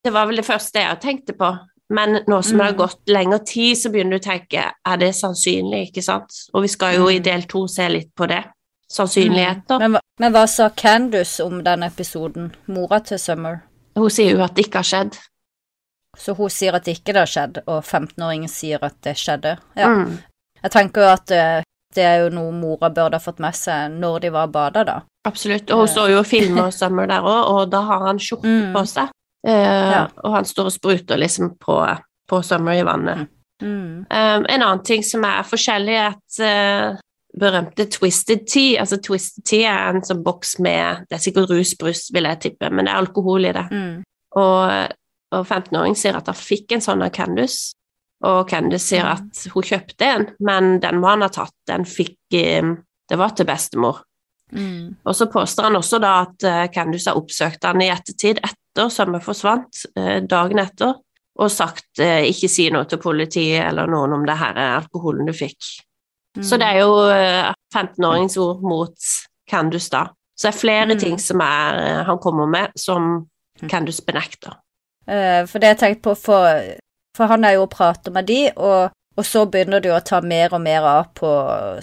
Det 0.05 0.13
var 0.13 0.27
vel 0.27 0.37
det 0.37 0.47
første 0.47 0.81
jeg 0.81 1.01
tenkte 1.01 1.33
på, 1.37 1.59
men 1.91 2.23
nå 2.27 2.43
som 2.43 2.57
det 2.59 2.65
har 2.67 2.73
Mm. 2.73 2.79
gått 2.79 3.01
lengre 3.07 3.39
tid, 3.45 3.77
så 3.77 3.91
begynner 3.93 4.11
du 4.11 4.19
å 4.19 4.31
tenke 4.33 4.73
er 4.87 4.97
det 4.97 5.15
sannsynlig, 5.15 5.91
ikke 5.93 6.03
sant? 6.03 6.31
Og 6.55 6.63
vi 6.63 6.69
skal 6.69 6.95
jo 6.95 7.09
i 7.09 7.19
del 7.19 7.43
to 7.43 7.67
se 7.69 7.89
litt 7.89 8.15
på 8.17 8.27
det. 8.29 8.45
Sannsynligheter. 8.91 9.79
Men, 9.79 9.99
men 10.19 10.33
hva 10.33 10.47
sa 10.49 10.71
Candice 10.71 11.41
om 11.45 11.63
den 11.63 11.83
episoden, 11.83 12.55
mora 12.69 13.01
til 13.05 13.19
Summer? 13.19 13.61
Hun 13.97 14.09
sier 14.11 14.33
jo 14.37 14.43
at 14.43 14.55
det 14.55 14.67
ikke 14.67 14.79
har 14.79 14.83
skjedd. 14.85 15.19
Så 16.17 16.35
hun 16.35 16.49
sier 16.51 16.75
at 16.75 16.89
ikke 16.89 17.13
det 17.13 17.17
har 17.17 17.27
skjedd, 17.27 17.59
og 17.67 17.85
15-åringen 17.85 18.49
sier 18.49 18.79
at 18.83 18.97
det 19.05 19.15
skjedde. 19.17 19.59
Ja. 19.77 19.89
Mm. 19.89 20.19
Jeg 20.63 20.71
tenker 20.75 21.05
jo 21.05 21.11
at 21.13 21.31
eh, 21.35 21.63
det 21.95 22.05
er 22.05 22.19
jo 22.25 22.29
noe 22.35 22.53
mora 22.53 22.91
burde 22.93 23.17
ha 23.17 23.23
fått 23.23 23.39
med 23.41 23.55
seg 23.57 23.95
når 23.97 24.21
de 24.27 24.31
var 24.35 24.49
og 24.51 24.53
bada, 24.53 24.85
da. 24.85 24.97
Absolutt. 25.29 25.71
Og 25.73 25.85
hun 25.85 25.89
står 25.89 26.11
jo 26.13 26.19
og 26.21 26.27
filmer 26.29 26.71
Summer 26.75 27.09
der 27.11 27.25
òg, 27.25 27.49
og 27.55 27.71
da 27.73 27.81
har 27.87 28.05
han 28.07 28.19
skjorte 28.23 28.49
Mm. 28.49 28.73
på 28.75 28.83
seg. 28.87 29.09
Eh, 29.47 29.91
Ja. 29.93 30.07
Og 30.25 30.33
han 30.35 30.45
står 30.45 30.67
og 30.67 30.73
spruter 30.73 31.17
liksom 31.17 31.57
på, 31.59 31.79
på 32.29 32.43
Summer 32.45 32.73
i 32.77 32.83
vannet. 32.85 33.29
Mm. 33.63 34.07
Um, 34.11 34.45
en 34.49 34.63
annen 34.63 34.85
ting 34.85 35.03
som 35.03 35.25
er 35.25 35.43
forskjellig, 35.43 35.95
er 35.97 36.13
at 36.13 36.39
uh, 36.95 37.01
berømte 37.39 37.89
Twisted 37.91 38.45
Tea 38.47 38.79
Altså 38.81 39.01
Twisted 39.03 39.43
Tea 39.45 39.73
er 39.73 39.97
en 39.97 40.05
sånn 40.07 40.23
boks 40.23 40.59
med 40.63 41.03
Det 41.11 41.17
er 41.19 41.25
sikkert 41.25 41.51
rusbrus, 41.51 42.05
vil 42.15 42.29
jeg 42.31 42.39
tippe, 42.45 42.71
men 42.71 42.87
det 42.87 42.93
er 42.95 43.01
alkohol 43.03 43.45
i 43.49 43.53
det. 43.57 43.65
Mm. 43.73 44.05
Og, 44.37 44.95
og 45.33 45.43
15-åring 45.47 45.97
sier 45.99 46.17
at 46.21 46.27
han 46.31 46.39
fikk 46.39 46.73
en 46.77 46.85
sånn 46.85 47.03
av 47.03 47.11
Candice, 47.11 47.75
og 48.27 48.49
Candice 48.51 48.83
sier 48.91 49.07
at 49.07 49.45
hun 49.55 49.63
kjøpte 49.67 50.07
en, 50.07 50.27
men 50.43 50.79
den 50.83 50.99
må 50.99 51.13
han 51.13 51.23
ha 51.23 51.29
tatt. 51.31 51.55
Den 51.71 51.85
fikk 51.87 52.19
um, 52.63 52.77
Det 53.09 53.17
var 53.19 53.31
til 53.37 53.47
bestemor. 53.47 54.03
Mm. 54.53 54.97
Og 55.05 55.15
så 55.17 55.27
påstår 55.31 55.69
han 55.69 55.77
også 55.79 56.01
da 56.03 56.15
at 56.25 56.45
uh, 56.49 56.65
Candice 56.75 57.11
har 57.11 57.17
oppsøkt 57.21 57.65
han 57.65 57.81
i 57.85 57.91
ettertid, 57.93 58.41
etter 58.43 58.91
Summer 58.91 59.23
forsvant, 59.23 59.85
uh, 59.97 60.19
dagen 60.27 60.59
etter, 60.59 60.97
og 61.39 61.51
sagt 61.55 62.01
ikke 62.03 62.49
si 62.51 62.65
noe 62.75 62.85
til 62.91 62.99
politiet 62.99 63.63
eller 63.63 63.87
noen 63.87 64.17
om 64.17 64.25
det 64.27 64.35
her 64.41 64.57
alkoholen 64.59 65.29
du 65.29 65.33
fikk. 65.33 65.59
Mm. 66.37 66.43
Så 66.43 66.59
det 66.59 66.67
er 66.67 66.81
jo 66.83 66.97
uh, 67.07 67.53
15-årings 67.75 68.35
ord 68.43 68.65
mot 68.67 69.11
Candice 69.49 69.93
da. 69.95 70.09
Så 70.35 70.49
det 70.49 70.55
er 70.55 70.59
flere 70.59 70.95
Mm. 70.95 70.99
ting 70.99 71.19
som 71.19 71.41
er, 71.41 72.03
han 72.07 72.19
kommer 72.19 72.47
med 72.51 72.75
som 72.79 73.29
Mm. 73.59 73.69
Candice 73.69 74.05
benekter. 74.07 74.53
Eh, 75.09 75.47
for 75.51 75.59
det 75.59 75.73
jeg 75.73 75.79
tenkte 75.81 76.03
på 76.05 76.13
for, 76.15 76.47
For 77.19 77.31
han 77.31 77.45
er 77.45 77.57
jo 77.57 77.67
og 77.67 77.73
prater 77.75 78.15
med 78.15 78.29
de, 78.31 78.45
og, 78.55 78.95
og 79.19 79.27
så 79.27 79.43
begynner 79.51 79.83
det 79.83 79.91
jo 79.91 79.97
å 79.99 80.05
ta 80.07 80.21
mer 80.23 80.55
og 80.55 80.63
mer 80.63 80.87
av 80.87 81.09
på 81.19 81.31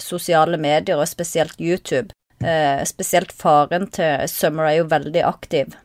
sosiale 0.00 0.56
medier, 0.56 0.96
og 0.96 1.10
spesielt 1.10 1.60
YouTube. 1.60 2.08
Eh, 2.40 2.80
spesielt 2.88 3.32
faren 3.36 3.90
til 3.92 4.24
Summer 4.32 4.70
er 4.70 4.78
jo 4.80 4.88
veldig 4.88 5.24
aktiv. 5.28 5.76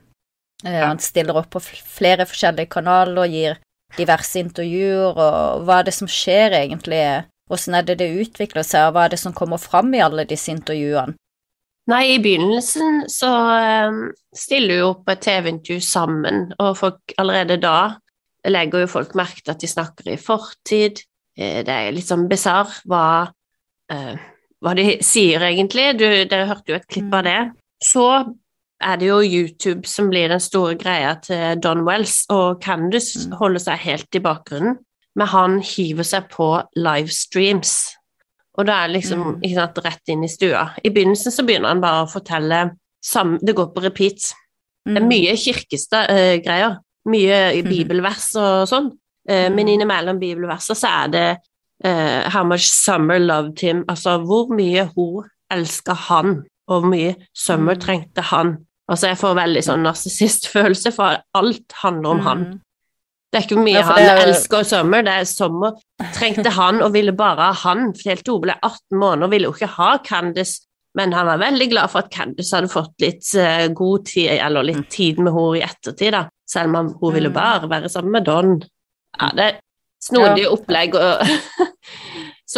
Eh, 0.63 0.79
han 0.79 0.99
stiller 1.03 1.41
opp 1.41 1.51
på 1.55 1.61
flere 1.63 2.27
forskjellige 2.27 2.71
kanaler 2.71 3.25
og 3.25 3.35
gir 3.35 3.59
diverse 3.97 4.39
intervjuer, 4.39 5.19
og 5.19 5.65
hva 5.67 5.81
er 5.81 5.89
det 5.89 5.95
som 5.97 6.07
skjer 6.11 6.55
egentlig? 6.61 7.03
Hvordan 7.51 7.75
er 7.75 7.87
det 7.87 7.97
det 7.99 8.11
utvikler 8.23 8.63
seg, 8.63 8.87
og 8.87 8.95
hva 8.95 9.05
er 9.05 9.15
det 9.15 9.19
som 9.19 9.35
kommer 9.35 9.59
fram 9.59 9.91
i 9.95 10.03
alle 10.03 10.23
disse 10.27 10.53
intervjuene? 10.53 11.17
Nei, 11.91 12.03
i 12.13 12.19
begynnelsen 12.21 13.01
så 13.09 13.27
um, 13.89 14.03
stiller 14.37 14.79
jo 14.79 14.91
opp 14.93 15.09
et 15.11 15.23
TV-intervju 15.25 15.81
sammen, 15.83 16.43
og 16.61 16.77
folk 16.79 17.15
allerede 17.19 17.57
da 17.59 17.97
legger 18.47 18.85
jo 18.85 18.91
folk 18.91 19.15
merke 19.17 19.43
til 19.43 19.53
at 19.53 19.61
de 19.61 19.69
snakker 19.69 20.11
i 20.13 20.19
fortid. 20.19 21.03
Eh, 21.37 21.61
det 21.65 21.73
er 21.73 21.95
litt 21.95 22.09
sånn 22.09 22.27
bisarr 22.31 22.71
hva, 22.89 23.05
uh, 23.93 24.13
hva 24.61 24.75
de 24.77 24.97
sier, 25.05 25.43
egentlig. 25.45 25.91
Du, 25.99 26.05
dere 26.05 26.47
hørte 26.49 26.73
jo 26.73 26.79
et 26.79 26.89
klipp 26.89 27.11
av 27.13 27.25
mm. 27.25 27.29
det. 27.29 27.39
Så 27.81 28.07
er 28.81 28.97
det 28.97 29.09
jo 29.11 29.21
YouTube 29.21 29.89
som 29.89 30.09
blir 30.09 30.31
den 30.31 30.41
store 30.41 30.75
greia 30.79 31.15
til 31.21 31.61
Don 31.61 31.85
Wells, 31.87 32.23
og 32.33 32.61
Candice 32.63 33.27
mm. 33.27 33.37
holder 33.41 33.65
seg 33.67 33.83
helt 33.85 34.17
i 34.17 34.23
bakgrunnen, 34.23 34.79
men 35.17 35.29
han 35.29 35.57
hiver 35.65 36.07
seg 36.07 36.29
på 36.33 36.53
livestreams. 36.79 37.75
Og 38.59 38.67
da 38.67 38.81
er 38.81 38.89
det 38.89 38.99
liksom 38.99 39.23
mm. 39.23 39.35
ikke 39.45 39.57
sant, 39.57 39.81
rett 39.85 40.13
inn 40.13 40.25
i 40.25 40.31
stua. 40.31 40.67
I 40.83 40.91
begynnelsen 40.93 41.33
så 41.33 41.45
begynner 41.47 41.73
han 41.73 41.83
bare 41.83 42.05
å 42.05 42.11
fortelle 42.11 42.63
sam, 43.01 43.37
Det 43.41 43.55
går 43.57 43.71
på 43.73 43.83
repeat. 43.85 44.31
Det 44.85 44.97
er 44.97 45.05
mye 45.05 45.33
kirkegreier, 45.37 46.75
uh, 46.75 46.81
mye 47.09 47.39
i 47.57 47.61
bibelvers 47.65 48.31
og 48.39 48.67
sånn, 48.69 48.91
uh, 48.93 49.47
men 49.49 49.63
mm. 49.63 49.71
innimellom 49.75 50.21
bibelverser 50.21 50.77
så 50.77 50.95
er 51.03 51.13
det 51.13 51.27
uh, 51.85 52.29
How 52.33 52.43
much 52.47 52.69
Summer 52.69 53.19
loved 53.19 53.61
him, 53.63 53.85
altså 53.89 54.19
hvor 54.25 54.51
mye 54.53 54.87
hun 54.95 55.29
elsker 55.51 55.97
han, 56.07 56.41
og 56.69 56.83
hvor 56.83 56.91
mye 56.93 57.15
Summer 57.33 57.77
mm. 57.77 57.85
trengte 57.85 58.27
han. 58.31 58.57
Altså, 58.91 59.11
jeg 59.11 59.21
får 59.21 59.37
veldig 59.37 59.61
sånn 59.63 59.85
narsissistfølelse, 59.87 60.91
for 60.95 61.21
alt 61.37 61.79
handler 61.83 62.15
om 62.15 62.25
han. 62.25 62.41
Det 63.31 63.39
er 63.39 63.45
ikke 63.45 63.61
mye 63.63 63.77
ja, 63.77 63.85
han 63.87 64.03
er... 64.03 64.25
elsker 64.25 64.65
sommer, 64.67 65.05
det 65.07 65.13
er 65.21 65.29
sommer. 65.29 65.77
Trengte 66.17 66.51
han 66.59 66.81
og 66.83 66.91
ville 66.97 67.13
bare 67.15 67.51
ha 67.51 67.59
han, 67.63 67.93
helt 68.03 68.25
til 68.27 68.35
hun 68.35 68.43
ble 68.49 68.57
18 68.57 68.99
måneder 68.99 69.29
og 69.29 69.31
ville 69.31 69.47
jo 69.47 69.55
ikke 69.55 69.71
ha 69.77 69.93
Candice, 70.03 70.65
men 70.99 71.15
han 71.15 71.29
var 71.29 71.39
veldig 71.39 71.69
glad 71.71 71.93
for 71.93 72.03
at 72.03 72.11
Candice 72.11 72.51
hadde 72.57 72.71
fått 72.73 72.97
litt 72.99 73.23
uh, 73.39 73.69
god 73.71 74.09
tid, 74.11 74.33
eller 74.43 74.67
litt 74.67 74.83
mm. 74.83 74.89
tid 74.91 75.21
med 75.23 75.31
henne 75.37 75.61
i 75.61 75.63
ettertid, 75.69 76.11
da, 76.17 76.25
selv 76.51 76.75
om 76.77 76.93
hun 76.99 77.13
ville 77.15 77.31
mm. 77.31 77.35
bare 77.35 77.69
være 77.71 77.89
sammen 77.89 78.15
med 78.17 78.27
Don. 78.27 78.59
Ja, 79.19 79.31
det 79.35 79.47
er 79.47 79.57
snodig 80.03 80.47
opplegg 80.49 80.95
og 81.01 81.23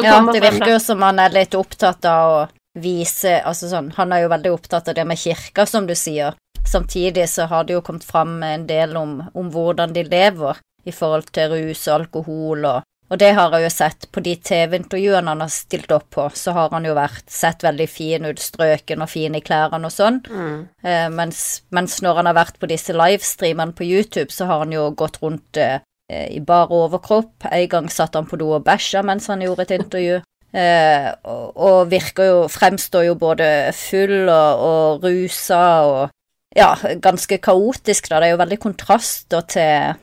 Ja, 0.01 0.17
det 0.25 0.41
virker 0.41 0.73
jo 0.73 0.79
som 0.81 1.03
han 1.05 1.21
er 1.21 1.33
litt 1.33 1.53
opptatt 1.57 2.05
av 2.09 2.31
å 2.33 2.43
vise 2.81 3.35
Altså 3.45 3.67
sånn, 3.69 3.91
han 3.93 4.13
er 4.15 4.23
jo 4.23 4.31
veldig 4.31 4.53
opptatt 4.55 4.87
av 4.89 4.95
det 4.97 5.03
med 5.05 5.19
kirka, 5.21 5.67
som 5.69 5.85
du 5.85 5.93
sier. 5.93 6.33
Samtidig 6.65 7.27
så 7.29 7.45
har 7.51 7.67
det 7.67 7.75
jo 7.75 7.83
kommet 7.85 8.05
fram 8.07 8.39
en 8.43 8.65
del 8.65 8.97
om, 8.97 9.19
om 9.33 9.51
hvordan 9.53 9.93
de 9.93 10.05
lever 10.07 10.57
i 10.89 10.91
forhold 10.91 11.29
til 11.35 11.51
rus 11.53 11.83
og 11.87 11.99
alkohol 11.99 12.65
og 12.65 12.87
og 13.13 13.19
det 13.21 13.29
har 13.37 13.53
jeg 13.53 13.67
jo 13.67 13.69
sett 13.69 14.07
på 14.09 14.23
de 14.25 14.31
TV-intervjuene 14.41 15.29
han 15.29 15.43
har 15.43 15.51
stilt 15.53 15.91
opp 15.93 16.07
på, 16.15 16.23
så 16.33 16.55
har 16.55 16.71
han 16.73 16.87
jo 16.87 16.95
vært 16.97 17.27
sett 17.29 17.61
veldig 17.61 17.85
fin 17.91 18.25
ut, 18.25 18.41
strøken 18.41 19.05
og 19.05 19.11
fin 19.11 19.37
i 19.37 19.41
klærne 19.45 19.85
og 19.85 19.93
sånn. 19.93 20.17
Mm. 20.25 20.55
Eh, 20.81 21.05
mens, 21.13 21.43
mens, 21.69 21.99
når 22.01 22.21
han 22.21 22.31
har 22.31 22.39
vært 22.39 22.57
på 22.57 22.69
disse 22.71 22.95
livestreamene 22.97 23.77
på 23.77 23.85
YouTube, 23.85 24.33
så 24.33 24.49
har 24.49 24.63
han 24.63 24.73
jo 24.73 24.87
gått 24.97 25.21
rundt 25.21 25.61
eh, 25.61 25.77
i 26.09 26.41
bar 26.41 26.73
overkropp. 26.73 27.45
En 27.51 27.67
gang 27.69 27.91
satt 27.93 28.17
han 28.17 28.25
på 28.29 28.39
do 28.41 28.49
og 28.57 28.65
bæsja 28.65 29.05
mens 29.05 29.29
han 29.29 29.45
gjorde 29.45 29.67
et 29.67 29.75
intervju. 29.77 30.17
Eh, 30.53 31.07
og, 31.29 31.45
og, 31.53 31.77
virker 31.89 32.27
jo 32.27 32.41
Fremstår 32.51 33.07
jo 33.07 33.15
både 33.17 33.47
full 33.73 34.27
og, 34.29 34.59
og 34.61 35.05
rusa 35.07 35.63
og 35.89 36.11
ja, 36.53 36.75
ganske 37.01 37.39
kaotisk, 37.41 38.11
da. 38.11 38.19
Det 38.21 38.27
er 38.27 38.35
jo 38.35 38.41
veldig 38.43 38.59
kontraster 38.61 39.45
til, 39.49 40.01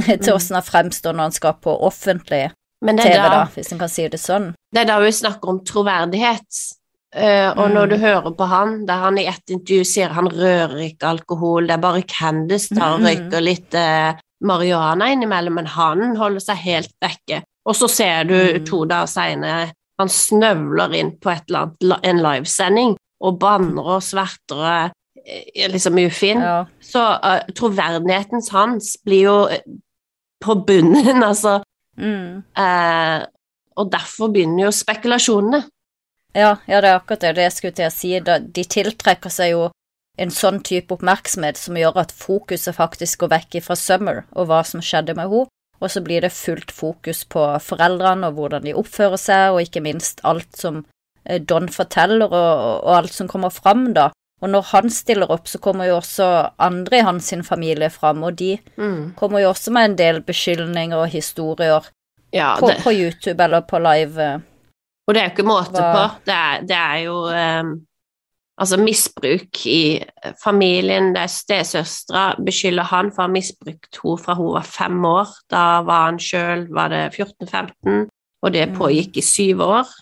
til 0.22 0.34
åssen 0.34 0.58
han 0.58 0.66
fremstår 0.66 1.16
når 1.16 1.30
han 1.30 1.36
skal 1.36 1.56
på 1.62 1.76
offentlig 1.86 2.48
TV, 2.80 3.12
da, 3.12 3.28
da, 3.28 3.40
hvis 3.52 3.72
en 3.74 3.80
kan 3.80 3.90
si 3.92 4.06
det 4.08 4.20
sånn. 4.20 4.52
Det 4.72 4.82
er 4.82 4.88
da 4.88 5.00
vi 5.02 5.10
snakker 5.12 5.52
om 5.52 5.58
troverdighet. 5.68 6.60
Uh, 7.10 7.50
og 7.56 7.64
mm. 7.66 7.74
når 7.74 7.90
du 7.90 7.96
hører 7.98 8.34
på 8.38 8.46
han, 8.46 8.76
der 8.86 9.02
han 9.02 9.18
i 9.18 9.26
ett 9.26 9.50
intervju 9.50 9.84
sier 9.88 10.12
han 10.14 10.30
rører 10.30 10.78
ikke 10.84 11.08
alkohol, 11.10 11.66
det 11.66 11.74
er 11.74 11.82
bare 11.82 12.04
Candice 12.06 12.70
tar 12.70 12.94
og 12.94 13.02
mm. 13.02 13.08
røyker 13.08 13.42
litt 13.44 13.76
uh, 13.76 14.14
marihuana 14.46 15.10
innimellom, 15.12 15.58
men 15.58 15.68
han 15.74 16.14
holder 16.16 16.44
seg 16.44 16.62
helt 16.62 16.94
vekke. 17.02 17.42
Og 17.68 17.76
så 17.76 17.90
ser 17.90 18.30
du 18.30 18.38
mm. 18.38 18.64
to 18.70 18.84
dager 18.88 19.10
seinere 19.10 19.68
han 20.00 20.08
snøvler 20.08 20.94
inn 20.96 21.12
på 21.20 21.28
et 21.34 21.52
annet, 21.52 21.90
en 22.08 22.22
livesending 22.24 22.94
og 23.20 23.36
banner 23.42 23.96
og 23.98 24.04
sverter 24.04 24.62
og 24.64 24.96
liksom 25.74 25.98
ufin, 26.00 26.40
ja. 26.40 26.64
så 26.80 27.02
uh, 27.20 27.42
troverdigheten 27.56 28.42
hans 28.52 28.94
blir 29.04 29.26
jo 29.26 29.36
eh, 29.52 29.60
på 30.44 30.56
bunnen, 30.66 31.22
altså. 31.30 31.60
Mm. 32.00 32.42
Eh, 32.56 33.18
og 33.80 33.92
derfor 33.92 34.32
begynner 34.32 34.66
jo 34.68 34.72
spekulasjonene. 34.74 35.62
Ja, 36.34 36.56
ja, 36.68 36.78
det 36.78 36.90
er 36.90 36.96
akkurat 36.96 37.22
det, 37.24 37.36
det 37.36 37.46
jeg 37.48 37.56
skulle 37.56 37.76
til 37.78 37.88
å 37.88 37.94
si. 37.94 38.10
De 38.22 38.64
tiltrekker 38.76 39.32
seg 39.34 39.54
jo 39.54 39.68
en 40.20 40.32
sånn 40.34 40.60
type 40.66 40.94
oppmerksomhet 40.94 41.58
som 41.58 41.78
gjør 41.78 42.02
at 42.02 42.12
fokuset 42.14 42.76
faktisk 42.76 43.22
går 43.22 43.32
vekk 43.34 43.58
fra 43.64 43.76
Summer 43.78 44.22
og 44.36 44.50
hva 44.50 44.60
som 44.66 44.82
skjedde 44.84 45.16
med 45.16 45.30
henne, 45.30 45.48
og 45.80 45.88
så 45.88 46.02
blir 46.04 46.20
det 46.20 46.34
fullt 46.36 46.72
fokus 46.76 47.24
på 47.24 47.42
foreldrene 47.64 48.28
og 48.28 48.36
hvordan 48.36 48.66
de 48.66 48.76
oppfører 48.76 49.20
seg, 49.20 49.44
og 49.54 49.62
ikke 49.64 49.82
minst 49.84 50.20
alt 50.28 50.50
som 50.56 50.84
Don 51.48 51.68
forteller, 51.72 52.28
og, 52.28 52.52
og 52.84 52.94
alt 52.96 53.14
som 53.16 53.28
kommer 53.28 53.52
fram, 53.52 53.90
da. 53.96 54.10
Og 54.40 54.48
når 54.48 54.68
han 54.70 54.90
stiller 54.92 55.30
opp, 55.30 55.48
så 55.48 55.60
kommer 55.60 55.90
jo 55.90 55.98
også 55.98 56.26
andre 56.64 57.00
i 57.00 57.04
hans 57.04 57.32
familie 57.44 57.90
fram, 57.92 58.22
og 58.24 58.38
de 58.40 58.54
mm. 58.76 59.12
kommer 59.16 59.42
jo 59.42 59.50
også 59.52 59.72
med 59.76 59.90
en 59.90 59.98
del 59.98 60.22
beskyldninger 60.24 60.96
og 60.96 61.12
historier 61.12 61.90
ja, 62.32 62.54
på, 62.60 62.70
på, 62.84 62.92
YouTube 62.92 63.44
eller 63.44 63.60
på 63.60 63.78
live. 63.78 64.30
Og 65.06 65.14
det 65.14 65.20
er 65.20 65.28
jo 65.28 65.34
ikke 65.34 65.48
måte 65.48 65.76
Hva? 65.76 65.92
på. 65.92 66.04
Det 66.24 66.34
er, 66.36 66.66
det 66.70 66.76
er 66.78 66.98
jo 67.04 67.16
um, 67.28 67.72
altså 68.60 68.78
misbruk 68.80 69.66
i 69.66 69.82
familien. 70.42 71.12
Det 71.14 71.24
er 71.24 71.34
stesøstera 71.34 72.24
beskylder 72.46 72.88
han 72.88 73.10
for 73.12 73.24
å 73.24 73.28
ha 73.28 73.34
misbrukt 73.34 74.00
henne 74.00 74.22
fra 74.24 74.38
hun 74.38 74.54
var 74.54 74.68
fem 74.68 75.04
år. 75.04 75.34
Da 75.52 75.64
var 75.84 76.06
han 76.08 76.20
sjøl 76.22 76.68
14-15, 76.70 78.06
og 78.40 78.56
det 78.56 78.70
mm. 78.70 78.78
pågikk 78.78 79.20
i 79.20 79.26
syv 79.26 79.66
år. 79.66 79.92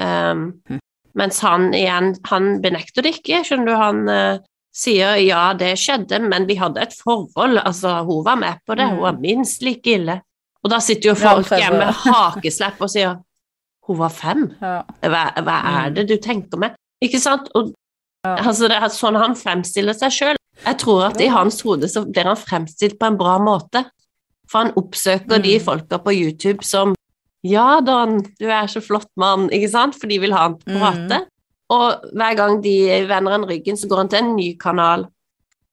Um, 0.00 0.80
mens 1.18 1.40
han 1.44 1.70
igjen, 1.76 2.14
han 2.30 2.56
benekter 2.64 3.04
det 3.04 3.16
ikke, 3.18 3.42
skjønner 3.46 3.68
du. 3.68 3.74
Han 3.78 4.02
uh, 4.08 4.44
sier 4.72 5.18
ja, 5.20 5.50
det 5.58 5.74
skjedde, 5.80 6.20
men 6.24 6.46
vi 6.48 6.56
hadde 6.60 6.82
et 6.82 6.94
forhold, 6.96 7.60
altså 7.60 7.98
hun 8.08 8.24
var 8.24 8.40
med 8.40 8.62
på 8.66 8.76
det, 8.78 8.88
hun 8.94 9.02
var 9.04 9.18
mm. 9.18 9.22
minst 9.24 9.64
like 9.64 9.98
ille. 9.98 10.20
Og 10.62 10.70
da 10.72 10.78
sitter 10.80 11.10
jo 11.10 11.18
folk 11.18 11.50
hjemme 11.50 11.82
med 11.82 12.02
hakeslepp 12.06 12.80
og 12.80 12.90
sier 12.92 13.18
hun 13.88 13.98
var 13.98 14.12
fem, 14.14 14.44
hva, 14.60 15.24
hva, 15.42 15.56
er 15.58 15.88
mm. 15.90 15.94
det 15.96 16.04
du 16.12 16.14
tenker 16.22 16.60
med? 16.62 16.76
Ikke 17.02 17.18
sant? 17.18 17.48
Og, 17.58 17.72
altså, 18.22 18.68
det 18.70 18.78
er 18.78 18.92
sånn 18.94 19.18
han 19.18 19.34
fremstiller 19.36 19.96
seg 19.98 20.14
sjøl. 20.14 20.38
Jeg 20.62 20.78
tror 20.78 21.08
at 21.08 21.18
i 21.20 21.26
hans 21.32 21.58
hode 21.66 21.90
så 21.90 22.04
blir 22.06 22.30
han 22.30 22.38
fremstilt 22.38 22.94
på 23.00 23.10
en 23.10 23.18
bra 23.18 23.34
måte. 23.42 23.82
For 24.46 24.62
han 24.62 24.74
oppsøker 24.78 25.42
de 25.42 25.56
mm. 25.58 25.64
folka 25.64 25.98
på 26.04 26.14
YouTube 26.14 26.62
som 26.66 26.94
ja, 27.42 27.80
Don, 27.82 28.20
du 28.38 28.46
er 28.46 28.70
så 28.70 28.82
flott 28.84 29.10
mann, 29.18 29.48
ikke 29.54 29.70
sant? 29.72 29.98
For 29.98 30.10
de 30.10 30.20
vil 30.22 30.34
ha 30.34 30.46
han 30.46 30.58
på 30.60 30.70
prate. 30.70 31.22
Mm. 31.24 31.28
Og 31.72 32.12
hver 32.12 32.36
gang 32.38 32.60
de 32.62 32.76
vender 33.08 33.34
han 33.34 33.46
ryggen, 33.48 33.78
så 33.80 33.88
går 33.90 34.04
han 34.04 34.12
til 34.12 34.22
en 34.22 34.34
ny 34.36 34.48
kanal. 34.60 35.06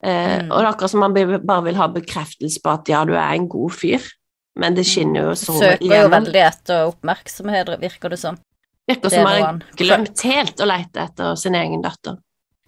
Eh, 0.03 0.39
mm. 0.39 0.49
Og 0.49 0.55
det 0.55 0.63
er 0.63 0.69
akkurat 0.71 0.93
som 0.93 1.03
han 1.05 1.17
bare 1.17 1.65
vil 1.67 1.79
ha 1.79 1.89
bekreftelse 1.93 2.63
på 2.63 2.73
at 2.73 2.89
ja, 2.89 3.03
du 3.05 3.13
er 3.17 3.35
en 3.35 3.49
god 3.51 3.75
fyr. 3.75 4.07
Men 4.59 4.75
det 4.75 4.87
skinner 4.89 5.29
jo 5.29 5.35
så 5.37 5.55
Søker 5.55 5.83
igjennom. 5.85 6.01
jo 6.01 6.13
veldig 6.17 6.41
etter 6.43 6.87
oppmerksomhet, 6.89 7.69
virker 7.79 8.15
det 8.15 8.19
som. 8.19 8.39
Virker 8.89 9.13
som 9.13 9.27
han 9.29 9.43
har 9.43 9.61
glemt 9.77 10.25
helt 10.25 10.59
å 10.59 10.67
lete 10.67 11.05
etter 11.05 11.37
sin 11.39 11.55
egen 11.55 11.83
datter. 11.85 12.17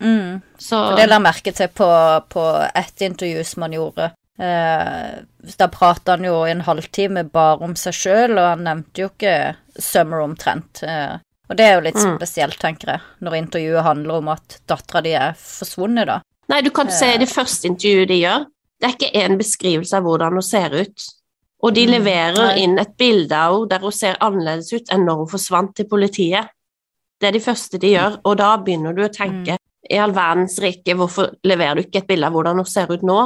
Mm. 0.01 0.41
Så 0.57 0.77
For 0.77 0.97
det 0.97 1.09
la 1.09 1.17
jeg 1.17 1.25
merke 1.25 1.53
til 1.57 1.71
på, 1.73 1.89
på 2.31 2.45
ett 2.69 3.03
intervju 3.07 3.43
som 3.47 3.65
han 3.65 3.75
gjorde. 3.77 4.11
Eh, 4.41 5.23
da 5.57 5.67
prata 5.67 6.15
han 6.15 6.25
jo 6.25 6.39
i 6.47 6.51
en 6.51 6.63
halvtime 6.65 7.27
bare 7.29 7.61
om 7.67 7.75
seg 7.77 7.93
sjøl, 7.93 8.37
og 8.39 8.47
han 8.55 8.63
nevnte 8.65 9.03
jo 9.03 9.11
ikke 9.11 9.35
Summer 9.77 10.23
omtrent. 10.23 10.81
Eh, 10.81 11.19
og 11.51 11.57
det 11.59 11.67
er 11.67 11.75
jo 11.75 11.83
litt 11.85 11.99
mm. 11.99 12.15
spesielt, 12.15 12.57
tenker 12.61 12.95
jeg, 12.95 13.03
når 13.21 13.37
intervjuet 13.37 13.85
handler 13.85 14.21
om 14.21 14.31
at 14.33 14.61
dattera 14.71 15.03
di 15.05 15.13
er 15.19 15.35
forsvunnet, 15.37 16.09
da. 16.09 16.21
Nei, 16.51 16.61
du 16.65 16.71
kan 16.73 16.89
eh. 16.89 16.95
se 16.95 17.11
det 17.21 17.29
første 17.29 17.69
intervjuet 17.69 18.09
de 18.09 18.21
gjør. 18.23 18.47
Det 18.81 18.87
er 18.87 18.95
ikke 18.95 19.25
en 19.25 19.37
beskrivelse 19.37 19.99
av 19.99 20.07
hvordan 20.07 20.39
hun 20.39 20.47
ser 20.47 20.73
ut. 20.73 21.09
Og 21.61 21.75
de 21.77 21.83
mm. 21.85 21.91
leverer 21.93 22.61
inn 22.63 22.79
et 22.81 22.95
bilde 22.97 23.37
av 23.37 23.59
henne 23.59 23.69
der 23.69 23.85
hun 23.85 23.93
ser 23.93 24.17
annerledes 24.25 24.71
ut 24.73 24.89
enn 24.89 25.05
når 25.05 25.21
hun 25.21 25.31
forsvant 25.35 25.75
til 25.77 25.89
politiet. 25.91 26.49
Det 27.21 27.29
er 27.29 27.37
de 27.37 27.43
første 27.43 27.77
de 27.77 27.93
gjør, 27.93 28.17
og 28.25 28.39
da 28.41 28.55
begynner 28.57 28.97
du 28.97 29.03
å 29.05 29.11
tenke 29.13 29.53
mm. 29.53 29.67
i 29.93 30.01
all 30.01 30.15
verdens 30.17 30.57
rike, 30.63 30.97
hvorfor 30.97 31.35
leverer 31.45 31.77
du 31.77 31.85
ikke 31.85 32.01
et 32.01 32.09
bilde 32.09 32.25
av 32.25 32.33
hvordan 32.33 32.63
hun 32.63 32.69
ser 32.71 32.89
ut 32.89 33.05
nå? 33.05 33.19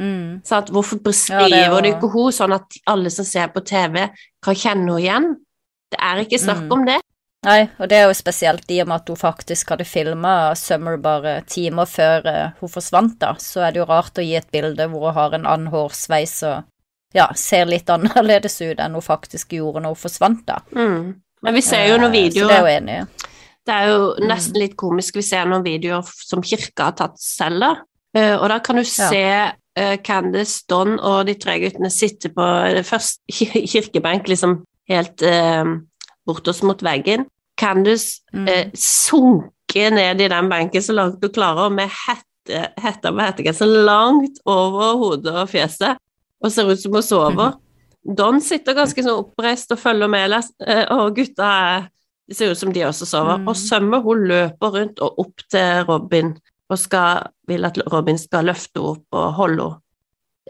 Mm. 0.00 0.40
At, 0.50 0.70
Hvorfor 0.72 0.96
Ja, 0.96 1.04
beskriver 1.10 1.50
det 1.52 1.70
var... 1.70 1.82
du 1.84 1.88
ikke 1.92 2.10
henne 2.14 2.32
sånn 2.32 2.54
at 2.56 2.78
alle 2.88 3.10
som 3.12 3.24
ser 3.28 3.48
på 3.52 3.60
TV, 3.68 4.06
kan 4.42 4.54
kjenne 4.56 4.86
henne 4.88 5.00
igjen? 5.02 5.30
Det 5.92 5.98
er 6.00 6.22
ikke 6.24 6.38
snakk 6.40 6.62
Mm. 6.64 6.72
om 6.72 6.84
det. 6.86 7.00
Nei, 7.44 7.68
og 7.80 7.88
det 7.88 7.96
er 7.96 8.06
jo 8.08 8.14
spesielt 8.14 8.68
i 8.70 8.80
og 8.82 8.88
med 8.88 9.00
at 9.00 9.08
hun 9.08 9.16
faktisk 9.16 9.70
hadde 9.72 9.86
filma 9.88 10.54
Summer 10.56 10.98
bare 11.00 11.38
timer 11.48 11.86
før 11.88 12.26
eh, 12.28 12.50
hun 12.60 12.68
forsvant, 12.68 13.14
da, 13.18 13.30
så 13.40 13.62
er 13.64 13.72
det 13.72 13.80
jo 13.80 13.86
rart 13.88 14.18
å 14.20 14.24
gi 14.24 14.34
et 14.36 14.50
bilde 14.52 14.86
hvor 14.92 15.06
hun 15.08 15.14
har 15.16 15.32
en 15.38 15.46
annen 15.46 15.70
hårsveis 15.72 16.34
og 16.44 16.64
ja, 17.16 17.30
ser 17.34 17.64
litt 17.66 17.88
annerledes 17.90 18.60
ut 18.60 18.78
enn 18.78 18.92
hun 18.92 19.02
faktisk 19.02 19.52
gjorde 19.56 19.80
når 19.82 19.94
hun 19.96 20.02
forsvant, 20.02 20.42
da. 20.46 20.58
Mm. 20.76 21.14
Men 21.42 21.54
vi 21.56 21.62
ser 21.64 21.86
jo 21.88 21.96
noen 21.98 22.12
videoer 22.12 22.44
Så 22.44 22.48
det 22.52 22.58
er 22.58 22.60
jo 22.60 22.74
enig. 22.76 22.98
Det 23.66 23.74
er 23.78 23.88
jo 23.88 23.98
Mm. 24.20 24.28
nesten 24.28 24.60
litt 24.60 24.76
komisk. 24.76 25.14
Vi 25.16 25.22
ser 25.22 25.44
noen 25.48 25.64
videoer 25.64 26.04
som 26.12 26.42
kirka 26.42 26.84
har 26.90 26.92
tatt 26.92 27.16
selv. 27.18 27.80
Eh, 28.14 28.36
og 28.36 28.48
da 28.52 28.58
kan 28.60 28.76
du 28.76 28.84
se 28.84 29.24
uh, 29.24 29.50
Candice, 30.04 30.64
Don 30.68 30.96
og 30.98 31.26
de 31.28 31.36
tre 31.38 31.58
guttene 31.62 31.90
sitter 31.92 32.32
på 32.34 32.46
det 32.74 32.82
første 32.88 33.22
kirkebenk, 33.72 34.28
liksom 34.28 34.60
helt 34.90 35.22
eh, 35.22 35.76
bortås 36.26 36.62
mot 36.66 36.82
veggen. 36.82 37.28
Candice 37.60 38.20
Mm. 38.32 38.48
eh, 38.48 38.68
sunker 38.74 39.90
ned 39.90 40.20
i 40.20 40.28
den 40.30 40.48
benken 40.48 40.82
så 40.82 40.94
langt 40.94 41.22
hun 41.22 41.32
klarer, 41.34 41.66
og 41.66 41.72
med 41.72 41.90
hette, 41.90 42.68
hetta 42.78 43.10
på 43.10 43.24
hettegenseren 43.24 43.84
langt 43.86 44.38
over 44.46 44.96
hodet 44.98 45.34
og 45.34 45.48
fjeset, 45.50 45.98
og 46.40 46.52
ser 46.52 46.70
ut 46.70 46.80
som 46.80 46.94
hun 46.94 47.02
sover. 47.02 47.56
Don 48.16 48.40
sitter 48.40 48.74
ganske 48.78 49.02
sånn 49.02 49.24
oppreist 49.26 49.72
og 49.74 49.82
følger 49.82 50.08
med, 50.08 50.32
eh, 50.66 50.86
og 50.94 51.16
gutta 51.18 51.50
er 51.74 51.88
ser 52.30 52.52
ut 52.52 52.58
som 52.58 52.72
de 52.72 52.84
også 52.86 53.08
sover. 53.08 53.40
Mm. 53.40 53.48
Og 53.50 53.58
Sømme 53.58 54.00
hun 54.04 54.24
løper 54.30 54.74
rundt 54.76 55.02
og 55.02 55.18
opp 55.24 55.44
til 55.50 55.84
Robin 55.88 56.34
og 56.70 56.78
skal, 56.78 57.26
vil 57.50 57.64
at 57.66 57.78
Robin 57.92 58.18
skal 58.18 58.46
løfte 58.48 58.78
henne 58.80 58.96
opp 58.96 59.18
og 59.20 59.32
holde 59.40 59.62
henne. 59.68 59.80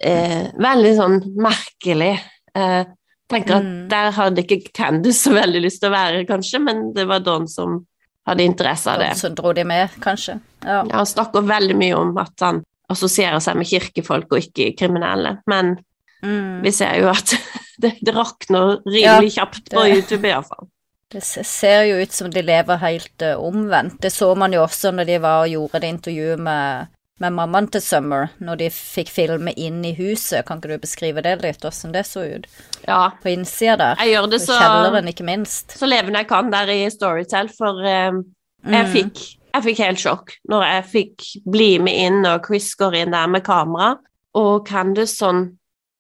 Eh, 0.01 0.47
veldig 0.57 0.91
sånn 0.97 1.17
merkelig. 1.37 2.15
Eh, 2.57 2.85
tenker 3.31 3.57
at 3.59 3.65
Mm. 3.67 3.89
Der 3.91 4.11
hadde 4.17 4.43
ikke 4.43 4.73
Candice 4.75 5.29
så 5.29 5.33
veldig 5.35 5.61
lyst 5.63 5.81
til 5.83 5.91
å 5.91 5.93
være, 5.95 6.25
kanskje, 6.27 6.61
men 6.65 6.93
det 6.95 7.05
var 7.09 7.21
Don 7.21 7.47
som 7.49 7.87
hadde 8.27 8.45
interesse 8.47 8.89
av 8.91 8.99
det. 9.03 9.11
Så 9.19 9.29
dro 9.35 9.53
de 9.53 9.65
med, 9.65 9.91
kanskje. 10.01 10.41
Ja. 10.65 10.83
Ja, 10.89 10.97
han 10.97 11.07
snakker 11.07 11.43
veldig 11.47 11.77
mye 11.77 11.97
om 11.99 12.17
at 12.19 12.33
han 12.41 12.63
assosierer 12.91 13.39
seg 13.41 13.57
med 13.57 13.67
kirkefolk 13.71 14.33
og 14.33 14.39
ikke 14.41 14.73
kriminelle, 14.77 15.39
men 15.47 15.77
Mm. 16.23 16.61
vi 16.63 16.71
ser 16.71 16.99
jo 17.01 17.09
at 17.09 17.31
det, 17.81 17.95
det 18.05 18.13
rakner 18.15 18.83
rimelig 18.85 19.33
kjapt 19.39 19.71
på 19.73 19.85
det- 19.85 19.95
YouTube, 19.97 20.27
iallfall. 20.29 20.69
Det 21.11 21.23
ser 21.25 21.83
jo 21.89 21.97
ut 22.05 22.13
som 22.15 22.31
de 22.31 22.43
lever 22.47 22.79
helt 22.85 23.23
uh, 23.27 23.35
omvendt. 23.43 23.97
Det 24.05 24.13
så 24.15 24.29
man 24.39 24.53
jo 24.55 24.63
også 24.63 24.93
når 24.95 25.09
de 25.09 25.17
var 25.25 25.43
og 25.45 25.51
gjorde 25.51 25.81
det 25.83 25.89
intervjuet 25.97 26.39
med, 26.47 26.87
med 27.21 27.35
mammaen 27.35 27.67
til 27.75 27.83
Summer, 27.83 28.29
når 28.39 28.61
de 28.61 28.69
fikk 28.71 29.11
filme 29.11 29.51
inn 29.59 29.81
i 29.85 29.91
huset. 29.99 30.45
Kan 30.47 30.61
ikke 30.63 30.71
du 30.77 30.85
beskrive 30.85 31.25
det 31.27 31.33
litt, 31.43 31.65
åssen 31.67 31.91
det 31.97 32.05
så 32.07 32.23
ut? 32.37 32.47
Ja, 32.87 33.11
På 33.23 33.29
innsida 33.33 33.75
der. 33.81 33.99
jeg 34.05 34.15
gjør 34.15 34.31
det 34.31 34.41
så 34.45 34.55
Kjelleren, 34.61 35.11
ikke 35.11 35.27
minst. 35.27 35.75
så 35.81 35.89
levende 35.91 36.23
jeg 36.23 36.29
kan 36.31 36.51
der 36.55 36.71
i 36.77 36.79
Storytel, 36.95 37.51
for 37.59 37.83
uh, 37.83 37.91
jeg, 37.91 38.23
Mm. 38.71 38.91
fikk, 38.93 39.21
jeg 39.55 39.63
fikk 39.65 39.79
helt 39.81 39.99
sjokk 40.03 40.33
når 40.53 40.63
jeg 40.69 40.85
fikk 40.93 41.29
bli 41.51 41.69
med 41.83 41.95
inn, 42.07 42.19
og 42.29 42.45
Chris 42.47 42.75
går 42.79 42.95
inn 43.03 43.15
der 43.17 43.27
med 43.27 43.43
kamera, 43.47 43.95
og 44.37 44.67
Candice 44.69 45.17
sånn 45.17 45.57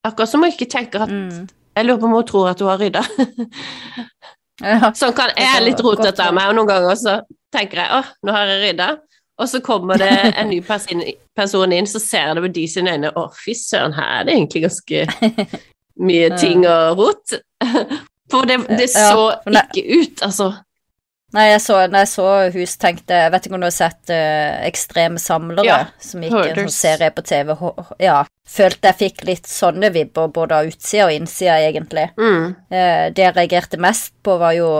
Akkurat 0.06 0.30
som 0.30 0.40
hun 0.44 0.52
ikke 0.52 0.68
tenker 0.70 1.02
at 1.02 1.10
Mm. 1.12 1.48
Jeg 1.76 1.86
lurer 1.86 1.98
på 2.00 2.06
om 2.08 2.12
hun 2.18 2.24
tror 2.26 2.48
at 2.50 2.60
hun 2.60 2.68
har 2.68 2.78
rydda. 2.80 3.02
Sånn 4.60 5.14
kan 5.16 5.32
jeg 5.36 5.48
er 5.56 5.64
litt 5.64 5.80
rotete 5.84 6.26
av 6.26 6.34
meg, 6.36 6.50
og 6.50 6.58
noen 6.58 6.68
ganger 6.68 6.98
så 7.00 7.16
tenker 7.54 7.82
jeg 7.82 8.00
åh, 8.00 8.10
nå 8.26 8.34
har 8.36 8.50
jeg 8.52 8.62
rydda. 8.64 8.90
Og 9.40 9.48
så 9.48 9.62
kommer 9.64 10.00
det 10.00 10.10
en 10.36 10.50
ny 10.50 10.60
person, 10.64 11.00
person 11.36 11.72
inn, 11.72 11.88
så 11.88 12.00
ser 12.02 12.28
jeg 12.28 12.36
det 12.36 12.44
på 12.44 12.52
de 12.58 12.64
sine 12.68 12.96
øyne. 12.96 13.12
Å, 13.16 13.28
fy 13.32 13.54
søren, 13.56 13.96
her 13.96 14.18
er 14.18 14.26
det 14.28 14.34
egentlig 14.36 14.64
ganske 14.66 15.04
mye 16.10 16.32
ting 16.36 16.66
og 16.68 17.00
rot. 17.00 17.38
For 18.30 18.46
det, 18.46 18.60
det 18.78 18.90
så 18.92 19.30
ikke 19.48 19.86
ut, 19.88 20.20
altså. 20.26 20.52
Nei, 21.36 21.44
jeg 21.52 21.60
så, 21.62 21.76
når 21.86 22.02
jeg 22.02 22.10
så 22.10 22.28
hus, 22.56 22.72
tenkte 22.82 23.18
jeg 23.20 23.30
vet 23.30 23.44
ikke 23.46 23.54
om 23.54 23.62
du 23.62 23.68
har 23.68 23.74
sett 23.76 24.10
uh, 24.10 24.66
Ekstreme 24.66 25.20
samlere, 25.22 25.66
Ja, 25.66 25.78
som 26.02 26.24
gikk 26.26 26.34
en 26.40 26.58
sånn 26.64 26.74
serie 26.74 27.10
på 27.14 27.22
TV. 27.26 27.52
Ja, 28.02 28.24
følte 28.50 28.90
jeg 28.90 28.98
fikk 29.04 29.22
litt 29.28 29.50
sånne 29.50 29.92
vibber, 29.94 30.32
både 30.34 30.58
av 30.58 30.70
utsida 30.72 31.06
og 31.06 31.14
innsida, 31.14 31.60
egentlig. 31.62 32.08
Mm. 32.18 32.56
Uh, 32.72 33.04
det 33.14 33.26
jeg 33.28 33.36
reagerte 33.36 33.78
mest 33.82 34.16
på, 34.26 34.34
var 34.42 34.56
jo 34.58 34.70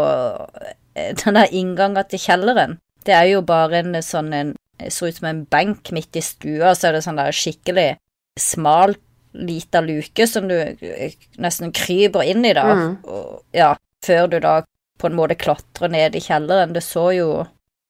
eh, 0.98 1.12
den 1.22 1.38
der 1.38 1.54
inngangen 1.54 2.10
til 2.10 2.22
kjelleren. 2.24 2.80
Det 3.06 3.14
er 3.14 3.30
jo 3.30 3.44
bare 3.46 3.84
en 3.84 4.02
sånn 4.04 4.34
en 4.36 4.56
Ser 4.80 4.92
Så 4.96 5.08
ut 5.10 5.16
som 5.18 5.26
en 5.28 5.40
benk 5.44 5.90
midt 5.92 6.16
i 6.16 6.22
stua, 6.24 6.70
så 6.72 6.88
er 6.88 6.94
det 6.96 7.02
sånn 7.04 7.18
der 7.20 7.36
skikkelig 7.36 7.98
smal, 8.40 8.94
lita 9.36 9.82
luke 9.84 10.24
som 10.24 10.46
du 10.48 10.56
nesten 11.36 11.68
kryper 11.76 12.24
inn 12.24 12.46
i, 12.48 12.54
da. 12.56 12.64
Mm. 12.64 12.94
Og, 13.04 13.42
ja, 13.52 13.74
før 14.00 14.30
du 14.32 14.38
da 14.40 14.54
på 15.00 15.08
en 15.10 15.16
måte 15.18 15.36
klatre 15.40 15.88
ned 15.90 16.14
i 16.16 16.22
kjelleren. 16.24 16.72
Det 16.76 16.82
så 16.86 17.08
jo 17.16 17.30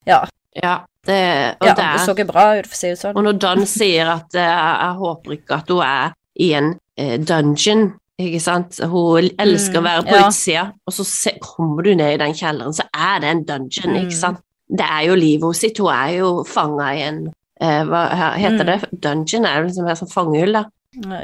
Ja, 0.07 0.23
Ja, 0.55 0.79
det, 1.07 1.55
og, 1.61 1.67
ja 1.67 1.73
det 1.77 1.83
det 1.95 2.01
så 2.05 2.11
ikke 2.15 2.27
bra 2.31 2.45
ut, 2.59 2.67
for 2.67 2.75
å 2.75 2.79
si 2.81 2.89
det 2.91 2.99
sånn. 2.99 3.15
og 3.15 3.23
når 3.23 3.37
Don 3.39 3.65
sier 3.69 4.09
at 4.11 4.35
uh, 4.35 4.41
jeg 4.41 4.95
håper 4.99 5.35
ikke 5.37 5.57
at 5.61 5.69
hun 5.71 5.81
er 5.85 6.13
i 6.39 6.49
en 6.57 6.71
uh, 6.99 7.17
dungeon, 7.17 7.85
ikke 8.21 8.41
sant, 8.43 8.77
hun 8.83 9.29
elsker 9.39 9.79
å 9.79 9.81
Mm, 9.81 9.87
være 9.87 10.03
på 10.09 10.17
ja. 10.19 10.25
utsida, 10.27 10.65
og 10.85 10.93
så 10.93 11.05
se, 11.07 11.31
kommer 11.41 11.83
du 11.87 11.93
ned 11.95 12.13
i 12.13 12.19
den 12.21 12.33
kjelleren, 12.37 12.75
så 12.75 12.83
er 12.93 13.19
det 13.23 13.29
en 13.31 13.43
dungeon, 13.47 13.93
Mm. 13.95 14.01
ikke 14.03 14.17
sant. 14.19 14.41
Det 14.69 14.85
er 14.85 15.07
jo 15.07 15.15
livet 15.15 15.41
hennes 15.47 15.59
sitt, 15.63 15.77
hun 15.79 15.89
er 15.93 16.11
jo 16.19 16.43
fanga 16.47 16.91
i 16.95 17.01
en 17.07 17.21
uh, 17.61 17.83
Hva 17.87 18.03
heter 18.37 18.63
Mm. 18.63 18.67
det? 18.67 19.01
Dungeon 19.01 19.45
er 19.45 19.63
liksom 19.65 19.87
et 19.89 19.97
sånt 19.97 20.13
fangehull, 20.13 20.53
da. 20.53 20.65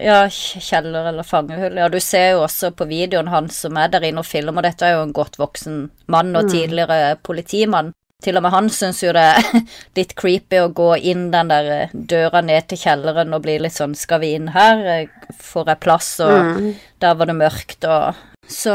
Ja, 0.02 0.30
kjeller 0.32 1.06
eller 1.10 1.24
fangehull. 1.28 1.76
Ja, 1.78 1.90
du 1.92 2.00
ser 2.00 2.30
jo 2.38 2.44
også 2.46 2.70
på 2.72 2.86
videoen 2.88 3.28
han 3.28 3.50
som 3.52 3.76
er 3.78 3.90
der 3.92 4.06
inne 4.08 4.24
og 4.24 4.28
filmer. 4.30 4.64
Dette 4.64 4.88
er 4.88 4.96
jo 4.96 5.02
en 5.04 5.14
godt 5.16 5.36
voksen 5.42 5.90
mann 6.08 6.36
og 6.36 6.46
Mm. 6.46 6.52
tidligere 6.54 7.18
politimann. 7.22 7.92
Til 8.24 8.38
og 8.38 8.44
med 8.44 8.52
han 8.52 8.70
syns 8.70 9.04
jo 9.04 9.12
det 9.14 9.22
er 9.22 9.44
litt 9.98 10.16
creepy 10.16 10.58
å 10.64 10.72
gå 10.74 10.96
inn 11.04 11.30
den 11.32 11.50
der 11.52 11.68
eh, 11.84 11.90
døra 11.94 12.42
ned 12.42 12.68
til 12.68 12.78
kjelleren 12.78 13.34
og 13.36 13.44
bli 13.44 13.60
litt 13.60 13.74
sånn 13.76 13.94
Skal 13.96 14.20
vi 14.22 14.32
inn 14.34 14.48
her? 14.56 14.80
Eh, 14.88 15.08
Får 15.38 15.68
jeg 15.68 15.80
plass? 15.84 16.20
Og 16.20 16.32
Mm. 16.32 16.74
der 17.00 17.14
var 17.14 17.26
det 17.26 17.36
mørkt 17.36 17.86
og 17.86 18.16
Så 18.48 18.72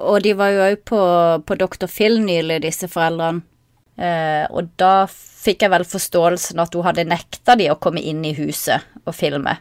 Og 0.00 0.22
de 0.22 0.32
var 0.34 0.50
jo 0.50 0.60
òg 0.60 0.76
på, 0.84 1.00
på 1.46 1.56
Dr. 1.58 1.86
Phil 1.88 2.20
nylig, 2.20 2.60
disse 2.62 2.86
foreldrene. 2.86 3.42
Eh, 3.98 4.46
og 4.50 4.68
da 4.76 5.06
fikk 5.08 5.62
jeg 5.62 5.70
vel 5.70 5.84
forståelsen 5.84 6.60
at 6.60 6.74
hun 6.74 6.84
hadde 6.84 7.04
nekta 7.08 7.56
de 7.56 7.70
å 7.70 7.78
komme 7.80 8.00
inn 8.02 8.22
i 8.24 8.34
huset 8.34 8.82
og 9.06 9.14
filme. 9.14 9.56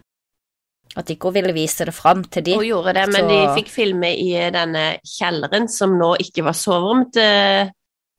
At 0.96 1.10
ikke 1.10 1.32
hun 1.32 1.34
ville 1.40 1.54
vise 1.56 1.86
det 1.86 1.94
fram 1.96 2.24
til 2.24 2.44
de. 2.46 2.56
Hun 2.60 2.68
gjorde 2.68 2.94
det, 2.94 3.08
men 3.12 3.24
Så- 3.24 3.30
de 3.30 3.62
fikk 3.62 3.70
filme 3.70 4.12
i 4.14 4.34
denne 4.54 5.00
kjelleren, 5.02 5.68
som 5.70 5.98
nå 5.98 6.16
ikke 6.22 6.44
var 6.44 6.54
soverom 6.54 7.12
til 7.12 7.72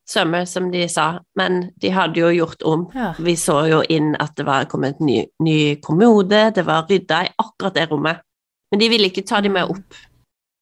Sømme, 0.07 0.45
som 0.45 0.69
de 0.71 0.87
sa, 0.87 1.19
men 1.35 1.71
de 1.81 1.89
hadde 1.89 2.19
jo 2.19 2.27
gjort 2.29 2.61
om. 2.63 2.91
Ja. 2.93 3.13
Vi 3.17 3.33
så 3.35 3.67
jo 3.67 3.81
inn 3.89 4.15
at 4.19 4.35
det 4.35 4.45
var 4.45 4.65
kommet 4.65 4.99
en 4.99 5.07
ny, 5.07 5.25
ny 5.41 5.75
kommode, 5.81 6.53
det 6.53 6.63
var 6.63 6.85
rydda 6.85 7.23
i 7.25 7.31
akkurat 7.41 7.73
det 7.73 7.89
rommet. 7.89 8.19
Men 8.71 8.79
de 8.79 8.89
ville 8.89 9.09
ikke 9.09 9.25
ta 9.25 9.41
de 9.41 9.49
med 9.49 9.63
opp. 9.63 9.97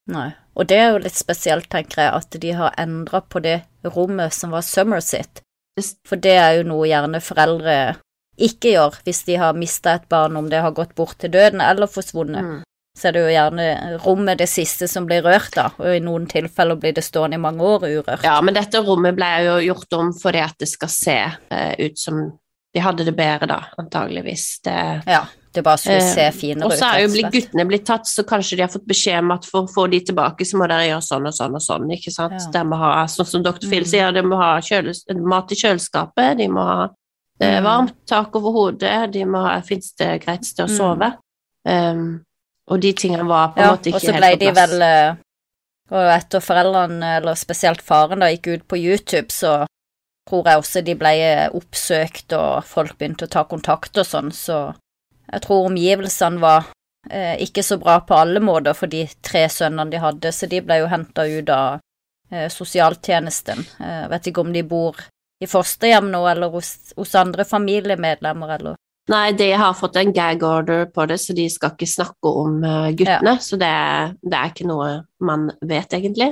Nei. 0.08 0.30
Og 0.56 0.68
det 0.68 0.78
er 0.78 0.92
jo 0.94 1.00
litt 1.04 1.18
spesielt, 1.18 1.68
tenker 1.68 2.04
jeg, 2.04 2.14
at 2.14 2.40
de 2.40 2.52
har 2.52 2.74
endra 2.78 3.20
på 3.28 3.42
det 3.42 3.64
rommet 3.84 4.32
som 4.32 4.52
var 4.52 4.62
Summer 4.62 5.02
sitt. 5.02 5.42
For 6.06 6.16
det 6.16 6.38
er 6.38 6.58
jo 6.60 6.64
noe 6.70 6.88
gjerne 6.88 7.20
foreldre 7.20 7.98
ikke 8.38 8.72
gjør 8.74 8.96
hvis 9.06 9.24
de 9.28 9.36
har 9.38 9.54
mista 9.58 9.94
et 10.00 10.08
barn, 10.10 10.36
om 10.38 10.50
det 10.50 10.62
har 10.62 10.72
gått 10.72 10.96
bort 10.96 11.18
til 11.22 11.30
døden 11.34 11.62
eller 11.62 11.88
forsvunnet. 11.88 12.44
Mm. 12.44 12.62
Så 12.98 13.08
er 13.10 13.16
det 13.16 13.22
jo 13.24 13.30
gjerne 13.34 13.68
rommet 14.04 14.38
det 14.38 14.48
siste 14.52 14.88
som 14.88 15.06
blir 15.10 15.24
rørt, 15.26 15.50
da, 15.56 15.72
og 15.82 15.96
i 15.96 16.00
noen 16.04 16.28
tilfeller 16.30 16.78
blir 16.78 16.94
det 16.94 17.02
stående 17.04 17.40
i 17.40 17.42
mange 17.42 17.62
år 17.66 17.88
urørt. 17.90 18.24
Ja, 18.24 18.36
men 18.46 18.54
dette 18.54 18.84
rommet 18.86 19.16
ble 19.18 19.30
jo 19.48 19.56
gjort 19.74 19.94
om 19.98 20.12
fordi 20.14 20.44
at 20.46 20.54
det 20.62 20.70
skal 20.70 20.92
se 20.94 21.16
eh, 21.50 21.74
ut 21.80 21.98
som 21.98 22.20
de 22.74 22.82
hadde 22.82 23.06
det 23.06 23.14
bedre 23.18 23.48
da, 23.50 23.60
antageligvis. 23.82 24.60
Det, 24.66 24.76
Ja, 25.10 25.24
det 25.54 25.62
bare 25.66 25.78
skulle 25.78 26.02
se 26.02 26.24
finere 26.34 26.38
finere 26.38 26.66
og 26.66 26.72
ut. 26.74 26.80
så 26.80 26.88
er 26.90 27.02
jo 27.04 27.12
blitt, 27.14 27.32
guttene 27.34 27.66
blitt 27.70 27.86
tatt, 27.86 28.08
så 28.10 28.24
kanskje 28.26 28.58
de 28.58 28.64
har 28.66 28.72
fått 28.74 28.88
beskjed 28.90 29.20
om 29.22 29.32
at 29.36 29.46
for 29.46 29.66
å 29.68 29.70
få 29.74 29.86
de 29.92 30.00
tilbake, 30.10 30.46
så 30.46 30.58
må 30.58 30.66
dere 30.70 30.88
gjøre 30.90 31.06
sånn 31.06 31.28
og 31.30 31.36
sånn 31.38 31.54
og 31.60 31.62
sånn, 31.66 31.86
ikke 31.98 32.14
sant? 32.14 32.34
Ja. 32.40 32.50
De 32.56 32.64
må 32.70 32.80
ha, 32.82 32.94
sånn 33.10 33.30
som 33.30 33.44
Dr. 33.46 33.68
Phil 33.70 33.84
Mm. 33.86 33.90
sier, 33.92 34.12
de 34.14 34.22
må 34.26 34.38
ha 34.42 34.56
kjøles, 34.62 35.04
mat 35.22 35.52
i 35.54 35.56
kjøleskapet, 35.56 36.38
de 36.42 36.48
må 36.50 36.66
ha 36.66 36.90
eh, 37.44 37.58
er 37.58 37.66
varmt 37.66 37.96
tak 38.10 38.36
over 38.40 38.52
hodet, 38.56 39.12
de 39.14 39.26
må 39.26 39.42
ha, 39.46 39.58
finnes 39.62 39.94
det 40.00 40.22
greit 40.26 40.46
sted 40.46 40.66
å 40.66 40.70
Mm. 40.72 40.78
sove? 40.78 41.12
Um, 41.66 42.24
og 42.68 42.80
de 42.82 42.94
tingene 42.94 43.28
var 43.28 43.54
på 43.54 43.60
en 43.60 43.64
Ja, 43.66 43.72
måte 43.76 43.88
og 43.92 43.96
ikke 43.96 44.00
så 44.08 44.12
helt 44.14 44.22
ble 44.24 44.32
på 44.34 44.40
de 44.40 44.52
plass. 44.52 44.70
vel 44.72 44.82
eh, 44.82 45.16
Og 45.92 46.10
etter 46.10 46.40
foreldrene, 46.40 47.18
eller 47.18 47.36
spesielt 47.36 47.82
faren, 47.82 48.20
da 48.20 48.28
gikk 48.32 48.48
ut 48.48 48.68
på 48.68 48.78
YouTube, 48.80 49.30
så 49.32 49.66
tror 50.28 50.46
jeg 50.48 50.58
også 50.58 50.82
de 50.84 50.96
ble 50.96 51.12
eh, 51.22 51.50
oppsøkt, 51.54 52.34
og 52.34 52.64
folk 52.64 52.98
begynte 52.98 53.26
å 53.28 53.30
ta 53.30 53.44
kontakt 53.44 53.98
og 53.98 54.06
sånn, 54.08 54.32
så 54.32 54.74
jeg 55.32 55.42
tror 55.42 55.68
omgivelsene 55.68 56.40
var 56.40 56.66
eh, 57.12 57.36
ikke 57.44 57.64
så 57.64 57.78
bra 57.78 58.00
på 58.00 58.16
alle 58.16 58.40
måter 58.40 58.74
for 58.74 58.88
de 58.88 59.06
tre 59.22 59.48
sønnene 59.50 59.92
de 59.92 60.00
hadde, 60.00 60.32
så 60.32 60.48
de 60.48 60.62
ble 60.62 60.80
jo 60.80 60.88
henta 60.88 61.28
ut 61.28 61.50
av 61.50 61.80
eh, 62.32 62.48
sosialtjenesten. 62.50 63.66
Eh, 63.80 64.08
vet 64.10 64.28
ikke 64.32 64.42
om 64.42 64.54
de 64.54 64.64
bor 64.64 64.96
i 65.44 65.50
fosterhjem 65.50 66.10
nå, 66.14 66.24
eller 66.32 66.54
hos, 66.54 66.94
hos 66.98 67.14
andre 67.20 67.46
familiemedlemmer, 67.48 68.56
eller 68.60 68.80
Nei, 69.12 69.34
de 69.36 69.50
har 69.60 69.74
fått 69.76 69.98
en 70.00 70.14
gag 70.16 70.44
order 70.48 70.86
på 70.88 71.04
det, 71.10 71.18
så 71.20 71.34
de 71.36 71.50
skal 71.52 71.74
ikke 71.74 71.90
snakke 71.92 72.32
om 72.40 72.62
guttene. 72.62 72.94
guttene. 72.96 73.34
Så 73.44 73.58
det 73.60 73.72
det 74.24 74.38
er 74.40 74.54
ikke 74.54 74.68
noe 74.70 74.94
man 75.20 75.50
vet, 75.60 75.92
egentlig. 75.98 76.30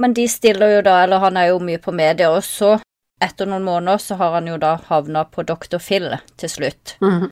Men 0.00 0.14
de 0.16 0.24
stiller 0.28 0.74
jo 0.74 0.80
da, 0.82 1.02
eller 1.04 1.22
han 1.22 1.36
er 1.36 1.50
jo 1.52 1.60
mye 1.62 1.78
på 1.78 1.92
media, 1.94 2.32
og 2.32 2.42
så, 2.42 2.72
etter 3.22 3.46
noen 3.46 3.66
måneder, 3.66 4.00
så 4.02 4.16
har 4.18 4.38
han 4.38 4.48
jo 4.48 4.56
da 4.58 4.78
havna 4.88 5.26
på 5.28 5.44
Dr. 5.46 5.78
Phil 5.78 6.08
til 6.40 6.50
slutt. 6.50 6.96
Mhm. 7.04 7.28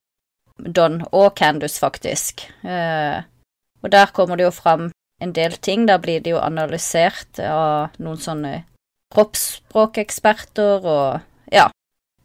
Don 0.59 1.03
og 1.12 1.35
Candice, 1.39 1.79
faktisk. 1.79 2.43
Eh, 2.62 3.22
og 3.83 3.91
der 3.91 4.11
kommer 4.12 4.37
det 4.37 4.45
jo 4.45 4.51
fram 4.51 4.91
en 5.22 5.33
del 5.33 5.53
ting. 5.53 5.87
Der 5.87 5.99
blir 5.99 6.20
det 6.20 6.31
jo 6.31 6.43
analysert 6.43 7.39
av 7.39 7.95
noen 7.99 8.18
sånne 8.18 8.64
kroppsspråkeksperter, 9.15 10.85
og 10.85 11.55
ja, 11.55 11.69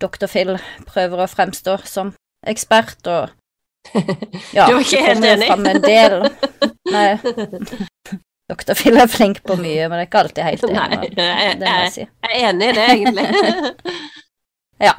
Dr. 0.04 0.28
Phil 0.28 0.58
prøver 0.90 1.24
å 1.24 1.30
fremstå 1.32 1.78
som 1.88 2.14
ekspert, 2.48 3.00
og 3.08 3.32
ja, 4.56 4.68
Du 4.70 4.78
var 4.78 4.84
ikke 4.84 5.02
helt 5.04 5.26
enig? 5.28 5.48
fram 5.50 5.66
en 5.68 5.82
del. 5.84 6.14
Nei. 6.94 7.10
Dr. 8.52 8.74
Phil 8.80 9.00
er 9.00 9.10
flink 9.12 9.42
på 9.44 9.58
mye, 9.60 9.90
men 9.90 9.98
det 9.98 10.06
er 10.06 10.08
ikke 10.08 10.22
alltid 10.24 10.44
helt 10.48 10.64
enig. 10.70 11.10
Nei, 11.18 11.40
jeg, 11.42 11.58
jeg 11.64 12.06
jeg 12.06 12.30
er 12.30 12.38
enig 12.50 12.70
i 12.70 12.76
det, 12.78 12.86
egentlig. 12.94 13.94
ja, 14.88 14.94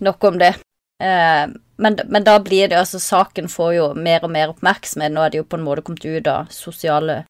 Nok 0.00 0.24
om 0.24 0.38
det. 0.40 0.54
Eh, 1.02 1.46
men, 1.76 1.98
men 2.08 2.24
da 2.24 2.38
blir 2.40 2.68
det 2.68 2.78
altså 2.78 3.00
Saken 3.00 3.48
får 3.48 3.72
jo 3.74 3.86
mer 3.96 4.24
og 4.24 4.32
mer 4.32 4.52
oppmerksomhet. 4.52 5.12
Nå 5.12 5.24
er 5.24 5.32
det 5.32 5.40
jo 5.42 5.48
på 5.48 5.58
en 5.60 5.64
måte 5.64 5.84
kommet 5.84 6.04
ut 6.04 6.28
av 6.28 6.48
sosiale 6.52 7.22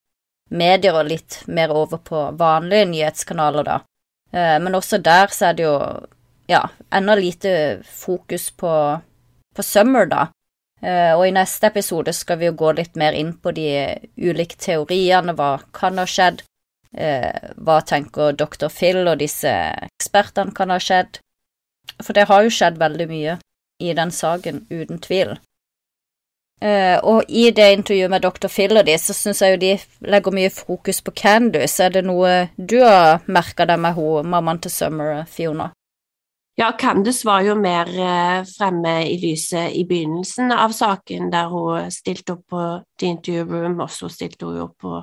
medier 0.50 0.96
og 0.98 1.10
litt 1.10 1.40
mer 1.46 1.70
over 1.74 1.98
på 2.02 2.22
vanlige 2.38 2.88
nyhetskanaler, 2.90 3.66
da. 3.66 3.76
Eh, 4.32 4.56
men 4.62 4.74
også 4.74 4.98
der 5.02 5.32
så 5.34 5.50
er 5.50 5.58
det 5.58 5.66
jo 5.66 5.76
ja, 6.50 6.64
enda 6.90 7.14
lite 7.14 7.82
fokus 7.86 8.50
på, 8.50 8.74
på 9.56 9.62
Summer, 9.62 10.06
da. 10.06 10.28
Eh, 10.82 11.12
og 11.14 11.26
i 11.28 11.34
neste 11.34 11.68
episode 11.68 12.12
skal 12.16 12.40
vi 12.40 12.48
jo 12.48 12.56
gå 12.58 12.72
litt 12.78 12.96
mer 12.98 13.16
inn 13.16 13.34
på 13.36 13.52
de 13.56 13.68
ulike 14.16 14.58
teoriene, 14.58 15.36
hva 15.36 15.58
kan 15.76 16.00
ha 16.00 16.06
skjedd. 16.08 16.42
Eh, 16.96 17.52
hva 17.60 17.78
tenker 17.86 18.34
Dr. 18.34 18.66
Phil 18.72 19.04
og 19.04 19.20
disse 19.20 19.52
ekspertene 19.86 20.56
kan 20.56 20.72
ha 20.74 20.80
skjedd? 20.82 21.20
For 22.00 22.16
det 22.16 22.26
har 22.30 22.42
jo 22.42 22.54
skjedd 22.54 22.80
veldig 22.80 23.06
mye 23.10 23.36
i 23.80 23.94
den 23.96 24.10
saken, 24.10 24.64
uten 24.70 24.98
tvil. 25.02 25.36
Eh, 26.60 26.98
og 27.08 27.24
i 27.28 27.46
det 27.56 27.70
intervjuet 27.72 28.12
med 28.12 28.20
Dr. 28.20 28.48
Phil 28.52 28.76
og 28.76 28.84
de, 28.84 28.96
så 29.00 29.16
syns 29.16 29.40
jeg 29.40 29.54
jo 29.54 29.60
de 29.62 29.70
legger 30.12 30.34
mye 30.36 30.50
fokus 30.52 31.00
på 31.00 31.14
Candice. 31.16 31.80
Er 31.86 31.94
det 31.94 32.04
noe 32.04 32.50
du 32.56 32.82
har 32.84 33.22
merka 33.32 33.64
deg 33.68 33.80
med 33.80 33.96
hun, 33.96 34.28
mammaen 34.28 34.60
til 34.60 34.74
Summer, 34.74 35.22
Fiona? 35.24 35.70
Ja, 36.60 36.74
Candice 36.76 37.24
var 37.24 37.40
jo 37.46 37.54
mer 37.56 37.88
eh, 37.88 38.42
fremme 38.44 38.98
i 39.08 39.16
lyset 39.22 39.72
i 39.72 39.86
begynnelsen 39.88 40.52
av 40.52 40.74
saken, 40.76 41.30
der 41.32 41.48
hun 41.48 41.88
stilte 41.94 42.36
opp 42.36 42.44
på 42.52 42.66
The 43.00 43.14
Interview 43.14 43.48
Room, 43.48 43.78
og 43.80 43.88
så 43.94 44.10
stilte 44.12 44.50
hun 44.50 44.60
opp 44.66 44.76
på 44.84 45.00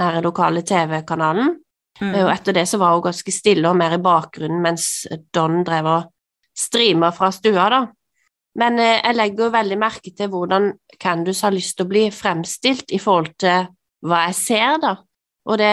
nære 0.00 0.24
lokale 0.26 0.64
TV-kanalen. 0.66 1.54
Mm. 2.00 2.12
Og 2.24 2.32
etter 2.32 2.56
det 2.58 2.66
så 2.68 2.80
var 2.82 2.96
hun 2.96 3.06
ganske 3.06 3.32
stille 3.32 3.70
og 3.70 3.78
mer 3.78 3.94
i 3.94 4.02
bakgrunnen, 4.02 4.58
mens 4.64 5.06
Don 5.32 5.62
drev 5.64 5.86
og 5.92 6.10
streama 6.56 7.12
fra 7.14 7.30
stua, 7.32 7.68
da. 7.72 7.80
Men 8.56 8.78
eh, 8.80 9.00
jeg 9.04 9.16
legger 9.18 9.44
jo 9.46 9.52
veldig 9.54 9.78
merke 9.80 10.12
til 10.16 10.30
hvordan 10.32 10.70
Candice 11.02 11.44
har 11.46 11.52
lyst 11.54 11.76
til 11.76 11.86
å 11.86 11.90
bli 11.90 12.06
fremstilt 12.14 12.92
i 12.96 12.98
forhold 13.02 13.34
til 13.42 13.66
hva 14.06 14.22
jeg 14.28 14.36
ser, 14.38 14.78
da. 14.82 14.94
Og 15.46 15.58
det, 15.60 15.72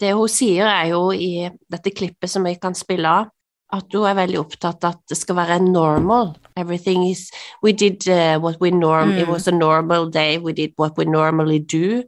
det 0.00 0.14
hun 0.18 0.28
sier, 0.32 0.66
er 0.66 0.88
jo 0.94 1.10
i 1.14 1.46
dette 1.70 1.92
klippet 1.94 2.30
som 2.30 2.42
vi 2.48 2.56
kan 2.58 2.74
spille 2.74 3.06
av, 3.20 3.28
at 3.76 3.92
hun 3.94 4.06
er 4.08 4.16
veldig 4.18 4.38
opptatt 4.40 4.84
av 4.86 4.96
at 4.96 5.12
det 5.12 5.18
skal 5.18 5.36
være 5.38 5.60
normal. 5.62 6.32
Everything 6.56 7.04
is 7.10 7.28
We 7.62 7.72
did 7.72 8.06
uh, 8.08 8.38
what 8.40 8.60
we 8.60 8.70
norm 8.70 9.12
It 9.18 9.26
Mm. 9.26 9.32
was 9.32 9.46
a 9.48 9.52
normal 9.52 10.08
day. 10.10 10.38
We 10.38 10.52
did 10.52 10.72
what 10.78 10.96
we 10.98 11.04
normally 11.04 11.58
do. 11.58 12.02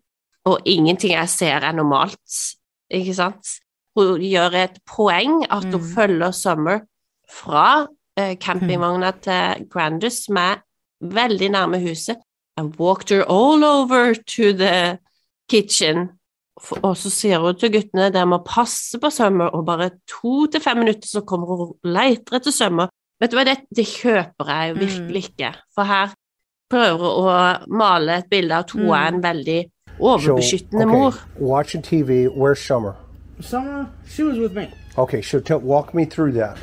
Og 0.47 0.59
ingenting 0.65 1.13
jeg 1.13 1.29
ser 1.29 1.61
er 1.67 1.73
normalt, 1.73 2.57
ikke 2.91 3.15
sant? 3.15 3.47
Hun 3.99 4.21
gjør 4.23 4.55
et 4.55 4.79
poeng 4.87 5.45
at 5.51 5.65
hun 5.65 5.81
Mm. 5.83 5.95
følger 5.95 6.31
Summer 6.31 6.81
fra 7.31 7.87
campingvogna 8.43 9.13
til 9.25 9.67
Grandus, 9.71 10.25
som 10.27 10.41
er 10.43 10.63
veldig 11.01 11.51
nærme 11.55 11.81
huset. 11.83 12.19
I 12.59 12.63
walked 12.79 13.11
her 13.15 13.23
all 13.31 13.65
over 13.65 14.15
to 14.15 14.53
the 14.53 14.99
kitchen. 15.51 16.09
Og 16.83 16.97
så 16.99 17.11
sier 17.11 17.39
hun 17.39 17.55
til 17.55 17.71
guttene 17.71 18.09
dere 18.11 18.27
må 18.27 18.41
passe 18.47 18.99
på 18.99 19.11
sømmer, 19.15 19.53
og 19.55 19.67
bare 19.67 19.91
to 20.11 20.47
til 20.51 20.63
fem 20.63 20.81
minutter 20.83 21.07
så 21.07 21.23
kommer 21.27 21.47
hun 21.47 21.61
og 21.69 21.77
leter 21.87 22.41
etter 22.41 22.55
sømmer. 22.55 22.91
Vet 23.21 23.31
du 23.31 23.39
hva, 23.39 23.45
det, 23.47 23.61
det 23.75 23.87
kjøper 23.87 24.51
jeg 24.51 24.71
jo 24.71 24.79
virkelig 24.79 25.23
ikke. 25.29 25.53
For 25.75 25.87
her 25.87 26.15
prøver 26.71 26.99
hun 26.99 27.31
å 27.31 27.77
male 27.79 28.19
et 28.23 28.31
bilde 28.31 28.55
av 28.55 28.67
at 28.67 28.75
hun 28.75 28.91
er 28.91 29.13
en 29.13 29.23
veldig 29.23 29.61
overbeskyttende 29.99 30.87
okay, 30.87 30.99
mor. 30.99 31.21
Watching 31.39 31.83
TV. 31.83 32.27
Where's 32.27 32.63
Summer? 32.63 32.95
Summer, 33.41 33.87
she 34.09 34.25
was 34.25 34.39
with 34.39 34.55
me. 34.55 34.69
Okay, 34.97 35.23
so 35.23 35.39
tell 35.39 35.61
walk 35.61 35.95
me 35.95 36.05
through 36.05 36.33
that. 36.33 36.59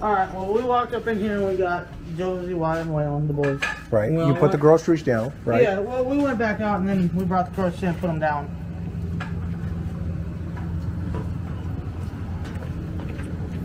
All 0.00 0.12
right. 0.12 0.32
Well, 0.32 0.52
we 0.52 0.62
walked 0.62 0.94
up 0.94 1.08
in 1.08 1.18
here 1.18 1.38
and 1.38 1.48
we 1.48 1.56
got 1.56 1.88
Josie, 2.16 2.54
Wyatt, 2.54 2.86
and 2.86 2.94
Waylon, 2.94 3.26
the 3.26 3.32
boys. 3.32 3.60
Right. 3.90 4.12
Well, 4.12 4.28
you 4.28 4.34
put 4.34 4.52
the 4.52 4.58
groceries 4.58 5.02
down. 5.02 5.32
Right. 5.44 5.62
Yeah. 5.62 5.80
Well, 5.80 6.04
we 6.04 6.18
went 6.18 6.38
back 6.38 6.60
out 6.60 6.78
and 6.78 6.88
then 6.88 7.10
we 7.16 7.24
brought 7.24 7.46
the 7.46 7.56
groceries 7.56 7.82
in 7.82 7.88
and 7.88 7.98
put 7.98 8.06
them 8.06 8.20
down. 8.20 8.54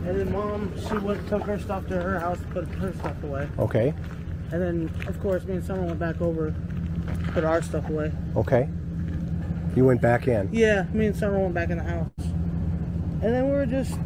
And 0.08 0.20
then 0.20 0.32
mom, 0.32 0.74
she 0.82 0.98
went 0.98 1.28
took 1.30 1.44
her 1.44 1.60
stuff 1.60 1.88
to 1.88 2.02
her 2.02 2.20
house, 2.20 2.40
and 2.40 2.52
put 2.52 2.68
her 2.68 2.94
stuff 2.94 3.24
away. 3.24 3.48
Okay. 3.60 3.94
And 4.52 4.62
then, 4.62 4.92
of 5.08 5.20
course, 5.22 5.44
me 5.46 5.56
and 5.56 5.64
Summer 5.64 5.84
went 5.84 6.00
back 6.00 6.20
over, 6.20 6.54
put 7.28 7.44
our 7.44 7.62
stuff 7.62 7.90
away. 7.90 8.12
Okay. 8.36 8.68
You 9.76 9.86
went 9.86 10.02
back 10.02 10.28
in. 10.28 10.50
Yeah, 10.52 10.86
me 10.94 11.06
and 11.08 11.16
Summer 11.16 11.40
went 11.40 11.54
back 11.54 11.70
in 11.70 11.78
the 11.78 11.84
house. 11.84 12.10
And 12.18 13.22
then 13.22 13.46
we 13.46 13.52
were 13.52 13.66
just 13.66 13.98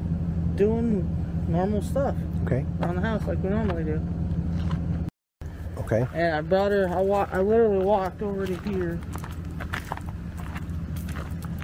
doing 0.55 1.03
normal 1.47 1.81
stuff 1.81 2.15
Okay. 2.45 2.65
around 2.81 2.95
the 2.95 3.01
house 3.01 3.25
like 3.27 3.41
we 3.43 3.49
normally 3.49 3.83
do. 3.83 4.01
Okay. 5.79 6.05
And 6.13 6.35
I 6.35 6.41
brought 6.41 6.71
her. 6.71 6.89
I 6.89 6.99
wa- 7.01 7.27
I 7.31 7.39
literally 7.39 7.83
walked 7.85 8.21
over 8.21 8.45
to 8.45 8.55
here. 8.69 8.99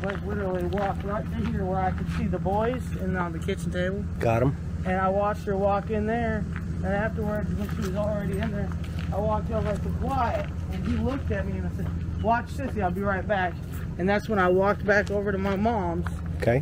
Like 0.03 0.21
literally 0.25 0.63
walked 0.65 1.03
right 1.05 1.23
to 1.23 1.45
here 1.51 1.63
where 1.65 1.79
I 1.79 1.91
could 1.91 2.07
see 2.17 2.25
the 2.25 2.39
boys 2.39 2.84
and 3.01 3.17
on 3.17 3.31
the 3.31 3.39
kitchen 3.39 3.71
table. 3.71 4.03
Got 4.19 4.41
him. 4.43 4.55
And 4.86 4.97
I 4.99 5.07
watched 5.09 5.45
her 5.45 5.55
walk 5.57 5.89
in 5.91 6.05
there. 6.05 6.43
And 6.84 6.86
afterwards, 6.88 7.49
when 7.55 7.69
she 7.71 7.77
was 7.89 7.95
already 7.95 8.38
in 8.39 8.51
there, 8.51 8.69
I 9.13 9.17
walked 9.17 9.49
over 9.51 9.73
to 9.73 9.89
Wyatt, 10.05 10.49
and 10.73 10.86
he 10.86 10.97
looked 10.97 11.31
at 11.31 11.45
me 11.45 11.57
and 11.59 11.67
I 11.67 11.75
said, 11.77 12.21
"Watch 12.23 12.47
Sissy, 12.47 12.81
I'll 12.84 12.91
be 12.91 13.01
right 13.01 13.25
back." 13.25 13.53
And 13.97 14.09
that's 14.09 14.27
when 14.27 14.39
I 14.39 14.49
walked 14.49 14.86
back 14.86 15.09
over 15.11 15.31
to 15.31 15.38
my 15.38 15.55
mom's, 15.55 16.07
Okay. 16.41 16.61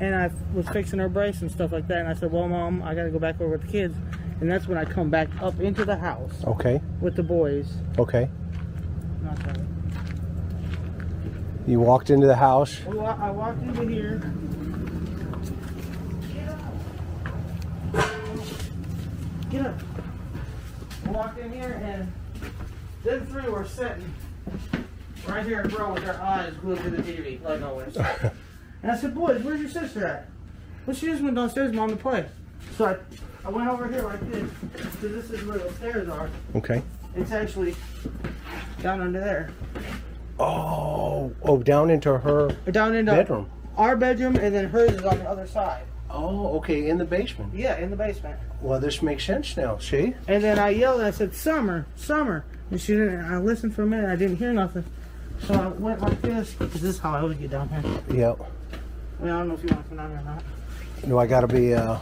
And 0.00 0.14
I 0.14 0.30
was 0.54 0.68
fixing 0.68 0.98
her 0.98 1.08
brace 1.08 1.40
and 1.40 1.50
stuff 1.50 1.72
like 1.72 1.86
that. 1.88 1.98
And 1.98 2.08
I 2.08 2.14
said, 2.14 2.30
"Well, 2.32 2.48
mom, 2.48 2.82
I 2.82 2.94
got 2.94 3.04
to 3.04 3.10
go 3.10 3.18
back 3.18 3.40
over 3.40 3.50
with 3.52 3.62
the 3.62 3.68
kids." 3.68 3.96
And 4.40 4.48
that's 4.50 4.68
when 4.68 4.78
I 4.78 4.84
come 4.84 5.10
back 5.10 5.28
up 5.42 5.58
into 5.58 5.84
the 5.84 5.96
house 5.96 6.32
Okay. 6.44 6.80
with 7.00 7.16
the 7.16 7.24
boys. 7.24 7.68
Okay. 7.98 8.28
Not 9.22 9.36
that. 9.44 9.58
You 11.66 11.80
walked 11.80 12.08
into 12.10 12.26
the 12.28 12.36
house. 12.36 12.80
I 12.86 13.30
walked 13.30 13.60
into 13.62 13.86
here. 13.88 14.18
Get 16.32 16.48
up. 16.48 16.58
Get 19.50 19.66
up. 19.66 19.74
I 21.06 21.10
walked 21.10 21.38
in 21.40 21.52
here 21.52 21.80
and 21.84 22.12
them 23.04 23.26
three 23.26 23.50
were 23.50 23.64
sitting 23.66 24.12
right 25.26 25.44
here 25.44 25.60
in 25.62 25.70
front 25.70 25.94
with 25.94 26.04
their 26.04 26.20
eyes 26.22 26.52
glued 26.60 26.78
to 26.82 26.90
the 26.90 27.02
TV, 27.02 27.42
like 27.42 27.60
always. 27.62 27.96
and 28.82 28.92
I 28.92 28.96
said, 28.96 29.14
boys, 29.14 29.42
where's 29.42 29.60
your 29.60 29.70
sister 29.70 30.06
at? 30.06 30.28
Well, 30.86 30.96
she 30.96 31.06
just 31.06 31.22
went 31.22 31.36
downstairs, 31.36 31.72
mom, 31.72 31.90
to 31.90 31.96
play. 31.96 32.26
So 32.76 32.86
I, 32.86 32.96
I 33.46 33.50
went 33.50 33.68
over 33.68 33.88
here 33.88 34.02
like 34.02 34.20
this, 34.30 34.50
because 34.72 34.94
this 35.00 35.30
is 35.30 35.44
where 35.46 35.58
the 35.58 35.72
stairs 35.74 36.08
are. 36.08 36.30
Okay. 36.54 36.82
It's 37.16 37.32
actually 37.32 37.74
down 38.82 39.00
under 39.00 39.20
there. 39.20 39.50
Oh. 40.38 41.32
Oh, 41.42 41.58
down 41.58 41.90
into 41.90 42.16
her 42.16 42.50
down 42.70 42.94
into 42.94 43.12
bedroom. 43.12 43.50
our 43.76 43.96
bedroom, 43.96 44.36
and 44.36 44.54
then 44.54 44.68
hers 44.68 44.92
is 44.92 45.04
on 45.04 45.18
the 45.18 45.28
other 45.28 45.46
side. 45.46 45.82
Oh, 46.10 46.56
okay. 46.58 46.88
In 46.88 46.96
the 46.98 47.04
basement. 47.04 47.52
Yeah, 47.54 47.76
in 47.78 47.90
the 47.90 47.96
basement. 47.96 48.38
Well, 48.62 48.80
this 48.80 49.02
makes 49.02 49.24
sense 49.24 49.56
now. 49.56 49.78
See? 49.78 50.14
And 50.26 50.42
then 50.42 50.58
I 50.58 50.70
yelled 50.70 51.00
and 51.00 51.08
I 51.08 51.10
said, 51.10 51.34
Summer, 51.34 51.86
Summer. 51.96 52.44
And 52.70 52.80
she 52.80 52.92
didn't, 52.92 53.24
I 53.24 53.38
listened 53.38 53.74
for 53.74 53.82
a 53.82 53.86
minute, 53.86 54.08
I 54.08 54.16
didn't 54.16 54.36
hear 54.36 54.52
nothing. 54.52 54.84
So 55.44 55.54
I 55.54 55.68
went 55.68 56.00
like 56.00 56.20
this, 56.22 56.54
because 56.54 56.80
this 56.80 56.96
is 56.96 56.98
how 56.98 57.14
I 57.14 57.20
always 57.20 57.38
get 57.38 57.50
down 57.50 57.68
here. 57.68 58.02
Yeah. 58.10 58.34
I, 59.18 59.22
mean, 59.22 59.32
I 59.32 59.38
don't 59.38 59.48
know 59.48 59.54
if 59.54 59.62
you 59.62 59.68
want 59.70 59.82
to 59.84 59.88
come 59.88 59.96
down 59.98 60.12
or 60.12 60.22
not. 60.22 60.42
Do 61.06 61.18
I 61.18 61.26
got 61.26 61.40
to 61.40 61.46
be 61.48 61.74
uh, 61.74 61.98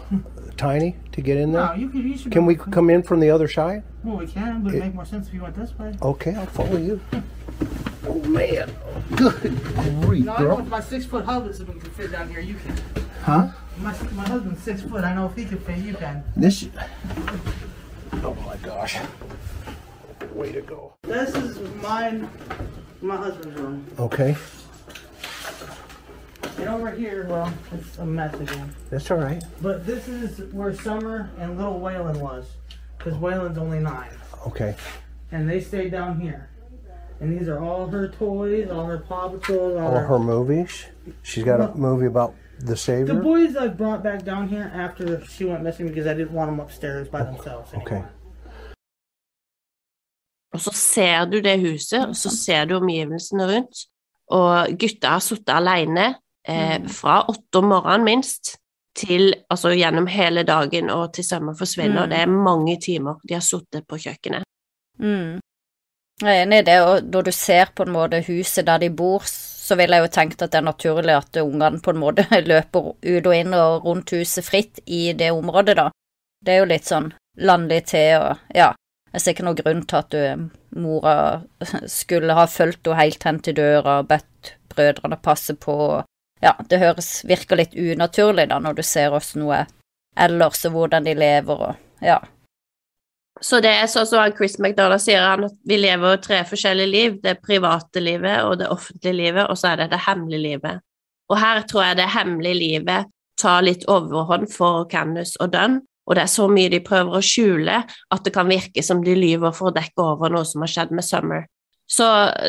tiny 0.57 0.97
to 1.13 1.21
get 1.21 1.37
in 1.37 1.53
No, 1.53 1.69
there? 1.69 1.77
you 1.77 1.89
can, 1.91 2.09
you 2.09 2.17
should 2.19 2.33
Can 2.33 2.47
we 2.47 2.55
be- 2.57 2.63
come 2.71 2.89
in 2.91 3.03
from 3.03 3.21
the 3.21 3.31
other 3.31 3.47
side? 3.49 3.83
Well, 4.03 4.17
we 4.17 4.27
can, 4.27 4.63
but 4.63 4.75
It- 4.75 4.79
it 4.79 4.81
make 4.85 4.95
more 4.95 5.05
sense 5.05 5.29
if 5.29 5.35
you 5.35 5.43
went 5.43 5.55
this 5.57 5.79
way. 5.79 5.95
Okay, 6.03 6.35
I'll 6.35 6.47
follow 6.47 6.77
you. 6.79 7.01
Oh 8.09 8.21
man. 8.21 8.71
Good 9.17 9.41
grief, 10.03 10.25
No, 10.27 10.35
I 10.37 10.41
know 10.43 10.47
girl. 10.47 10.59
if 10.61 10.67
my 10.69 10.79
six 10.81 11.05
foot 11.05 11.25
husband 11.25 11.81
can 11.83 11.91
fit 11.91 12.13
down 12.13 12.29
here, 12.31 12.39
you 12.39 12.55
can. 12.55 12.77
Huh? 13.25 13.49
My, 13.79 13.91
my 14.13 14.25
husband's 14.29 14.63
six 14.63 14.81
foot, 14.83 15.03
I 15.03 15.13
know 15.13 15.27
if 15.27 15.35
he 15.35 15.45
can 15.45 15.59
fit, 15.59 15.79
you 15.79 15.93
can. 15.95 16.23
This 16.37 16.69
Oh 18.23 18.35
my 18.47 18.57
gosh. 18.63 18.97
Way 20.33 20.53
to 20.53 20.61
go. 20.63 20.95
This 21.03 21.35
is 21.35 21.59
mine, 21.83 22.31
my 23.03 23.17
husband's 23.17 23.59
room. 23.59 23.85
Okay, 23.99 24.37
And 26.59 26.69
over 26.69 26.91
here, 26.91 27.27
well, 27.29 27.53
it's 27.73 27.99
a 27.99 28.07
mess 28.07 28.35
again. 28.35 28.75
that's 28.91 29.11
all 29.11 29.19
right. 29.19 29.43
But 29.61 29.87
this 29.87 30.09
is 30.09 30.53
where 30.53 30.75
Summer 30.75 31.31
and 31.39 31.57
little 31.59 31.81
Waylon 31.81 32.17
was. 32.21 32.47
Because 32.97 33.15
Waylon's 33.15 33.59
only 33.59 33.79
nine. 33.79 34.11
Okay. 34.47 34.75
And 35.33 35.49
they 35.49 35.61
stayed 35.61 35.91
down 35.91 36.21
here. 36.21 36.49
And 37.21 37.39
these 37.39 37.49
are 37.49 37.63
all 37.63 37.87
her 37.89 38.09
toys, 38.09 38.71
all 38.71 38.87
her 38.87 38.99
Paw 38.99 39.29
Patrols, 39.29 39.77
all, 39.81 39.97
All 39.97 39.99
her 39.99 40.19
movies. 40.19 40.87
She's 41.23 41.45
got 41.45 41.61
a 41.61 41.75
movie 41.75 42.07
about 42.07 42.35
the 42.59 42.77
Savior. 42.77 43.15
The 43.15 43.21
boys 43.21 43.57
I 43.57 43.69
brought 43.69 44.03
back 44.03 44.25
down 44.25 44.49
here 44.49 44.71
after 44.75 45.25
she 45.25 45.45
went 45.45 45.63
missing 45.63 45.89
because 45.89 46.07
I 46.07 46.15
didn't 46.15 46.33
want 46.33 46.51
them 46.51 46.61
upstairs 46.61 47.09
by 47.09 47.23
themselves 47.23 47.73
anymore. 47.73 47.99
Okay. 47.99 48.03
Og 50.55 50.61
så 50.61 50.71
ser 50.73 51.25
du 51.25 51.41
det 51.41 51.61
huset, 51.61 52.07
og 52.09 52.17
så 52.17 52.31
ser 52.37 52.65
du 52.65 52.77
omgivelsene 52.77 53.45
rundt. 53.57 53.77
Og 54.31 54.69
gutta 54.81 55.09
har 55.09 55.19
sittet 55.21 55.53
alene 55.53 56.15
eh, 56.49 56.79
fra 56.89 57.23
åtte 57.29 57.61
om 57.61 57.71
morgenen 57.73 58.07
minst, 58.07 58.57
til 58.97 59.35
altså 59.53 59.75
gjennom 59.77 60.07
hele 60.09 60.43
dagen 60.49 60.89
og 60.91 61.11
til 61.17 61.27
sømmer 61.27 61.57
forsvinner. 61.59 62.07
Mm. 62.07 62.13
Det 62.13 62.21
er 62.23 62.39
mange 62.49 62.77
timer 62.81 63.19
de 63.29 63.37
har 63.37 63.45
sittet 63.45 63.85
på 63.89 63.99
kjøkkenet. 64.01 64.47
Mm. 64.99 65.43
Jeg 66.23 66.33
er 66.33 66.47
enig 66.47 66.63
i 66.63 66.65
det, 66.65 66.79
og 66.81 67.11
når 67.13 67.27
du 67.27 67.33
ser 67.37 67.75
på 67.77 67.85
en 67.85 67.93
måte 67.93 68.23
huset 68.25 68.65
der 68.67 68.81
de 68.81 68.89
bor, 68.89 69.27
så 69.27 69.77
vil 69.77 69.93
jeg 69.93 70.01
jo 70.01 70.13
tenke 70.15 70.39
at 70.41 70.55
det 70.55 70.63
er 70.63 70.65
naturlig 70.65 71.13
at 71.13 71.37
ungene 71.43 71.83
på 71.85 71.93
en 71.93 72.01
måte 72.01 72.25
løper 72.53 72.95
ut 72.95 73.29
og 73.29 73.37
inn 73.37 73.53
og 73.53 73.85
rundt 73.85 74.15
huset 74.17 74.47
fritt 74.47 74.81
i 74.87 75.11
det 75.13 75.29
området, 75.37 75.77
da. 75.77 75.91
Det 76.41 76.55
er 76.55 76.63
jo 76.63 76.73
litt 76.73 76.89
sånn 76.89 77.11
landlig 77.37 77.83
til 77.91 78.17
og 78.23 78.57
ja, 78.57 78.71
jeg 79.13 79.23
ser 79.23 79.35
ikke 79.35 79.45
noen 79.47 79.61
grunn 79.61 79.83
til 79.89 79.99
at 80.01 80.15
du, 80.15 80.49
mora 80.77 81.15
skulle 81.89 82.37
ha 82.37 82.47
fulgt 82.51 82.85
henne 82.85 83.01
helt 83.01 83.25
hen 83.25 83.39
til 83.45 83.57
døra 83.57 84.01
og 84.03 84.11
bedt 84.11 84.57
brødrene 84.73 85.17
passe 85.25 85.55
på. 85.57 85.77
Ja, 86.45 86.53
det 86.69 86.79
høres, 86.83 87.25
virker 87.25 87.57
litt 87.57 87.75
unaturlig 87.75 88.49
da, 88.51 88.59
når 88.61 88.79
du 88.79 88.83
ser 88.85 89.15
åssen 89.17 89.45
noe 89.45 89.63
er 89.63 89.71
ellers, 90.27 90.65
og 90.69 90.77
hvordan 90.77 91.07
de 91.07 91.15
lever 91.17 91.69
og 91.71 92.05
ja. 92.05 92.19
Så 93.41 93.61
det 93.61 93.73
er 93.77 93.89
sånn 93.91 94.07
som 94.09 94.33
Chris 94.37 94.57
McDonagh 94.59 95.01
sier, 95.03 95.21
han 95.21 95.45
at 95.49 95.57
vi 95.69 95.77
lever 95.77 96.21
tre 96.25 96.41
forskjellige 96.49 96.89
liv. 96.89 97.19
Det 97.21 97.37
private 97.45 98.01
livet 98.01 98.45
og 98.47 98.57
det 98.63 98.71
offentlige 98.73 99.17
livet, 99.17 99.45
og 99.45 99.59
så 99.61 99.75
er 99.75 99.83
det 99.83 99.91
det 99.93 100.05
hemmelige 100.07 100.45
livet. 100.45 100.81
Og 101.29 101.37
her 101.41 101.61
tror 101.69 101.85
jeg 101.85 101.99
det 102.01 102.09
hemmelige 102.15 102.61
livet 102.61 103.13
tar 103.41 103.65
litt 103.67 103.85
overhånd 103.93 104.49
for 104.53 104.87
Candice 104.89 105.37
og 105.43 105.53
Dunn, 105.53 105.83
og 106.07 106.17
det 106.17 106.23
er 106.23 106.33
så 106.33 106.47
mye 106.49 106.71
de 106.73 106.81
prøver 106.87 107.19
å 107.19 107.25
skjule 107.25 107.83
at 107.85 108.25
det 108.25 108.33
kan 108.33 108.49
virke 108.49 108.85
som 108.85 109.03
de 109.05 109.17
lyver 109.19 109.53
for 109.57 109.69
å 109.69 109.75
dekke 109.75 110.05
over 110.15 110.33
noe 110.33 110.47
som 110.49 110.65
har 110.65 110.73
skjedd 110.73 110.95
med 110.95 111.05
Summer. 111.05 111.45
Så 111.87 112.07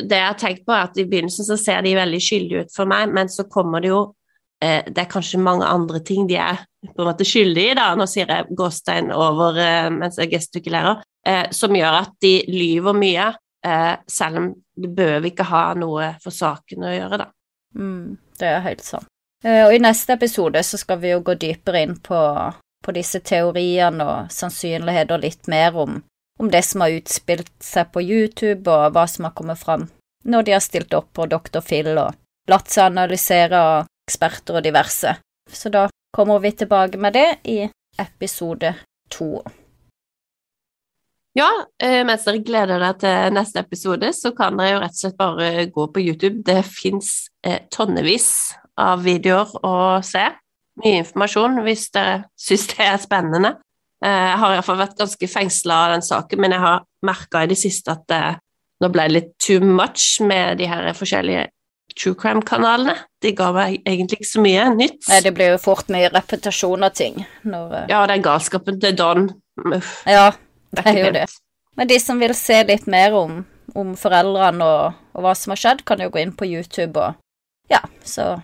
det 0.10 0.18
jeg 0.18 0.28
har 0.28 0.38
tenkt 0.40 0.64
på, 0.66 0.74
er 0.74 0.88
at 0.88 0.98
i 0.98 1.06
begynnelsen 1.06 1.46
så 1.46 1.58
ser 1.62 1.84
de 1.86 1.96
veldig 1.98 2.22
skyldige 2.24 2.66
ut 2.66 2.74
for 2.74 2.90
meg, 2.90 3.12
men 3.14 3.30
så 3.30 3.46
kommer 3.52 3.84
det 3.84 3.92
jo 3.92 4.00
eh, 4.64 4.82
Det 4.88 5.04
er 5.04 5.12
kanskje 5.12 5.42
mange 5.42 5.66
andre 5.66 6.02
ting 6.06 6.28
de 6.30 6.40
er 6.42 6.64
på 6.88 7.04
en 7.04 7.10
måte 7.12 7.28
skyldige 7.28 7.74
i, 7.74 7.78
da. 7.78 7.92
Nå 7.98 8.08
sier 8.10 8.30
jeg 8.34 8.56
gåstein 8.58 9.12
over 9.14 9.60
eh, 9.62 9.90
mens 9.94 10.18
jeg 10.18 10.32
gestikulerer, 10.34 11.04
eh, 11.28 11.46
som 11.54 11.76
gjør 11.76 12.00
at 12.02 12.16
de 12.24 12.34
lyver 12.50 12.98
mye, 12.98 13.28
eh, 13.68 13.94
selv 14.10 14.42
om 14.42 14.50
det 14.78 14.94
bør 14.98 15.30
ikke 15.30 15.46
ha 15.52 15.68
noe 15.78 16.16
for 16.24 16.34
saken 16.34 16.88
å 16.88 16.96
gjøre, 16.96 17.22
da. 17.26 17.30
Mm, 17.78 18.18
det 18.40 18.50
er 18.50 18.66
helt 18.66 18.86
sant. 18.86 19.10
Eh, 19.44 19.66
Og 19.68 19.76
i 19.76 19.82
neste 19.84 20.18
episode 20.18 20.64
så 20.66 20.80
skal 20.82 21.02
vi 21.04 21.14
jo 21.14 21.22
gå 21.26 21.38
dypere 21.38 21.84
inn 21.86 21.98
på, 22.02 22.20
på 22.84 22.96
disse 22.96 23.22
teoriene 23.22 24.06
og 24.06 24.32
sannsynligheter 24.34 25.22
litt 25.22 25.50
mer 25.52 25.78
om, 25.78 26.00
om 26.38 26.52
det 26.54 26.64
som 26.66 26.84
har 26.84 26.96
utspilt 26.98 27.52
seg 27.64 27.92
på 27.94 28.04
YouTube, 28.04 28.70
og 28.70 28.94
hva 28.96 29.08
som 29.10 29.28
har 29.28 29.36
kommet 29.38 29.62
fram 29.62 29.88
når 30.28 30.44
de 30.44 30.56
har 30.56 30.64
stilt 30.64 30.94
opp 30.98 31.14
på 31.16 31.28
Dr. 31.32 31.62
Phil 31.64 31.94
og 31.96 32.16
latt 32.52 32.72
seg 32.72 32.90
analysere 32.92 33.60
av 33.60 33.86
eksperter 34.08 34.60
og 34.60 34.66
diverse. 34.66 35.14
Så 35.48 35.72
da 35.72 35.88
kommer 36.16 36.42
vi 36.44 36.52
tilbake 36.52 37.00
med 37.00 37.16
det 37.16 37.28
i 37.48 37.62
episode 38.02 38.74
to. 39.12 39.30
Ja, 41.38 41.48
eh, 41.84 42.02
mens 42.08 42.26
dere 42.26 42.42
gleder 42.42 42.82
dere 42.82 42.96
til 42.98 43.36
neste 43.36 43.62
episode, 43.62 44.10
så 44.14 44.32
kan 44.36 44.58
dere 44.58 44.74
jo 44.74 44.82
rett 44.82 44.96
og 44.96 45.02
slett 45.04 45.20
bare 45.20 45.68
gå 45.70 45.86
på 45.94 46.02
YouTube. 46.02 46.42
Det 46.44 46.64
fins 46.66 47.28
eh, 47.46 47.62
tonnevis 47.72 48.56
av 48.78 49.04
videoer 49.06 49.54
å 49.62 49.76
se. 50.06 50.26
Mye 50.82 51.04
informasjon 51.04 51.62
hvis 51.66 51.88
dere 51.94 52.24
syns 52.48 52.68
det 52.74 52.90
er 52.90 53.00
spennende. 53.04 53.54
Eh, 54.06 54.24
jeg 54.30 54.40
har 54.42 54.56
iallfall 54.56 54.82
vært 54.82 54.98
ganske 55.00 55.30
fengsla 55.32 55.78
av 55.86 55.94
den 55.96 56.06
saken, 56.06 56.42
men 56.44 56.54
jeg 56.54 56.64
har 56.64 56.84
merka 57.06 57.44
i 57.44 57.52
det 57.52 57.58
siste 57.60 57.94
at 57.96 58.06
det, 58.12 58.24
nå 58.84 58.90
ble 58.94 59.08
det 59.08 59.16
litt 59.16 59.32
too 59.42 59.62
much 59.64 60.20
med 60.22 60.60
de 60.62 60.70
her 60.70 60.90
forskjellige 60.98 61.48
true 61.98 62.18
crime-kanalene. 62.20 62.94
De 63.22 63.32
ga 63.34 63.50
meg 63.56 63.80
egentlig 63.82 64.22
ikke 64.22 64.30
så 64.30 64.44
mye 64.44 64.68
nytt. 64.76 65.02
Nei, 65.10 65.22
det 65.26 65.34
blir 65.34 65.56
jo 65.56 65.60
fort 65.62 65.90
mye 65.94 66.12
repetasjon 66.14 66.86
av 66.86 66.94
ting 66.98 67.20
når 67.48 67.74
uh... 67.74 67.84
Ja, 67.90 68.04
den 68.10 68.26
galskapen 68.26 68.80
til 68.84 68.98
Don. 68.98 69.30
Uff, 69.74 70.02
Ja, 70.06 70.30
det 70.76 70.84
det 70.84 70.94
er 70.94 71.00
jo 71.02 71.14
det. 71.16 71.28
Men 71.78 71.90
de 71.90 72.00
som 72.02 72.22
vil 72.22 72.34
se 72.38 72.62
litt 72.70 72.86
mer 72.90 73.16
om, 73.18 73.40
om 73.78 73.96
foreldrene 73.98 74.66
og, 74.66 75.00
og 75.14 75.26
hva 75.26 75.34
som 75.38 75.54
har 75.54 75.62
skjedd, 75.62 75.86
kan 75.90 76.02
jo 76.02 76.12
gå 76.14 76.22
inn 76.22 76.36
på 76.38 76.50
YouTube 76.50 77.02
og 77.02 77.24
Ja, 77.68 77.82
så 78.06 78.38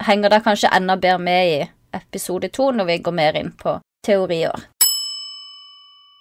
henger 0.00 0.32
det 0.32 0.44
kanskje 0.46 0.70
enda 0.72 0.96
bedre 0.96 1.20
med 1.20 1.50
i 1.50 1.58
episode 1.92 2.48
to 2.54 2.70
når 2.72 2.88
vi 2.88 3.02
går 3.04 3.14
mer 3.18 3.36
inn 3.36 3.50
på 3.58 3.76
teorier. 4.06 4.64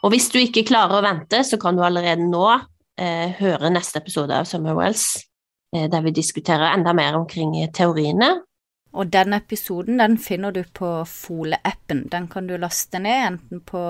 Og 0.01 0.13
hvis 0.13 0.31
du 0.33 0.39
ikke 0.41 0.65
klarer 0.65 0.97
å 0.97 1.05
vente, 1.05 1.43
så 1.45 1.59
kan 1.61 1.77
du 1.77 1.83
allerede 1.85 2.25
nå 2.25 2.45
eh, 2.51 3.33
høre 3.37 3.69
neste 3.73 4.01
episode 4.01 4.33
av 4.33 4.47
Summer 4.49 4.73
Wells, 4.77 5.27
eh, 5.75 5.85
der 5.91 6.01
vi 6.05 6.13
diskuterer 6.15 6.73
enda 6.73 6.93
mer 6.97 7.19
omkring 7.19 7.53
teoriene. 7.73 8.39
Og 8.91 9.11
den 9.13 9.33
episoden 9.37 10.01
den 10.01 10.17
finner 10.19 10.51
du 10.51 10.63
på 10.63 10.89
Fole-appen. 11.07 12.07
Den 12.11 12.27
kan 12.27 12.49
du 12.49 12.57
laste 12.59 12.99
ned 12.99 13.27
enten 13.27 13.61
på 13.63 13.83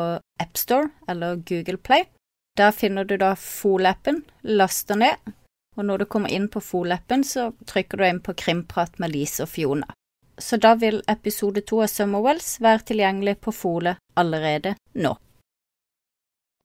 AppStore 0.44 0.92
eller 1.10 1.40
Google 1.48 1.80
Play. 1.82 2.06
Der 2.60 2.76
finner 2.76 3.08
du 3.08 3.16
da 3.18 3.32
Fole-appen, 3.40 4.22
laster 4.44 5.00
ned, 5.00 5.32
og 5.78 5.88
når 5.88 6.04
du 6.04 6.06
kommer 6.12 6.30
inn 6.30 6.50
på 6.52 6.60
Fole-appen, 6.60 7.24
så 7.24 7.54
trykker 7.66 7.98
du 7.98 8.06
inn 8.06 8.20
på 8.20 8.36
Krimprat 8.38 9.00
med 9.00 9.16
Lise 9.16 9.48
og 9.48 9.50
Fiona. 9.56 9.88
Så 10.38 10.60
da 10.60 10.76
vil 10.76 11.00
episode 11.08 11.64
to 11.64 11.80
av 11.86 11.90
Summer 11.92 12.22
Wells 12.26 12.58
være 12.62 12.84
tilgjengelig 12.92 13.38
på 13.46 13.54
Fole 13.56 13.96
allerede 14.20 14.76
nå. 15.00 15.16